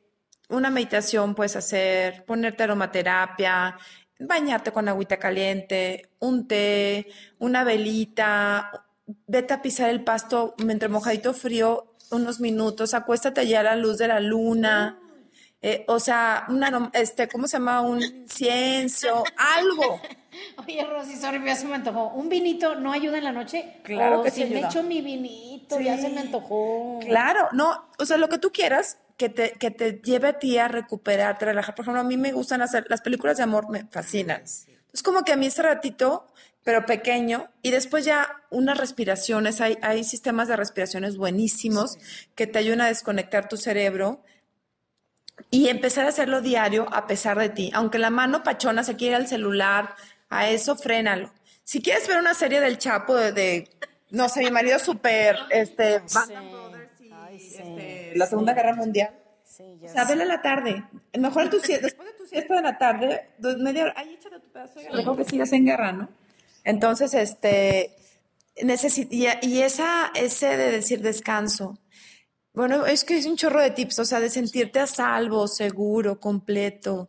una 0.48 0.70
meditación 0.70 1.34
puedes 1.34 1.56
hacer, 1.56 2.24
ponerte 2.24 2.62
aromaterapia, 2.62 3.76
bañarte 4.18 4.72
con 4.72 4.88
agüita 4.88 5.18
caliente, 5.18 6.10
un 6.20 6.46
té, 6.46 7.06
una 7.38 7.64
velita, 7.64 8.70
vete 9.26 9.54
a 9.54 9.62
pisar 9.62 9.90
el 9.90 10.04
pasto 10.04 10.54
entre 10.58 10.88
mojadito 10.88 11.34
frío 11.34 11.90
unos 12.10 12.38
minutos, 12.40 12.94
acuéstate 12.94 13.40
allá 13.40 13.60
a 13.60 13.64
la 13.64 13.76
luz 13.76 13.98
de 13.98 14.08
la 14.08 14.20
luna. 14.20 15.00
eh, 15.62 15.84
o 15.88 15.98
sea, 15.98 16.44
una, 16.48 16.90
este, 16.92 17.26
¿cómo 17.26 17.48
se 17.48 17.56
llama? 17.56 17.80
Un 17.80 18.02
incienso, 18.02 19.24
algo. 19.56 19.98
Oye, 20.66 20.84
Rosy, 20.84 21.16
sorry, 21.16 21.42
ya 21.44 21.56
se 21.56 21.66
me 21.66 21.74
antojó. 21.76 22.08
¿Un 22.08 22.28
vinito 22.28 22.74
no 22.74 22.92
ayuda 22.92 23.16
en 23.18 23.24
la 23.24 23.32
noche? 23.32 23.80
Claro 23.82 24.20
Oh, 24.20 24.22
que 24.22 24.30
si 24.30 24.42
sí 24.42 24.50
me 24.50 24.56
ayuda. 24.56 24.68
echo 24.68 24.82
mi 24.82 25.00
vinito, 25.00 25.80
ya 25.80 25.96
se 25.96 26.10
me 26.10 26.20
antojó. 26.20 26.98
Claro, 27.00 27.48
no, 27.52 27.88
o 27.98 28.04
sea, 28.04 28.18
lo 28.18 28.28
que 28.28 28.38
tú 28.38 28.52
quieras 28.52 28.98
que 29.16 29.28
te, 29.28 29.52
que 29.52 29.70
te 29.70 30.00
lleve 30.02 30.28
a 30.28 30.38
ti 30.38 30.58
a 30.58 30.68
recuperarte, 30.68 31.44
a 31.44 31.48
relajar. 31.48 31.74
Por 31.74 31.84
ejemplo, 31.84 32.00
a 32.00 32.04
mí 32.04 32.16
me 32.16 32.32
gustan 32.32 32.62
hacer, 32.62 32.86
las 32.88 33.00
películas 33.00 33.36
de 33.36 33.44
amor 33.44 33.70
me 33.70 33.84
fascinan. 33.84 34.42
Es 34.42 35.02
como 35.02 35.22
que 35.24 35.32
a 35.32 35.36
mí 35.36 35.46
ese 35.46 35.62
ratito, 35.62 36.26
pero 36.62 36.86
pequeño, 36.86 37.50
y 37.62 37.70
después 37.70 38.04
ya 38.04 38.42
unas 38.50 38.78
respiraciones, 38.78 39.60
hay, 39.60 39.78
hay 39.82 40.04
sistemas 40.04 40.48
de 40.48 40.56
respiraciones 40.56 41.16
buenísimos 41.16 41.98
que 42.34 42.46
te 42.46 42.58
ayudan 42.58 42.82
a 42.82 42.88
desconectar 42.88 43.48
tu 43.48 43.56
cerebro 43.56 44.22
y 45.50 45.68
empezar 45.68 46.06
a 46.06 46.08
hacerlo 46.08 46.40
diario 46.40 46.86
a 46.92 47.06
pesar 47.06 47.38
de 47.38 47.48
ti. 47.48 47.70
Aunque 47.74 47.98
la 47.98 48.10
mano 48.10 48.42
pachona 48.42 48.84
se 48.84 48.96
quiere 48.96 49.16
al 49.16 49.26
celular, 49.26 49.94
a 50.28 50.48
eso 50.48 50.76
frénalo. 50.76 51.32
Si 51.64 51.80
quieres 51.80 52.06
ver 52.08 52.18
una 52.18 52.34
serie 52.34 52.60
del 52.60 52.78
Chapo 52.78 53.14
de, 53.14 53.32
de, 53.32 53.70
no 54.10 54.28
sé, 54.28 54.40
mi 54.40 54.50
marido 54.50 54.78
súper, 54.78 55.36
este, 55.50 56.00
Band 56.12 56.32
of 56.32 56.50
Brothers 56.50 57.00
y, 57.00 57.46
este, 57.56 58.03
la 58.14 58.26
Segunda 58.26 58.54
Guerra 58.54 58.74
Mundial. 58.74 59.10
Sí, 59.44 59.78
ya 59.80 59.90
O 59.90 59.92
sea, 59.92 60.04
vele 60.04 60.22
a 60.22 60.26
la 60.26 60.42
tarde. 60.42 60.84
Mejor 61.18 61.50
tu 61.50 61.60
siesta, 61.60 61.86
después 61.86 62.08
de 62.08 62.14
tu 62.18 62.26
siesta 62.26 62.54
de 62.54 62.62
la 62.62 62.78
tarde, 62.78 63.28
dos, 63.38 63.58
media 63.58 63.84
hora, 63.84 63.94
ahí 63.96 64.14
échate 64.14 64.40
tu 64.40 64.48
pedazo 64.50 64.80
de 64.80 65.16
que 65.16 65.24
sigas 65.24 65.52
en 65.52 65.66
guerra, 65.66 65.92
¿no? 65.92 66.08
Entonces, 66.64 67.12
este, 67.14 67.94
necesi- 68.56 69.06
y, 69.10 69.26
y 69.46 69.60
esa, 69.62 70.10
ese 70.14 70.56
de 70.56 70.70
decir 70.72 71.02
descanso. 71.02 71.78
Bueno, 72.54 72.86
es 72.86 73.04
que 73.04 73.18
es 73.18 73.26
un 73.26 73.36
chorro 73.36 73.60
de 73.60 73.70
tips, 73.70 73.98
o 73.98 74.04
sea, 74.04 74.20
de 74.20 74.30
sentirte 74.30 74.80
a 74.80 74.86
salvo, 74.86 75.46
seguro, 75.46 76.20
completo, 76.20 77.08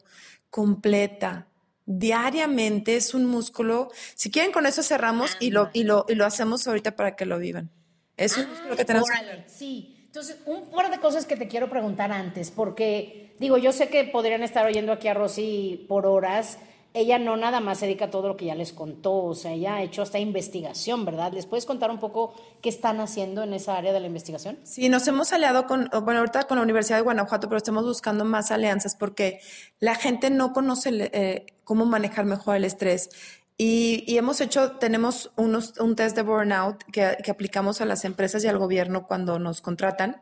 completa. 0.49 1.47
Diariamente 1.85 2.95
es 2.95 3.13
un 3.13 3.25
músculo. 3.25 3.89
Si 4.15 4.31
quieren, 4.31 4.51
con 4.51 4.65
eso 4.65 4.81
cerramos 4.83 5.37
y 5.39 5.51
lo, 5.51 5.69
y 5.73 5.83
lo, 5.83 6.05
y 6.09 6.15
lo 6.15 6.25
hacemos 6.25 6.67
ahorita 6.67 6.95
para 6.95 7.15
que 7.15 7.25
lo 7.25 7.37
vivan. 7.37 7.69
Es 8.17 8.37
un 8.37 8.49
músculo 8.49 8.75
que 8.75 8.85
tenemos. 8.85 9.09
Órale, 9.09 9.45
sí. 9.47 9.94
Entonces, 10.15 10.37
un 10.45 10.71
par 10.71 10.89
de 10.89 11.01
cosas 11.01 11.25
que 11.25 11.35
te 11.35 11.49
quiero 11.49 11.69
preguntar 11.69 12.09
antes, 12.13 12.49
porque 12.49 13.35
digo, 13.37 13.57
yo 13.57 13.73
sé 13.73 13.89
que 13.89 14.05
podrían 14.05 14.43
estar 14.43 14.65
oyendo 14.65 14.93
aquí 14.93 15.09
a 15.09 15.13
Rosy 15.13 15.85
por 15.89 16.05
horas. 16.05 16.57
Ella 16.93 17.19
no 17.19 17.35
nada 17.35 17.59
más 17.59 17.79
se 17.79 17.85
dedica 17.85 18.05
a 18.05 18.09
todo 18.09 18.29
lo 18.29 18.37
que 18.37 18.45
ya 18.45 18.55
les 18.55 18.71
contó, 18.71 19.13
o 19.13 19.35
sea, 19.35 19.51
ella 19.51 19.75
ha 19.75 19.81
hecho 19.81 20.01
hasta 20.01 20.17
investigación, 20.17 21.03
¿verdad? 21.03 21.33
¿Les 21.33 21.45
puedes 21.45 21.65
contar 21.65 21.91
un 21.91 21.99
poco 21.99 22.33
qué 22.61 22.69
están 22.69 23.01
haciendo 23.01 23.43
en 23.43 23.53
esa 23.53 23.75
área 23.75 23.91
de 23.91 23.99
la 23.99 24.07
investigación? 24.07 24.57
Sí, 24.63 24.87
nos 24.87 25.05
hemos 25.09 25.33
aliado 25.33 25.67
con, 25.67 25.89
bueno, 26.05 26.21
ahorita 26.21 26.43
con 26.43 26.59
la 26.59 26.63
Universidad 26.63 26.99
de 26.99 27.03
Guanajuato, 27.03 27.49
pero 27.49 27.57
estamos 27.57 27.83
buscando 27.83 28.23
más 28.23 28.51
alianzas 28.51 28.95
porque 28.95 29.41
la 29.81 29.95
gente 29.95 30.29
no 30.29 30.53
conoce 30.53 30.91
eh, 31.11 31.45
cómo 31.65 31.85
manejar 31.85 32.23
mejor 32.23 32.55
el 32.55 32.63
estrés. 32.63 33.09
Y, 33.57 34.03
y 34.05 34.17
hemos 34.17 34.41
hecho, 34.41 34.73
tenemos 34.73 35.31
unos, 35.37 35.79
un 35.79 35.95
test 35.95 36.15
de 36.15 36.23
burnout 36.23 36.83
que, 36.91 37.17
que 37.23 37.31
aplicamos 37.31 37.79
a 37.79 37.85
las 37.85 38.03
empresas 38.03 38.43
y 38.43 38.47
al 38.47 38.57
gobierno 38.57 39.07
cuando 39.07 39.39
nos 39.39 39.61
contratan. 39.61 40.21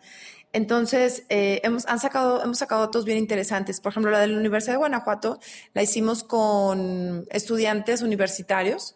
Entonces, 0.53 1.23
eh, 1.29 1.61
hemos, 1.63 1.87
han 1.87 1.99
sacado, 1.99 2.43
hemos 2.43 2.59
sacado 2.59 2.81
datos 2.81 3.05
bien 3.05 3.17
interesantes. 3.17 3.79
Por 3.81 3.91
ejemplo, 3.91 4.11
la 4.11 4.19
de 4.19 4.27
la 4.27 4.37
Universidad 4.37 4.73
de 4.73 4.77
Guanajuato 4.77 5.39
la 5.73 5.81
hicimos 5.81 6.23
con 6.23 7.25
estudiantes 7.31 8.03
universitarios 8.03 8.95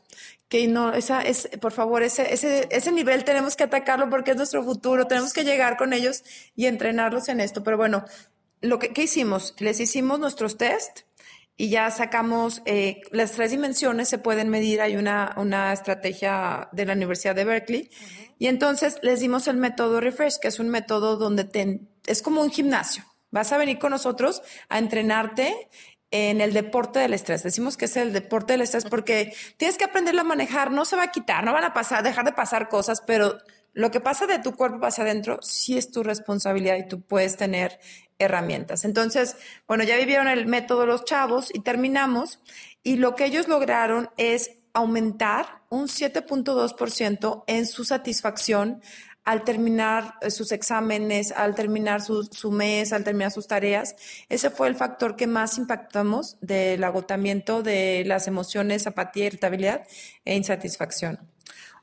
que 0.50 0.67
no, 0.67 0.93
esa 0.93 1.21
es, 1.21 1.50
por 1.60 1.73
favor, 1.73 2.04
ese, 2.04 2.34
ese, 2.34 2.69
ese 2.71 2.91
nivel 2.91 3.26
tenemos 3.26 3.56
que 3.56 3.63
atacarlo 3.63 4.10
porque 4.10 4.32
es 4.32 4.38
nuestro 4.38 4.63
futuro, 4.63 5.06
tenemos 5.06 5.34
que 5.34 5.43
llegar 5.43 5.76
con 5.78 5.91
ellos 5.93 6.23
y 6.56 6.67
entrenarlos 6.67 7.28
en 7.28 7.41
esto. 7.41 7.63
Pero 7.63 7.76
bueno, 7.76 8.06
lo 8.62 8.80
que, 8.80 8.93
¿qué 8.93 9.04
hicimos? 9.04 9.56
Les 9.60 9.80
hicimos 9.80 10.19
nuestros 10.19 10.58
test 10.58 11.02
y 11.58 11.70
ya 11.70 11.89
sacamos 11.89 12.62
eh, 12.65 13.02
las 13.12 13.32
tres 13.32 13.50
dimensiones, 13.50 14.08
se 14.08 14.20
pueden 14.20 14.50
medir, 14.50 14.80
hay 14.80 14.96
una, 14.96 15.34
una 15.38 15.74
estrategia 15.74 16.70
de 16.72 16.86
la 16.86 16.93
Universidad 16.93 17.34
de 17.34 17.46
Berkeley. 17.46 17.89
Y 18.38 18.46
entonces 18.46 19.00
les 19.02 19.20
dimos 19.20 19.48
el 19.48 19.58
método 19.58 20.00
Refresh, 20.00 20.38
que 20.39 20.50
es 20.50 20.60
un 20.60 20.70
método 20.70 21.17
donde 21.17 21.43
te, 21.43 21.82
es 22.06 22.22
como 22.22 22.41
un 22.41 22.52
gimnasio. 22.52 23.04
Vas 23.32 23.52
a 23.52 23.58
venir 23.58 23.80
con 23.80 23.89
nosotros 23.89 24.43
a 24.70 24.78
entrenarte 24.78 25.67
en 26.12 26.41
el 26.41 26.54
deporte 26.54 27.00
del 27.00 27.15
estrés. 27.15 27.41
Decimos 27.41 27.76
que 27.76 27.86
es 27.86 27.98
el 27.98 28.13
deporte 28.13 28.54
del 28.54 28.62
estrés 28.62 28.86
porque 28.86 29.34
tienes 29.58 29.80
que 29.80 29.86
aprenderlo 29.86 30.22
a 30.22 30.26
manejar, 30.26 30.72
no 30.72 30.86
se 30.86 30.96
va 30.96 31.04
a 31.04 31.12
quitar, 31.12 31.43
no 31.43 31.54
van 31.54 31.63
a 31.63 31.74
pasar, 31.74 32.04
dejar 32.04 32.26
de 32.26 32.34
pasar 32.34 32.70
cosas, 32.70 33.02
pero 33.02 33.39
lo 33.78 33.92
que 33.92 34.00
pasa 34.00 34.26
de 34.26 34.40
tu 34.40 34.56
cuerpo 34.56 34.88
hacia 34.88 35.04
adentro 35.04 35.38
sí 35.44 35.78
es 35.78 35.92
tu 35.92 36.02
responsabilidad 36.02 36.78
y 36.78 36.88
tú 36.88 37.02
puedes 37.02 37.38
tener 37.38 37.80
herramientas. 38.18 38.86
Entonces, 38.86 39.36
bueno, 39.68 39.84
ya 39.84 39.98
vivieron 39.98 40.28
el 40.28 40.48
método 40.48 40.88
los 40.88 41.06
chavos 41.06 41.52
y 41.54 41.60
terminamos 41.60 42.40
y 42.82 42.96
lo 42.96 43.13
que 43.13 43.26
ellos 43.26 43.48
lograron 43.48 44.10
es 44.18 44.50
aumentar 44.74 45.62
un 45.70 45.86
7.2% 45.86 47.44
en 47.46 47.68
su 47.68 47.86
satisfacción 47.86 48.82
al 49.24 49.44
terminar 49.44 50.16
eh, 50.22 50.32
sus 50.32 50.52
exámenes, 50.52 51.32
al 51.32 51.54
terminar 51.54 52.02
su, 52.02 52.24
su, 52.24 52.50
mes, 52.50 52.94
al 52.94 53.04
terminar 53.04 53.30
sus 53.30 53.46
tareas. 53.46 53.96
Ese 54.28 54.50
fue 54.50 54.70
el 54.70 54.76
factor 54.76 55.16
que 55.16 55.28
más 55.28 55.60
impactamos 55.60 56.38
del 56.42 56.84
agotamiento 56.84 57.62
de 57.62 58.06
las 58.08 58.28
emociones, 58.28 58.88
apatía, 58.88 59.26
irritabilidad 59.26 59.86
e 60.26 60.36
insatisfacción. 60.36 61.20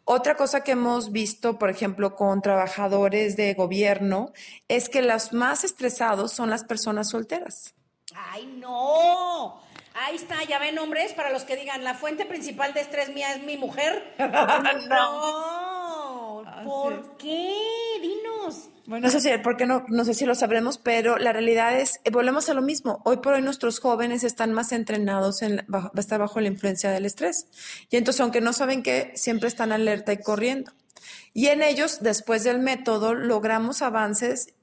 Otra 0.04 0.36
cosa 0.36 0.62
que 0.62 0.72
hemos 0.72 1.12
visto, 1.12 1.58
por 1.58 1.70
ejemplo, 1.70 2.14
con 2.14 2.42
trabajadores 2.42 3.36
de 3.36 3.54
gobierno, 3.54 4.32
es 4.68 4.90
que 4.90 5.00
los 5.00 5.32
más 5.32 5.64
estresados 5.64 6.32
son 6.32 6.50
las 6.50 6.64
personas 6.64 7.08
solteras. 7.08 7.74
¡Ay, 8.14 8.46
no! 8.58 9.62
Ahí 9.94 10.16
está, 10.16 10.42
ya 10.44 10.58
ven, 10.58 10.78
hombres, 10.78 11.14
para 11.14 11.30
los 11.30 11.44
que 11.44 11.56
digan, 11.56 11.84
la 11.84 11.94
fuente 11.94 12.26
principal 12.26 12.74
de 12.74 12.80
estrés 12.80 13.14
mía 13.14 13.32
es 13.32 13.42
mi 13.42 13.56
mujer. 13.56 14.14
no. 14.88 16.42
¿Por 16.64 17.16
qué? 17.16 17.54
Dinos. 18.02 18.68
Bueno, 18.86 19.08
eso 19.08 19.18
sí, 19.18 19.30
porque 19.42 19.64
no, 19.64 19.84
no 19.88 20.04
sé 20.04 20.12
si 20.12 20.26
lo 20.26 20.34
sabremos, 20.34 20.76
pero 20.76 21.16
la 21.16 21.32
realidad 21.32 21.78
es, 21.78 22.00
eh, 22.04 22.10
volvemos 22.10 22.50
a 22.50 22.54
lo 22.54 22.60
mismo. 22.60 23.00
Hoy 23.04 23.16
por 23.18 23.32
hoy 23.32 23.42
nuestros 23.42 23.80
jóvenes 23.80 24.24
están 24.24 24.52
más 24.52 24.72
entrenados 24.72 25.40
en 25.40 25.64
estar 25.96 26.20
bajo 26.20 26.40
la 26.40 26.48
influencia 26.48 26.90
del 26.90 27.06
estrés. 27.06 27.46
Y 27.90 27.96
entonces, 27.96 28.20
aunque 28.20 28.42
no 28.42 28.52
saben 28.52 28.82
qué, 28.82 29.12
siempre 29.14 29.48
están 29.48 29.72
alerta 29.72 30.12
y 30.12 30.18
corriendo. 30.18 30.72
Y 31.32 31.46
en 31.46 31.62
ellos, 31.62 32.00
después 32.02 32.44
del 32.44 32.58
método, 32.58 33.14
logramos 33.14 33.80
avances 33.80 34.54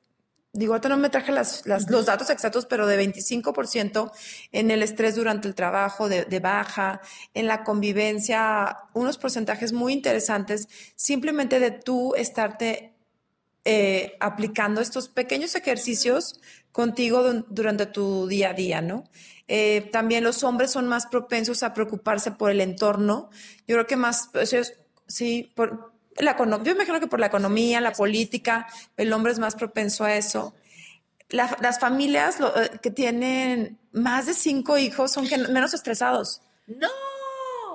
digo, 0.54 0.74
ahorita 0.74 0.90
no 0.90 0.98
me 0.98 1.10
traje 1.10 1.32
las, 1.32 1.66
las, 1.66 1.90
los 1.90 2.06
datos 2.06 2.30
exactos, 2.30 2.66
pero 2.66 2.86
de 2.86 3.02
25% 3.02 4.12
en 4.52 4.72
el 4.72 4.84
estrés 4.84 5.16
durante 5.16 5.48
el 5.48 5.56
trabajo, 5.56 6.10
de, 6.10 6.26
de, 6.26 6.40
baja, 6.40 7.02
en 7.34 7.48
la 7.48 7.64
convivencia, 7.64 8.78
unos 8.94 9.18
porcentajes 9.18 9.72
muy 9.72 9.94
interesantes, 9.94 10.68
simplemente 10.96 11.60
de 11.60 11.72
tú 11.72 12.16
estarte 12.16 12.91
eh, 13.64 14.18
aplicando 14.20 14.82
estos 14.82 15.08
pequeños 15.08 15.56
ejercicios 15.56 16.40
contigo 16.72 17.24
durante 17.50 17.86
tu 17.86 18.28
día 18.28 18.50
a 18.50 18.54
día, 18.54 18.82
¿no? 18.82 19.04
Eh, 19.48 19.90
también 19.92 20.24
los 20.24 20.44
hombres 20.44 20.72
son 20.72 20.88
más 20.88 21.08
propensos 21.08 21.62
a 21.62 21.74
preocuparse 21.74 22.32
por 22.32 22.52
el 22.52 22.62
entorno. 22.62 23.30
Yo 23.68 23.76
creo 23.76 23.88
que 23.88 23.98
más, 23.98 24.30
pues, 24.32 24.56
sí, 25.08 25.52
por 25.56 25.92
la 26.18 26.38
yo 26.64 26.72
imagino 26.72 27.00
que 27.00 27.08
por 27.08 27.20
la 27.20 27.28
economía, 27.28 27.82
la 27.82 27.92
política, 27.92 28.68
el 28.98 29.12
hombre 29.14 29.32
es 29.32 29.40
más 29.40 29.56
propenso 29.56 30.04
a 30.04 30.16
eso. 30.16 30.54
las 31.30 31.80
familias 31.80 32.38
eh, 32.40 32.80
que 32.82 32.92
tienen 32.92 33.80
más 33.92 34.26
de 34.26 34.34
cinco 34.34 34.78
hijos 34.78 35.12
son 35.12 35.28
menos 35.52 35.74
estresados. 35.74 36.42
No. 36.68 36.90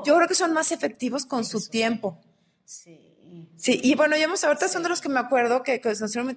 Yo 0.05 0.17
creo 0.17 0.29
que 0.29 0.35
son 0.35 0.53
más 0.53 0.73
efectivos 0.73 1.27
con 1.27 1.45
su 1.45 1.69
tiempo. 1.69 2.19
Sí. 2.65 3.06
Sí, 3.57 3.81
y 3.83 3.95
bueno, 3.95 4.17
ya 4.17 4.27
ahorita 4.27 4.69
son 4.69 4.83
de 4.83 4.89
los 4.89 5.01
que 5.01 5.09
me 5.09 5.21
acuerdo 5.21 5.63
que, 5.63 5.81
que, 5.81 5.93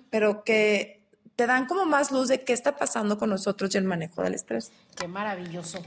pero 0.09 0.43
que 0.43 0.99
te 1.35 1.47
dan 1.47 1.67
como 1.67 1.85
más 1.85 2.11
luz 2.11 2.27
de 2.27 2.43
qué 2.43 2.53
está 2.53 2.75
pasando 2.75 3.17
con 3.17 3.29
nosotros 3.29 3.73
y 3.73 3.77
el 3.77 3.85
manejo 3.85 4.23
del 4.23 4.35
estrés. 4.35 4.71
Qué 4.95 5.07
maravilloso. 5.07 5.79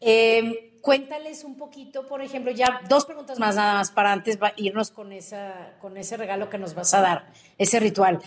Eh, 0.00 0.78
cuéntales 0.80 1.44
un 1.44 1.56
poquito, 1.56 2.06
por 2.06 2.22
ejemplo, 2.22 2.50
ya 2.52 2.80
dos 2.88 3.04
preguntas 3.04 3.38
más 3.38 3.56
nada 3.56 3.74
más 3.74 3.90
para 3.90 4.12
antes 4.12 4.38
irnos 4.56 4.90
con, 4.90 5.12
esa, 5.12 5.74
con 5.80 5.96
ese 5.96 6.16
regalo 6.16 6.48
que 6.48 6.58
nos 6.58 6.74
vas 6.74 6.94
a 6.94 7.00
dar, 7.00 7.32
ese 7.58 7.80
ritual. 7.80 8.20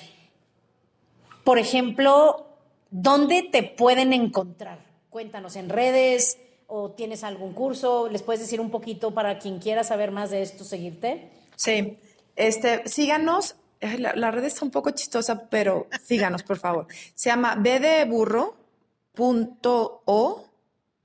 Por 1.44 1.58
ejemplo, 1.58 2.48
¿dónde 2.92 3.44
te 3.44 3.64
pueden 3.64 4.14
encontrar? 4.14 4.80
Cuéntanos 5.10 5.56
en 5.56 5.70
redes 5.70 6.38
o 6.68 6.92
tienes 6.92 7.24
algún 7.24 7.54
curso, 7.54 8.08
les 8.08 8.22
puedes 8.22 8.40
decir 8.40 8.62
un 8.62 8.70
poquito 8.70 9.14
para 9.14 9.40
quien 9.40 9.60
quiera 9.60 9.84
saber 9.84 10.12
más 10.12 10.30
de 10.30 10.42
esto, 10.42 10.64
seguirte. 10.64 11.30
Sí, 11.56 11.98
este, 12.36 12.88
síganos. 12.88 13.56
La, 13.98 14.30
red 14.30 14.44
está 14.44 14.64
un 14.64 14.70
poco 14.72 14.92
chistosa, 14.92 15.50
pero 15.50 15.88
síganos, 16.04 16.44
por 16.44 16.60
favor. 16.60 16.86
Se 17.16 17.30
llama 17.30 17.56
bdeburro.o. 17.56 18.56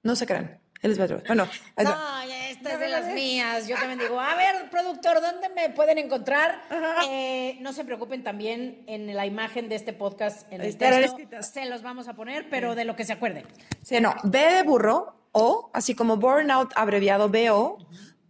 No 0.03 0.16
se 0.16 0.27
crean. 0.27 0.61
Él 0.83 0.93
es 0.93 0.99
Bueno, 1.27 1.49
no, 1.79 2.22
esta 2.22 2.72
es 2.74 2.81
de 2.81 2.89
las 2.89 3.12
mías. 3.12 3.66
Yo 3.66 3.77
también 3.77 3.99
digo, 3.99 4.20
a 4.20 4.35
ver, 4.35 4.70
productor, 4.70 5.20
¿dónde 5.20 5.49
me 5.49 5.70
pueden 5.70 5.99
encontrar? 5.99 6.62
Eh, 7.09 7.59
no 7.61 7.72
se 7.72 7.85
preocupen 7.85 8.22
también 8.22 8.85
en 8.87 9.14
la 9.14 9.27
imagen 9.27 9.68
de 9.68 9.74
este 9.74 9.93
podcast, 9.93 10.51
en 10.53 10.61
el 10.61 10.77
texto, 10.77 11.16
se 11.43 11.66
los 11.66 11.83
vamos 11.83 12.09
a 12.09 12.14
poner, 12.14 12.49
pero 12.51 12.74
de 12.74 12.85
lo 12.85 12.95
que 12.95 13.05
se 13.05 13.12
acuerden. 13.12 13.47
Sí, 13.83 14.01
no, 14.01 14.14
B 14.24 14.39
de 14.39 14.62
burro, 14.62 15.16
O, 15.33 15.70
así 15.72 15.95
como 15.95 16.16
Burnout, 16.16 16.72
abreviado 16.77 17.29
BO, 17.29 17.79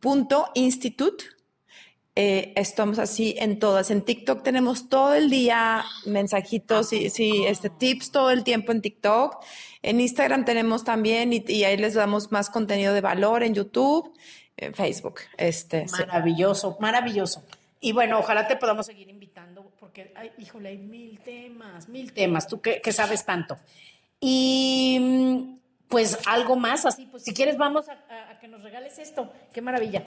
punto 0.01 0.51
institute 0.55 1.25
eh, 2.19 2.55
estamos 2.57 2.99
así 2.99 3.35
en 3.39 3.59
todas. 3.59 3.91
En 3.91 4.01
TikTok 4.01 4.43
tenemos 4.43 4.89
todo 4.89 5.13
el 5.13 5.29
día 5.29 5.85
mensajitos 6.07 6.95
y 6.95 7.11
sí, 7.11 7.45
este, 7.47 7.69
tips 7.69 8.11
todo 8.11 8.31
el 8.31 8.43
tiempo 8.43 8.73
en 8.73 8.81
TikTok. 8.81 9.45
En 9.83 10.01
Instagram 10.01 10.47
tenemos 10.47 10.83
también 10.83 11.35
y, 11.35 11.65
ahí 11.65 11.77
les 11.77 11.93
damos 11.93 12.33
más 12.33 12.49
contenido 12.49 12.95
de 12.95 13.03
valor 13.03 13.43
en 13.43 13.53
YouTube, 13.53 14.15
en 14.57 14.73
Facebook. 14.73 15.21
Este, 15.37 15.85
maravilloso, 15.99 16.79
maravilloso. 16.81 17.45
Y 17.81 17.93
bueno, 17.93 18.19
ojalá 18.19 18.49
te 18.49 18.57
podamos 18.57 18.87
seguir 18.87 19.11
invitando 19.11 19.71
porque, 19.79 20.11
ay, 20.17 20.33
híjole, 20.39 20.71
hay 20.71 20.79
mil 20.79 21.21
temas, 21.21 21.87
mil 21.87 22.15
temas. 22.15 22.47
Tú 22.49 22.63
que, 22.63 22.93
sabes 22.93 23.27
tanto. 23.27 23.59
Y 24.21 24.97
mm, 24.99 25.59
pues 25.89 26.19
algo 26.27 26.57
más 26.57 26.87
así, 26.87 27.05
pues 27.11 27.25
si 27.25 27.35
quieres 27.35 27.59
vamos 27.59 27.91
a 27.91 28.39
que 28.41 28.49
nos 28.49 28.63
regales 28.63 28.99
esto. 28.99 29.31
Qué 29.53 29.61
maravilla. 29.61 30.03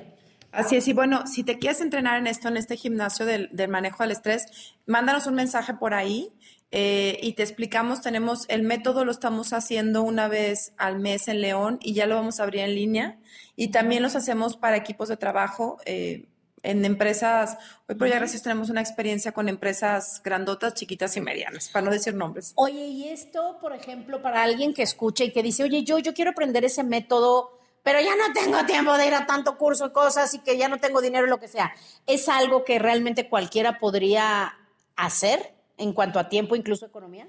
Así 0.52 0.76
es, 0.76 0.88
y 0.88 0.94
bueno, 0.94 1.28
si 1.28 1.44
te 1.44 1.60
quieres 1.60 1.80
entrenar 1.82 2.18
en 2.18 2.28
esto, 2.28 2.48
en 2.48 2.58
este 2.58 2.76
gimnasio 2.76 3.26
del, 3.26 3.50
manejo 3.70 4.04
del 4.04 4.12
estrés, 4.12 4.76
mándanos 4.86 5.28
un 5.28 5.36
mensaje 5.36 5.76
por 5.76 5.94
ahí 5.94 6.34
eh, 6.72 7.20
y 7.22 7.34
te 7.34 7.44
explicamos, 7.44 8.02
tenemos 8.02 8.46
el 8.50 8.64
método, 8.64 9.06
lo 9.06 9.12
estamos 9.12 9.54
haciendo 9.54 10.02
una 10.02 10.28
vez 10.28 10.74
al 10.78 11.00
mes 11.00 11.28
en 11.28 11.42
León 11.42 11.80
y 11.82 11.94
ya 11.94 12.08
lo 12.08 12.16
vamos 12.16 12.40
a 12.40 12.44
abrir 12.44 12.62
en 12.62 12.76
línea. 12.76 13.20
Y 13.56 13.70
también 13.70 14.02
los 14.02 14.16
hacemos 14.16 14.58
para 14.58 14.78
equipos 14.78 15.10
de 15.10 15.18
trabajo. 15.18 15.78
Eh, 15.86 16.26
en 16.64 16.84
empresas, 16.84 17.58
hoy 17.88 17.96
por 17.96 18.10
ya 18.10 18.16
gracias 18.16 18.44
tenemos 18.44 18.70
una 18.70 18.82
experiencia 18.82 19.32
con 19.32 19.48
empresas 19.48 20.22
grandotas, 20.24 20.74
chiquitas 20.74 21.16
y 21.16 21.22
medianas, 21.22 21.70
para 21.70 21.86
no 21.86 21.92
decir 21.92 22.14
nombres. 22.14 22.52
Oye, 22.56 22.86
y 22.88 23.08
esto, 23.08 23.58
por 23.62 23.74
ejemplo, 23.74 24.22
para 24.22 24.44
alguien 24.44 24.74
que 24.74 24.84
escucha 24.84 25.24
y 25.24 25.32
que 25.32 25.42
dice, 25.42 25.64
oye, 25.64 25.84
yo, 25.84 26.00
yo 26.00 26.14
quiero 26.14 26.32
aprender 26.32 26.66
ese 26.66 26.84
método 26.84 27.59
pero 27.84 28.00
ya 28.02 28.16
no 28.16 28.34
tengo 28.34 28.66
tiempo 28.66 28.98
de 28.98 29.08
ir 29.08 29.14
a 29.14 29.26
tanto 29.26 29.58
curso 29.58 29.88
y 29.88 29.92
cosas 29.92 30.34
y 30.34 30.40
que 30.40 30.58
ya 30.58 30.68
no 30.68 30.80
tengo 30.80 31.02
dinero, 31.02 31.28
lo 31.28 31.40
que 31.40 31.48
sea. 31.48 31.74
¿Es 32.06 32.30
algo 32.30 32.64
que 32.64 32.80
realmente 32.80 33.30
cualquiera 33.30 33.80
podría 33.80 34.58
hacer 34.96 35.54
en 35.78 35.94
cuanto 35.94 36.20
a 36.20 36.30
tiempo, 36.30 36.56
incluso 36.56 36.86
economía? 36.86 37.28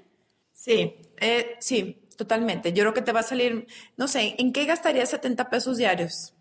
Sí, 0.53 0.95
eh, 1.19 1.55
sí, 1.59 2.07
totalmente. 2.17 2.73
Yo 2.73 2.83
creo 2.83 2.93
que 2.93 3.01
te 3.01 3.11
va 3.11 3.21
a 3.21 3.23
salir, 3.23 3.67
no 3.97 4.07
sé, 4.07 4.35
¿en 4.37 4.53
qué 4.53 4.65
gastarías 4.65 5.09
70 5.09 5.49
pesos 5.49 5.77
diarios? 5.77 6.33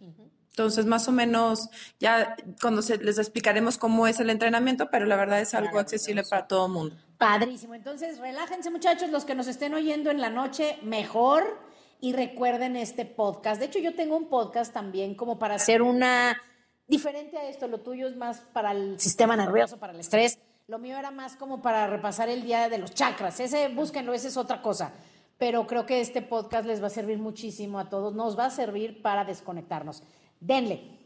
Entonces, 0.50 0.84
más 0.84 1.08
o 1.08 1.12
menos, 1.12 1.70
ya 2.00 2.36
cuando 2.60 2.82
se, 2.82 2.98
les 2.98 3.18
explicaremos 3.18 3.78
cómo 3.78 4.06
es 4.06 4.20
el 4.20 4.28
entrenamiento, 4.28 4.90
pero 4.90 5.06
la 5.06 5.16
verdad 5.16 5.40
es 5.40 5.54
algo 5.54 5.78
accesible 5.78 6.22
para 6.28 6.46
todo 6.48 6.66
el 6.66 6.72
mundo. 6.72 6.96
Padrísimo. 7.16 7.74
Entonces, 7.74 8.18
relájense 8.18 8.70
muchachos, 8.70 9.10
los 9.10 9.24
que 9.24 9.34
nos 9.34 9.46
estén 9.46 9.72
oyendo 9.74 10.10
en 10.10 10.20
la 10.20 10.28
noche, 10.28 10.78
mejor 10.82 11.58
y 12.00 12.12
recuerden 12.12 12.76
este 12.76 13.04
podcast. 13.04 13.60
De 13.60 13.66
hecho, 13.66 13.78
yo 13.78 13.94
tengo 13.94 14.16
un 14.16 14.28
podcast 14.28 14.72
también 14.72 15.14
como 15.14 15.38
para 15.38 15.56
hacer 15.56 15.82
una 15.82 16.40
diferente 16.86 17.36
a 17.38 17.48
esto. 17.48 17.68
Lo 17.68 17.80
tuyo 17.80 18.08
es 18.08 18.16
más 18.16 18.40
para 18.52 18.72
el 18.72 18.98
sistema 18.98 19.36
nervioso, 19.36 19.78
para 19.78 19.92
el 19.92 20.00
estrés. 20.00 20.38
Lo 20.66 20.78
mío 20.78 20.96
era 20.96 21.10
más 21.10 21.36
como 21.36 21.62
para 21.62 21.86
repasar 21.86 22.28
el 22.28 22.42
día 22.42 22.68
de 22.68 22.78
los 22.78 22.94
chakras. 22.94 23.40
Ese, 23.40 23.68
búsquenlo, 23.68 24.14
ese 24.14 24.28
es 24.28 24.36
otra 24.36 24.62
cosa. 24.62 24.92
Pero 25.38 25.66
creo 25.66 25.86
que 25.86 26.00
este 26.00 26.22
podcast 26.22 26.66
les 26.66 26.82
va 26.82 26.88
a 26.88 26.90
servir 26.90 27.18
muchísimo 27.18 27.78
a 27.78 27.88
todos. 27.88 28.14
Nos 28.14 28.38
va 28.38 28.46
a 28.46 28.50
servir 28.50 29.02
para 29.02 29.24
desconectarnos. 29.24 30.02
Denle. 30.38 30.98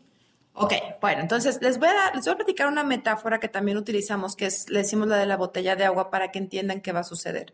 Ok, 0.57 0.73
bueno, 1.01 1.21
entonces 1.21 1.61
les 1.63 1.79
voy, 1.79 1.89
a, 1.89 2.15
les 2.15 2.25
voy 2.25 2.35
a 2.35 2.37
platicar 2.37 2.69
una 2.69 2.85
metáfora 2.85 3.41
que 3.41 3.49
también 3.49 3.77
utilizamos, 3.77 4.37
que 4.37 4.47
es, 4.47 4.71
le 4.71 4.81
decimos 4.81 5.09
la 5.09 5.17
de 5.17 5.27
la 5.27 5.37
botella 5.37 5.75
de 5.75 5.85
agua 5.85 6.11
para 6.11 6.31
que 6.31 6.39
entiendan 6.39 6.81
qué 6.81 6.93
va 6.93 7.01
a 7.01 7.05
suceder. 7.05 7.53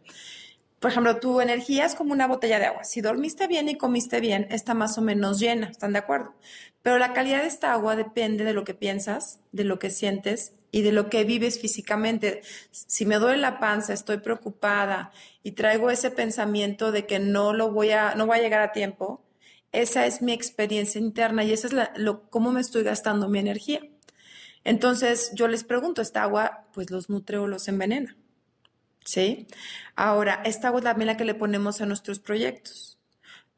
Por 0.81 0.91
ejemplo, 0.91 1.20
tu 1.20 1.41
energía 1.43 1.85
es 1.85 1.95
como 1.95 2.12
una 2.12 2.26
botella 2.26 2.59
de 2.59 2.64
agua. 2.66 2.85
Si 2.85 3.03
dormiste 3.03 3.47
bien 3.47 3.68
y 3.68 3.76
comiste 3.76 4.20
bien, 4.20 4.47
está 4.51 4.72
más 4.74 4.97
o 4.99 5.03
menos 5.03 5.39
llena, 5.39 5.68
¿están 5.68 5.93
de 5.93 5.99
acuerdo? 5.99 6.35
Pero 6.83 6.99
la 6.99 7.12
calidad 7.12 7.43
de 7.43 7.49
esta 7.49 7.72
agua 7.72 7.97
depende 7.97 8.45
de 8.45 8.55
lo 8.55 8.64
que 8.64 8.74
piensas, 8.74 9.41
de 9.53 9.64
lo 9.64 9.78
que 9.78 9.91
sientes 9.91 10.55
y 10.72 10.81
de 10.83 10.93
lo 10.93 11.11
que 11.11 11.24
vives 11.24 11.61
físicamente. 11.61 12.41
Si 12.70 13.05
me 13.05 13.16
duele 13.16 13.39
la 13.39 13.61
panza, 13.61 13.93
estoy 13.93 14.18
preocupada 14.18 15.12
y 15.43 15.53
traigo 15.53 15.91
ese 15.91 16.11
pensamiento 16.11 16.93
de 16.93 17.07
que 17.07 17.18
no 17.18 17.53
lo 17.53 17.70
voy 17.72 17.91
a, 17.91 18.14
no 18.14 18.26
voy 18.26 18.39
a 18.39 18.43
llegar 18.43 18.62
a 18.62 18.72
tiempo, 18.72 19.22
esa 19.72 20.07
es 20.07 20.22
mi 20.22 20.33
experiencia 20.33 20.99
interna 20.99 21.45
y 21.45 21.53
esa 21.53 21.66
es 21.66 21.72
la, 21.74 21.93
lo, 21.97 22.28
cómo 22.31 22.53
me 22.53 22.61
estoy 22.62 22.85
gastando 22.85 23.28
mi 23.28 23.39
energía. 23.39 23.81
Entonces 24.64 25.33
yo 25.35 25.49
les 25.49 25.64
pregunto, 25.64 26.03
¿esta 26.03 26.22
agua 26.22 26.66
pues 26.72 26.91
los 26.91 27.11
nutre 27.11 27.39
o 27.39 27.47
los 27.47 27.68
envenena? 27.68 28.16
¿Sí? 29.05 29.47
Ahora, 29.97 30.43
esta 30.45 30.77
es 30.77 30.83
también 30.83 31.07
la 31.07 31.17
que 31.17 31.25
le 31.25 31.35
ponemos 31.35 31.81
a 31.81 31.87
nuestros 31.87 32.21
proyectos. 32.21 32.99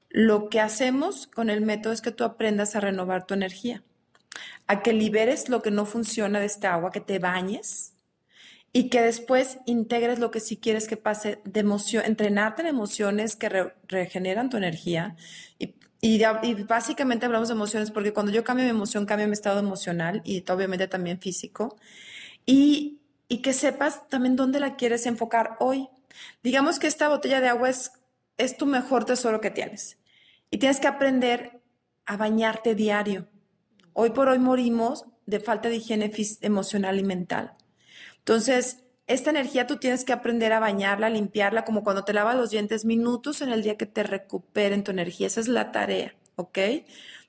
Lo 0.09 0.49
que 0.49 0.61
hacemos 0.61 1.26
con 1.26 1.51
el 1.51 1.62
método 1.62 1.93
es 1.93 2.03
que 2.03 2.11
tú 2.11 2.24
aprendas 2.24 2.76
a 2.76 2.80
renovar 2.80 3.26
tu 3.26 3.34
energía, 3.34 3.82
a 4.66 4.82
que 4.82 4.93
liberes 4.93 5.49
lo 5.49 5.62
que 5.62 5.70
no 5.70 5.86
funciona 5.86 6.40
de 6.40 6.47
esta 6.47 6.74
agua, 6.74 6.90
que 6.93 7.01
te 7.01 7.18
bañes 7.18 7.95
y 8.72 8.88
que 8.88 9.03
después 9.03 9.59
integres 9.66 10.18
lo 10.18 10.30
que 10.30 10.40
sí 10.40 10.57
quieres 10.57 10.88
que 10.88 10.97
pase 10.97 11.40
de 11.45 11.61
emoción, 11.61 12.05
entrenarte 12.07 12.62
en 12.62 12.68
emociones 12.68 13.36
que 13.36 13.72
regeneran 13.88 14.51
tu 14.51 14.57
energía. 14.57 15.16
Y, 15.59 15.74
y, 16.01 16.22
y, 16.43 16.55
básicamente 16.64 17.26
hablamos 17.26 17.49
de 17.49 17.55
emociones 17.55 17.90
porque 17.90 18.12
cuando 18.12 18.32
yo 18.32 18.45
cambio 18.45 18.64
mi 18.64 18.70
emoción, 18.70 19.07
cambio 19.07 19.26
mi 19.26 19.34
estado 19.34 19.61
emocional 19.61 20.22
y 20.24 20.45
obviamente 20.51 20.88
también 20.88 21.20
físico. 21.20 21.76
Y 22.47 23.01
y 23.32 23.38
que 23.38 23.54
sepas 23.54 24.10
también 24.10 24.36
dónde 24.36 24.60
la 24.60 24.76
quieres 24.76 25.06
enfocar 25.06 25.56
hoy. 25.58 25.88
Digamos 26.42 26.78
que 26.78 26.86
esta 26.86 27.08
botella 27.08 27.40
de 27.40 27.48
agua 27.48 27.70
es, 27.70 27.92
es 28.36 28.58
tu 28.58 28.66
mejor 28.66 29.06
tesoro 29.06 29.40
que 29.40 29.50
tienes 29.50 29.96
y 30.50 30.58
tienes 30.58 30.80
que 30.80 30.86
aprender 30.86 31.62
a 32.04 32.18
bañarte 32.18 32.74
diario. 32.74 33.30
Hoy 33.94 34.10
por 34.10 34.28
hoy 34.28 34.38
morimos 34.38 35.06
de 35.24 35.40
falta 35.40 35.70
de 35.70 35.76
higiene 35.76 36.12
emocional 36.42 37.00
y 37.00 37.04
mental. 37.04 37.54
Entonces, 38.18 38.84
esta 39.06 39.30
energía 39.30 39.66
tú 39.66 39.78
tienes 39.78 40.04
que 40.04 40.12
aprender 40.12 40.52
a 40.52 40.60
bañarla, 40.60 41.08
limpiarla, 41.08 41.64
como 41.64 41.82
cuando 41.82 42.04
te 42.04 42.12
lavas 42.12 42.36
los 42.36 42.50
dientes, 42.50 42.84
minutos 42.84 43.40
en 43.40 43.48
el 43.48 43.62
día 43.62 43.78
que 43.78 43.86
te 43.86 44.02
recuperen 44.02 44.84
tu 44.84 44.90
energía. 44.90 45.28
Esa 45.28 45.40
es 45.40 45.48
la 45.48 45.72
tarea, 45.72 46.14
¿ok? 46.36 46.58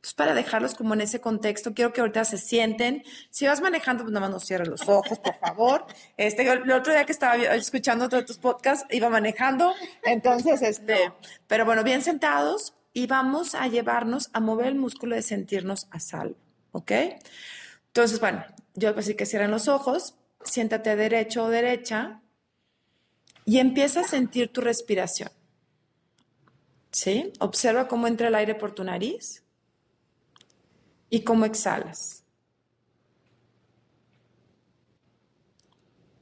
Entonces, 0.03 0.15
para 0.15 0.33
dejarlos 0.33 0.75
como 0.75 0.95
en 0.95 0.99
ese 0.99 1.21
contexto, 1.21 1.73
quiero 1.73 1.93
que 1.93 2.01
ahorita 2.01 2.25
se 2.25 2.37
sienten. 2.37 3.05
Si 3.29 3.47
vas 3.47 3.61
manejando, 3.61 4.03
pues 4.03 4.11
nada 4.11 4.27
más 4.27 4.31
no 4.31 4.39
cierres 4.41 4.67
los 4.67 4.89
ojos, 4.89 5.17
por 5.19 5.39
favor. 5.39 5.85
Este, 6.17 6.45
el 6.45 6.69
otro 6.73 6.91
día 6.91 7.05
que 7.05 7.13
estaba 7.13 7.37
escuchando 7.37 8.09
todos 8.09 8.25
tus 8.25 8.37
podcasts, 8.37 8.85
iba 8.93 9.07
manejando. 9.07 9.73
Entonces, 10.03 10.61
este, 10.61 11.13
pero 11.47 11.63
bueno, 11.63 11.85
bien 11.85 12.01
sentados 12.01 12.73
y 12.91 13.07
vamos 13.07 13.55
a 13.55 13.69
llevarnos 13.69 14.29
a 14.33 14.41
mover 14.41 14.67
el 14.67 14.75
músculo 14.75 15.15
de 15.15 15.21
sentirnos 15.21 15.87
a 15.89 16.01
salvo, 16.01 16.35
¿ok? 16.73 16.91
Entonces, 17.87 18.19
bueno, 18.19 18.43
yo 18.73 18.93
así 18.97 19.15
que 19.15 19.25
cierren 19.25 19.51
los 19.51 19.69
ojos 19.69 20.15
siéntate 20.43 20.97
derecho 20.97 21.45
o 21.45 21.49
derecha 21.49 22.19
y 23.45 23.59
empieza 23.59 24.01
a 24.01 24.03
sentir 24.03 24.51
tu 24.51 24.59
respiración. 24.59 25.29
¿Sí? 26.91 27.31
Observa 27.39 27.87
cómo 27.87 28.07
entra 28.07 28.27
el 28.27 28.35
aire 28.35 28.53
por 28.53 28.73
tu 28.73 28.83
nariz 28.83 29.42
y 31.13 31.23
cómo 31.23 31.45
exhalas. 31.45 32.23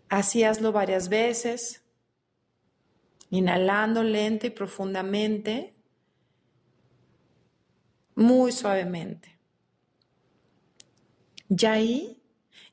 Así 0.09 0.43
hazlo 0.43 0.73
varias 0.73 1.07
veces, 1.07 1.81
inhalando 3.29 4.03
lento 4.03 4.47
y 4.47 4.49
profundamente, 4.49 5.73
muy 8.15 8.51
suavemente. 8.51 9.39
Y 11.47 11.65
ahí, 11.65 12.21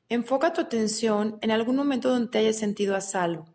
enfoca 0.09 0.51
tu 0.51 0.59
atención 0.59 1.37
en 1.39 1.51
algún 1.51 1.77
momento 1.77 2.09
donde 2.09 2.31
te 2.31 2.39
hayas 2.39 2.57
sentido 2.57 2.97
a 2.97 3.01
salvo, 3.01 3.45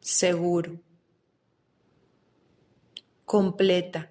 seguro, 0.00 0.80
completa, 3.26 4.10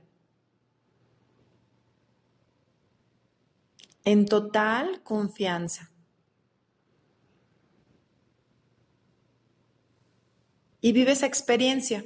en 4.11 4.25
total 4.25 5.03
confianza. 5.03 5.91
Y 10.81 10.93
vive 10.93 11.11
esa 11.11 11.27
experiencia. 11.27 12.03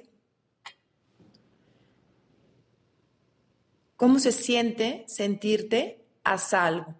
¿Cómo 3.95 4.19
se 4.19 4.33
siente 4.33 5.05
sentirte 5.07 6.05
a 6.25 6.37
salvo? 6.37 6.93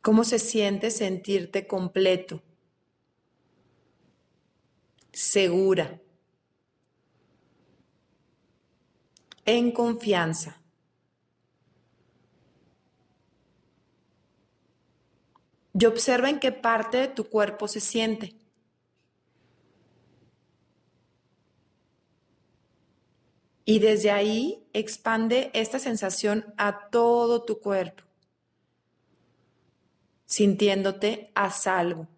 ¿Cómo 0.00 0.24
se 0.24 0.38
siente 0.38 0.90
sentirte 0.90 1.66
completo? 1.66 2.42
Segura. 5.12 6.00
En 9.46 9.72
confianza. 9.72 10.60
Y 15.78 15.84
observa 15.86 16.28
en 16.28 16.40
qué 16.40 16.52
parte 16.52 16.98
de 16.98 17.08
tu 17.08 17.24
cuerpo 17.28 17.68
se 17.68 17.80
siente. 17.80 18.34
Y 23.64 23.78
desde 23.78 24.10
ahí 24.10 24.68
expande 24.72 25.50
esta 25.54 25.78
sensación 25.78 26.54
a 26.56 26.88
todo 26.90 27.42
tu 27.42 27.60
cuerpo 27.60 28.06
sintiéndote 30.26 31.30
a 31.34 31.50
salvo. 31.50 32.08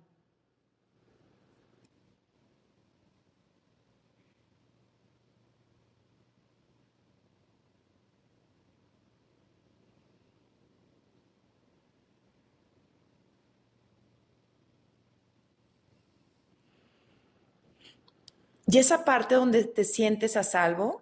Y 18.70 18.76
esa 18.76 19.06
parte 19.06 19.34
donde 19.34 19.64
te 19.64 19.82
sientes 19.82 20.36
a 20.36 20.42
salvo, 20.42 21.00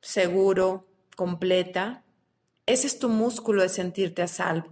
seguro, 0.00 0.86
completa, 1.16 2.04
ese 2.64 2.86
es 2.86 3.00
tu 3.00 3.08
músculo 3.08 3.62
de 3.62 3.68
sentirte 3.68 4.22
a 4.22 4.28
salvo. 4.28 4.68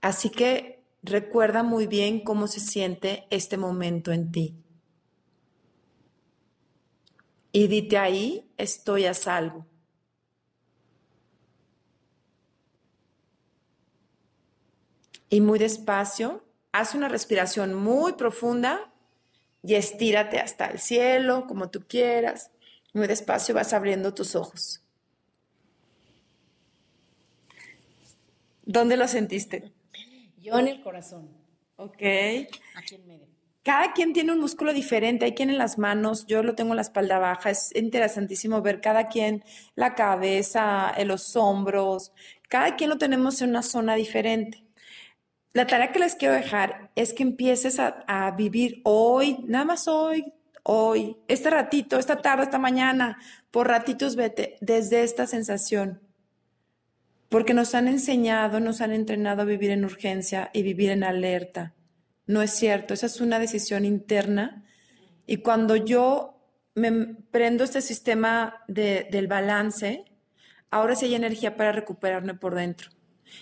Así 0.00 0.30
que 0.30 0.82
recuerda 1.02 1.62
muy 1.62 1.86
bien 1.86 2.24
cómo 2.24 2.46
se 2.46 2.60
siente 2.60 3.26
este 3.28 3.58
momento 3.58 4.12
en 4.12 4.32
ti. 4.32 4.56
Y 7.52 7.66
dite 7.66 7.98
ahí, 7.98 8.50
estoy 8.56 9.04
a 9.04 9.12
salvo. 9.12 9.66
Y 15.28 15.42
muy 15.42 15.58
despacio, 15.58 16.44
haz 16.74 16.96
una 16.96 17.08
respiración 17.08 17.72
muy 17.72 18.14
profunda 18.14 18.92
y 19.62 19.76
estírate 19.76 20.40
hasta 20.40 20.66
el 20.66 20.80
cielo, 20.80 21.46
como 21.46 21.70
tú 21.70 21.84
quieras. 21.86 22.50
Muy 22.92 23.06
despacio 23.06 23.54
vas 23.54 23.72
abriendo 23.72 24.12
tus 24.12 24.34
ojos. 24.34 24.82
¿Dónde 28.64 28.96
lo 28.96 29.06
sentiste? 29.06 29.72
Yo 30.38 30.58
en 30.58 30.66
el 30.66 30.82
corazón. 30.82 31.28
Ok. 31.76 32.02
Aquí 32.74 32.96
en 32.96 33.06
medio. 33.06 33.28
Cada 33.62 33.92
quien 33.92 34.12
tiene 34.12 34.32
un 34.32 34.40
músculo 34.40 34.72
diferente, 34.72 35.26
hay 35.26 35.34
quien 35.34 35.50
en 35.50 35.58
las 35.58 35.78
manos, 35.78 36.26
yo 36.26 36.42
lo 36.42 36.54
tengo 36.54 36.72
en 36.72 36.76
la 36.76 36.82
espalda 36.82 37.18
baja, 37.18 37.50
es 37.50 37.74
interesantísimo 37.74 38.60
ver 38.60 38.80
cada 38.82 39.08
quien 39.08 39.42
la 39.74 39.94
cabeza, 39.94 40.92
en 40.94 41.08
los 41.08 41.34
hombros, 41.36 42.12
cada 42.48 42.76
quien 42.76 42.90
lo 42.90 42.98
tenemos 42.98 43.40
en 43.40 43.50
una 43.50 43.62
zona 43.62 43.94
diferente. 43.94 44.64
La 45.54 45.66
tarea 45.66 45.92
que 45.92 45.98
les 46.00 46.14
quiero 46.14 46.34
dejar 46.34 46.90
es 46.94 47.14
que 47.14 47.22
empieces 47.22 47.78
a, 47.80 48.30
vivir 48.36 48.82
hoy, 48.84 49.38
nada 49.46 49.64
más 49.64 49.88
hoy, 49.88 50.34
hoy, 50.62 51.16
este 51.28 51.48
ratito, 51.48 51.98
esta 51.98 52.20
tarde, 52.20 52.44
esta 52.44 52.58
mañana, 52.58 53.18
por 53.50 53.68
ratitos 53.68 54.16
vete 54.16 54.58
desde 54.60 55.02
esta 55.02 55.26
sensación 55.26 56.00
porque 57.34 57.52
nos 57.52 57.74
han 57.74 57.88
enseñado, 57.88 58.60
nos 58.60 58.80
han 58.80 58.92
entrenado 58.92 59.42
a 59.42 59.44
vivir 59.44 59.72
en 59.72 59.84
urgencia 59.84 60.50
y 60.52 60.62
vivir 60.62 60.90
en 60.90 61.02
alerta. 61.02 61.74
No 62.28 62.42
es 62.42 62.52
cierto, 62.52 62.94
esa 62.94 63.06
es 63.06 63.20
una 63.20 63.40
decisión 63.40 63.84
interna. 63.84 64.62
Y 65.26 65.38
cuando 65.38 65.74
yo 65.74 66.40
me 66.76 67.16
prendo 67.32 67.64
este 67.64 67.80
sistema 67.80 68.62
del 68.68 69.26
balance, 69.26 70.04
ahora 70.70 70.94
sí 70.94 71.06
hay 71.06 71.16
energía 71.16 71.56
para 71.56 71.72
recuperarme 71.72 72.34
por 72.34 72.54
dentro. 72.54 72.93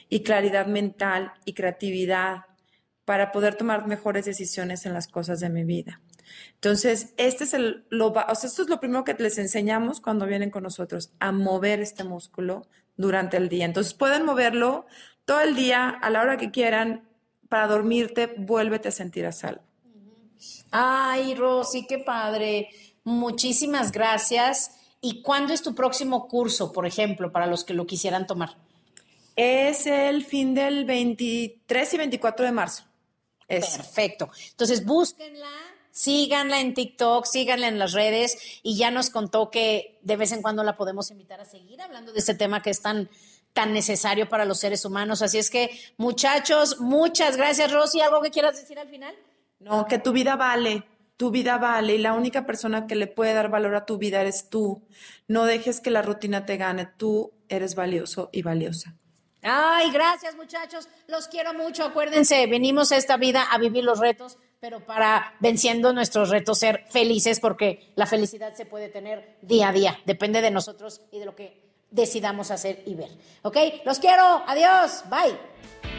Y 0.08 0.22
claridad 0.22 0.66
mental 0.66 1.32
y 1.44 1.54
creatividad 1.54 2.46
para 3.04 3.32
poder 3.32 3.56
tomar 3.56 3.86
mejores 3.86 4.24
decisiones 4.24 4.86
en 4.86 4.94
las 4.94 5.08
cosas 5.08 5.40
de 5.40 5.50
mi 5.50 5.64
vida. 5.64 6.00
Entonces, 6.54 7.14
este 7.16 7.44
es 7.44 7.54
el, 7.54 7.84
lo, 7.90 8.08
o 8.08 8.34
sea, 8.34 8.48
esto 8.48 8.62
es 8.62 8.68
lo 8.68 8.80
primero 8.80 9.04
que 9.04 9.14
les 9.14 9.38
enseñamos 9.38 10.00
cuando 10.00 10.26
vienen 10.26 10.50
con 10.50 10.62
nosotros, 10.62 11.12
a 11.18 11.32
mover 11.32 11.80
este 11.80 12.04
músculo 12.04 12.66
durante 12.96 13.36
el 13.36 13.48
día. 13.48 13.64
Entonces 13.64 13.94
pueden 13.94 14.24
moverlo 14.24 14.86
todo 15.24 15.40
el 15.40 15.54
día, 15.54 15.88
a 15.88 16.10
la 16.10 16.22
hora 16.22 16.36
que 16.36 16.50
quieran, 16.50 17.08
para 17.48 17.66
dormirte, 17.66 18.34
vuélvete 18.36 18.88
a 18.88 18.92
sentir 18.92 19.26
a 19.26 19.32
salvo. 19.32 19.62
Ay, 20.70 21.34
Rosy, 21.34 21.86
qué 21.86 21.98
padre. 21.98 22.68
Muchísimas 23.04 23.92
gracias. 23.92 24.78
¿Y 25.00 25.22
cuándo 25.22 25.52
es 25.52 25.62
tu 25.62 25.74
próximo 25.74 26.28
curso, 26.28 26.72
por 26.72 26.86
ejemplo, 26.86 27.32
para 27.32 27.46
los 27.46 27.64
que 27.64 27.74
lo 27.74 27.86
quisieran 27.86 28.26
tomar? 28.26 28.56
Es 29.36 29.86
el 29.86 30.24
fin 30.24 30.54
del 30.54 30.84
23 30.84 31.94
y 31.94 31.96
24 31.96 32.46
de 32.46 32.52
marzo. 32.52 32.84
Perfecto. 33.46 34.30
Entonces, 34.50 34.84
búsquenla 34.84 35.48
síganla 35.92 36.60
en 36.60 36.74
TikTok, 36.74 37.26
síganla 37.26 37.68
en 37.68 37.78
las 37.78 37.92
redes 37.92 38.60
y 38.62 38.76
ya 38.76 38.90
nos 38.90 39.10
contó 39.10 39.50
que 39.50 40.00
de 40.02 40.16
vez 40.16 40.32
en 40.32 40.42
cuando 40.42 40.64
la 40.64 40.76
podemos 40.76 41.10
invitar 41.10 41.40
a 41.40 41.44
seguir 41.44 41.80
hablando 41.80 42.12
de 42.12 42.18
este 42.18 42.34
tema 42.34 42.62
que 42.62 42.70
es 42.70 42.80
tan 42.80 43.08
tan 43.52 43.72
necesario 43.74 44.28
para 44.28 44.46
los 44.46 44.58
seres 44.58 44.84
humanos. 44.86 45.20
Así 45.20 45.36
es 45.36 45.50
que, 45.50 45.70
muchachos, 45.98 46.80
muchas 46.80 47.36
gracias, 47.36 47.70
Rosy. 47.70 48.00
¿Algo 48.00 48.22
que 48.22 48.30
quieras 48.30 48.56
decir 48.56 48.78
al 48.78 48.88
final? 48.88 49.14
No, 49.60 49.86
que 49.86 49.98
tu 49.98 50.12
vida 50.12 50.36
vale, 50.36 50.84
tu 51.18 51.30
vida 51.30 51.58
vale 51.58 51.96
y 51.96 51.98
la 51.98 52.14
única 52.14 52.46
persona 52.46 52.86
que 52.86 52.94
le 52.94 53.06
puede 53.06 53.34
dar 53.34 53.50
valor 53.50 53.74
a 53.74 53.84
tu 53.84 53.98
vida 53.98 54.22
eres 54.22 54.48
tú. 54.48 54.82
No 55.28 55.44
dejes 55.44 55.80
que 55.80 55.90
la 55.90 56.00
rutina 56.00 56.46
te 56.46 56.56
gane, 56.56 56.86
tú 56.96 57.34
eres 57.50 57.74
valioso 57.74 58.30
y 58.32 58.40
valiosa. 58.40 58.96
Ay, 59.42 59.90
gracias 59.90 60.36
muchachos, 60.36 60.88
los 61.08 61.28
quiero 61.28 61.52
mucho. 61.52 61.84
Acuérdense, 61.84 62.46
venimos 62.46 62.92
a 62.92 62.96
esta 62.96 63.16
vida 63.16 63.42
a 63.50 63.58
vivir 63.58 63.84
los 63.84 63.98
retos 63.98 64.38
pero 64.62 64.78
para 64.78 65.34
venciendo 65.40 65.92
nuestros 65.92 66.30
retos 66.30 66.60
ser 66.60 66.84
felices, 66.88 67.40
porque 67.40 67.92
la 67.96 68.06
felicidad 68.06 68.54
se 68.54 68.64
puede 68.64 68.88
tener 68.88 69.36
día 69.42 69.70
a 69.70 69.72
día, 69.72 69.98
depende 70.06 70.40
de 70.40 70.52
nosotros 70.52 71.00
y 71.10 71.18
de 71.18 71.24
lo 71.24 71.34
que 71.34 71.60
decidamos 71.90 72.52
hacer 72.52 72.80
y 72.86 72.94
ver. 72.94 73.10
¿Ok? 73.42 73.56
Los 73.84 73.98
quiero, 73.98 74.22
adiós, 74.46 75.02
bye. 75.10 75.91